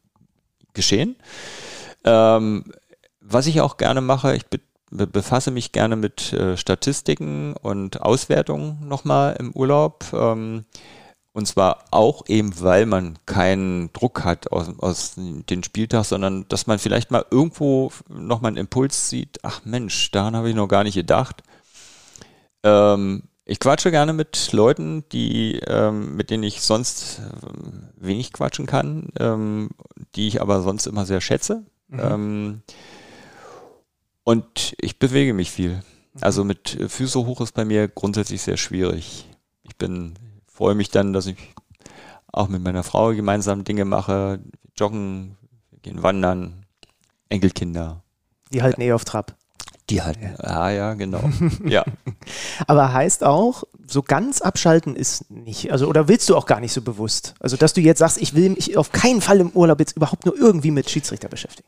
[0.73, 1.15] Geschehen.
[2.03, 2.65] Ähm,
[3.19, 4.59] was ich auch gerne mache, ich be
[4.93, 10.03] befasse mich gerne mit äh, Statistiken und Auswertungen nochmal im Urlaub.
[10.11, 10.65] Ähm,
[11.33, 16.67] und zwar auch eben, weil man keinen Druck hat aus, aus den Spieltag, sondern dass
[16.67, 20.83] man vielleicht mal irgendwo nochmal einen Impuls sieht, ach Mensch, daran habe ich noch gar
[20.83, 21.43] nicht gedacht.
[22.63, 27.23] Ähm, ich quatsche gerne mit Leuten, die, ähm, mit denen ich sonst äh,
[27.95, 29.69] wenig quatschen kann, ähm,
[30.15, 31.65] die ich aber sonst immer sehr schätze.
[31.87, 31.99] Mhm.
[31.99, 32.61] Ähm,
[34.23, 35.81] und ich bewege mich viel.
[36.19, 39.27] Also mit Füße hoch ist bei mir grundsätzlich sehr schwierig.
[39.63, 40.13] Ich bin
[40.61, 41.38] freue mich dann, dass ich
[42.31, 44.39] auch mit meiner Frau gemeinsam Dinge mache,
[44.77, 45.35] joggen,
[45.81, 46.67] gehen wandern,
[47.29, 48.03] Enkelkinder.
[48.53, 49.35] Die halten eh auf Trab.
[49.89, 51.27] Die halten, ja, ah, ja, genau.
[51.65, 51.83] ja.
[52.67, 56.73] Aber heißt auch, so ganz abschalten ist nicht, also oder willst du auch gar nicht
[56.73, 57.33] so bewusst?
[57.39, 60.27] Also, dass du jetzt sagst, ich will mich auf keinen Fall im Urlaub jetzt überhaupt
[60.27, 61.67] nur irgendwie mit Schiedsrichter beschäftigen.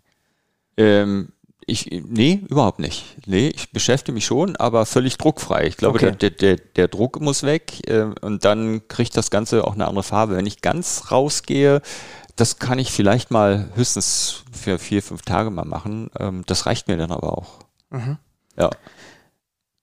[0.78, 1.30] Ähm,
[1.68, 3.18] ich, nee, überhaupt nicht.
[3.26, 5.66] Nee, ich beschäftige mich schon, aber völlig druckfrei.
[5.66, 6.16] Ich glaube, okay.
[6.16, 10.04] der, der, der Druck muss weg äh, und dann kriegt das Ganze auch eine andere
[10.04, 10.36] Farbe.
[10.36, 11.82] Wenn ich ganz rausgehe,
[12.36, 16.10] das kann ich vielleicht mal höchstens für vier, fünf Tage mal machen.
[16.20, 17.60] Ähm, das reicht mir dann aber auch.
[17.90, 18.18] Mhm.
[18.58, 18.70] Ja.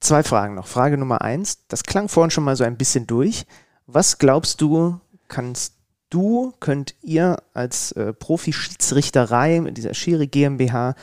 [0.00, 0.66] Zwei Fragen noch.
[0.66, 3.46] Frage Nummer eins, das klang vorhin schon mal so ein bisschen durch.
[3.86, 4.98] Was glaubst du,
[5.28, 5.74] kannst
[6.10, 10.94] du, könnt ihr als äh, Profi-Schiedsrichterei mit dieser Schiri GmbH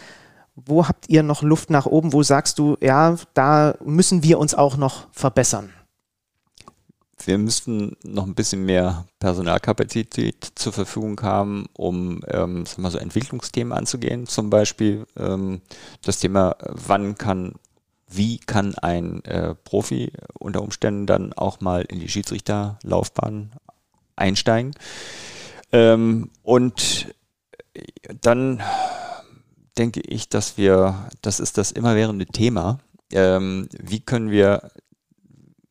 [0.66, 2.14] wo habt ihr noch Luft nach oben?
[2.14, 5.72] Wo sagst du, ja, da müssen wir uns auch noch verbessern?
[7.24, 12.98] Wir müssten noch ein bisschen mehr Personalkapazität zur Verfügung haben, um ähm, sag mal so
[12.98, 14.28] Entwicklungsthemen anzugehen.
[14.28, 15.62] Zum Beispiel ähm,
[16.04, 17.54] das Thema, wann kann,
[18.08, 23.52] wie kann ein äh, Profi unter Umständen dann auch mal in die Schiedsrichterlaufbahn
[24.16, 24.74] einsteigen.
[25.72, 27.14] Ähm, und
[28.22, 28.62] dann
[29.78, 32.80] denke ich, dass wir, das ist das immerwährende Thema,
[33.12, 34.72] ähm, wie können wir,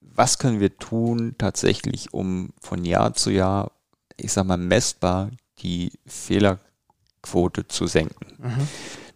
[0.01, 3.73] was können wir tun tatsächlich, um von Jahr zu Jahr,
[4.17, 8.27] ich sag mal, messbar die Fehlerquote zu senken.
[8.39, 8.69] Mhm.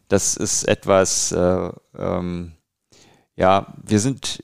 [0.08, 2.52] Das ist etwas, äh, ähm,
[3.36, 4.42] ja, wir sind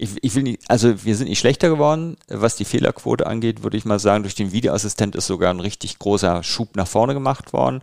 [0.00, 2.16] ich, ich will nicht, also wir sind nicht schlechter geworden.
[2.28, 5.98] Was die Fehlerquote angeht, würde ich mal sagen, durch den Videoassistent ist sogar ein richtig
[5.98, 7.82] großer Schub nach vorne gemacht worden.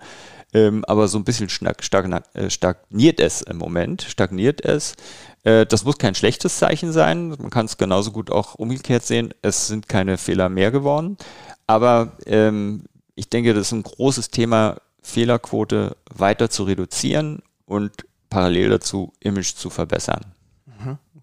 [0.54, 4.96] Ähm, aber so ein bisschen äh, stagniert es im Moment, stagniert es.
[5.44, 7.30] Äh, das muss kein schlechtes Zeichen sein.
[7.30, 9.34] Man kann es genauso gut auch umgekehrt sehen.
[9.42, 11.18] Es sind keine Fehler mehr geworden.
[11.68, 18.70] Aber ähm, ich denke, das ist ein großes Thema, Fehlerquote weiter zu reduzieren und parallel
[18.70, 20.37] dazu Image zu verbessern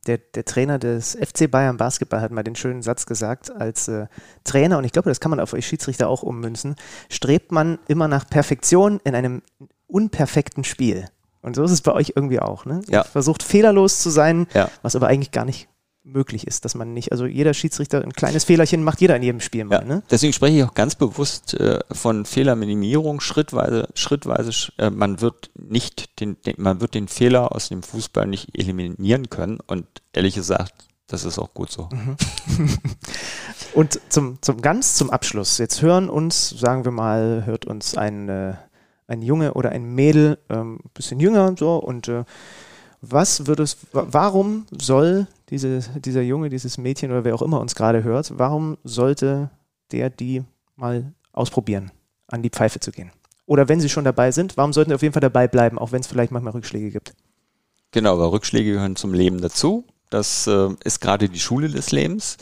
[0.07, 4.07] der, der Trainer des FC Bayern Basketball hat mal den schönen Satz gesagt, als äh,
[4.45, 6.77] Trainer, und ich glaube, das kann man auf euch Schiedsrichter auch ummünzen,
[7.09, 9.43] strebt man immer nach Perfektion in einem
[9.87, 11.07] unperfekten Spiel.
[11.43, 12.65] Und so ist es bei euch irgendwie auch.
[12.65, 12.81] Ne?
[12.89, 13.05] Ja.
[13.05, 14.71] Versucht fehlerlos zu sein, ja.
[14.83, 15.69] was aber eigentlich gar nicht
[16.05, 19.41] möglich ist, dass man nicht, also jeder Schiedsrichter ein kleines Fehlerchen macht jeder in jedem
[19.41, 19.81] Spiel mal.
[19.81, 20.03] Ja, ne?
[20.11, 26.21] Deswegen spreche ich auch ganz bewusst äh, von Fehlerminimierung, schrittweise, schrittweise, äh, man wird nicht
[26.21, 30.75] den, den, man wird den Fehler aus dem Fußball nicht eliminieren können und ehrlich gesagt,
[31.07, 31.89] das ist auch gut so.
[31.91, 32.17] Mhm.
[33.75, 38.29] und zum, zum ganz zum Abschluss, jetzt hören uns, sagen wir mal, hört uns ein,
[38.29, 38.55] äh,
[39.07, 42.25] ein Junge oder ein Mädel, ähm, bisschen jünger so und äh,
[43.11, 47.75] was würde es, warum soll diese, dieser Junge, dieses Mädchen oder wer auch immer uns
[47.75, 49.51] gerade hört, warum sollte
[49.93, 50.43] der die
[50.77, 51.91] mal ausprobieren,
[52.29, 53.11] an die Pfeife zu gehen?
[53.47, 55.93] Oder wenn sie schon dabei sind, warum sollten sie auf jeden Fall dabei bleiben, auch
[55.93, 57.15] wenn es vielleicht manchmal Rückschläge gibt?
[57.91, 59.85] Genau, weil Rückschläge gehören zum Leben dazu.
[60.11, 62.39] Das äh, ist gerade die Schule des Lebens.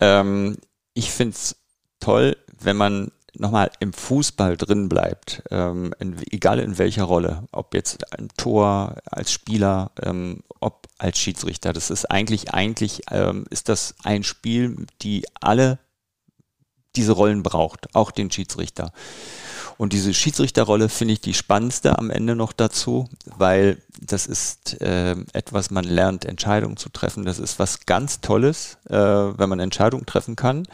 [0.00, 0.56] Ähm,
[0.94, 1.56] ich finde es
[2.00, 7.74] toll, wenn man nochmal im Fußball drin bleibt, ähm, in, egal in welcher Rolle, ob
[7.74, 11.72] jetzt ein Tor, als Spieler, ähm, ob als Schiedsrichter.
[11.72, 15.78] Das ist eigentlich, eigentlich ähm, ist das ein Spiel, die alle
[16.96, 18.92] diese Rollen braucht, auch den Schiedsrichter.
[19.78, 25.16] Und diese Schiedsrichterrolle finde ich die spannendste am Ende noch dazu, weil das ist äh,
[25.32, 27.24] etwas, man lernt Entscheidungen zu treffen.
[27.24, 30.68] Das ist was ganz Tolles, äh, wenn man Entscheidungen treffen kann.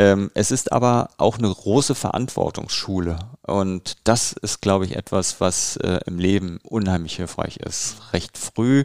[0.00, 3.18] Ähm, es ist aber auch eine große Verantwortungsschule.
[3.42, 7.96] Und das ist, glaube ich, etwas, was äh, im Leben unheimlich hilfreich ist.
[8.14, 8.84] Recht früh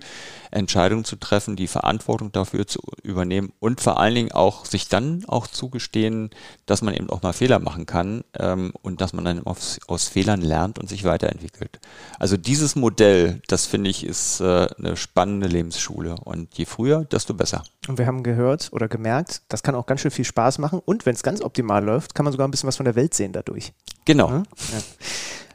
[0.52, 5.24] Entscheidungen zu treffen, die Verantwortung dafür zu übernehmen und vor allen Dingen auch sich dann
[5.28, 6.30] auch zugestehen,
[6.66, 10.08] dass man eben auch mal Fehler machen kann ähm, und dass man dann aus, aus,
[10.08, 11.80] Fehlern lernt und sich weiterentwickelt.
[12.20, 16.16] Also dieses Modell, das finde ich, ist äh, eine spannende Lebensschule.
[16.24, 17.64] Und je früher, desto besser.
[17.88, 20.80] Und wir haben gehört oder gemerkt, das kann auch ganz schön viel Spaß machen.
[20.84, 23.14] Und wenn es ganz optimal läuft, kann man sogar ein bisschen was von der Welt
[23.14, 23.74] sehen dadurch.
[24.06, 24.30] Genau.
[24.30, 24.38] Ja?
[24.38, 24.80] Ja.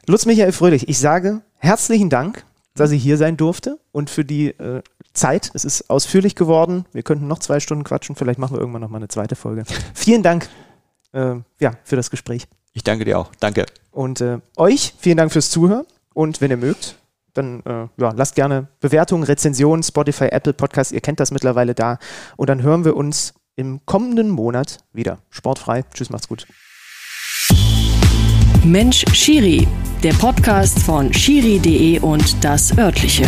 [0.07, 2.43] Lutz Michael Fröhlich, ich sage herzlichen Dank,
[2.75, 4.81] dass ich hier sein durfte und für die äh,
[5.13, 5.51] Zeit.
[5.53, 6.85] Es ist ausführlich geworden.
[6.93, 8.15] Wir könnten noch zwei Stunden quatschen.
[8.15, 9.63] Vielleicht machen wir irgendwann noch mal eine zweite Folge.
[9.93, 10.47] vielen Dank
[11.13, 12.47] äh, ja, für das Gespräch.
[12.73, 13.31] Ich danke dir auch.
[13.39, 13.65] Danke.
[13.91, 15.85] Und äh, euch vielen Dank fürs Zuhören.
[16.13, 16.95] Und wenn ihr mögt,
[17.33, 20.91] dann äh, ja, lasst gerne Bewertungen, Rezensionen, Spotify, Apple Podcast.
[20.91, 21.99] Ihr kennt das mittlerweile da.
[22.37, 25.19] Und dann hören wir uns im kommenden Monat wieder.
[25.29, 25.83] Sportfrei.
[25.93, 26.47] Tschüss, macht's gut.
[28.63, 29.67] Mensch Schiri,
[30.03, 33.27] der Podcast von Schiri.de und das örtliche.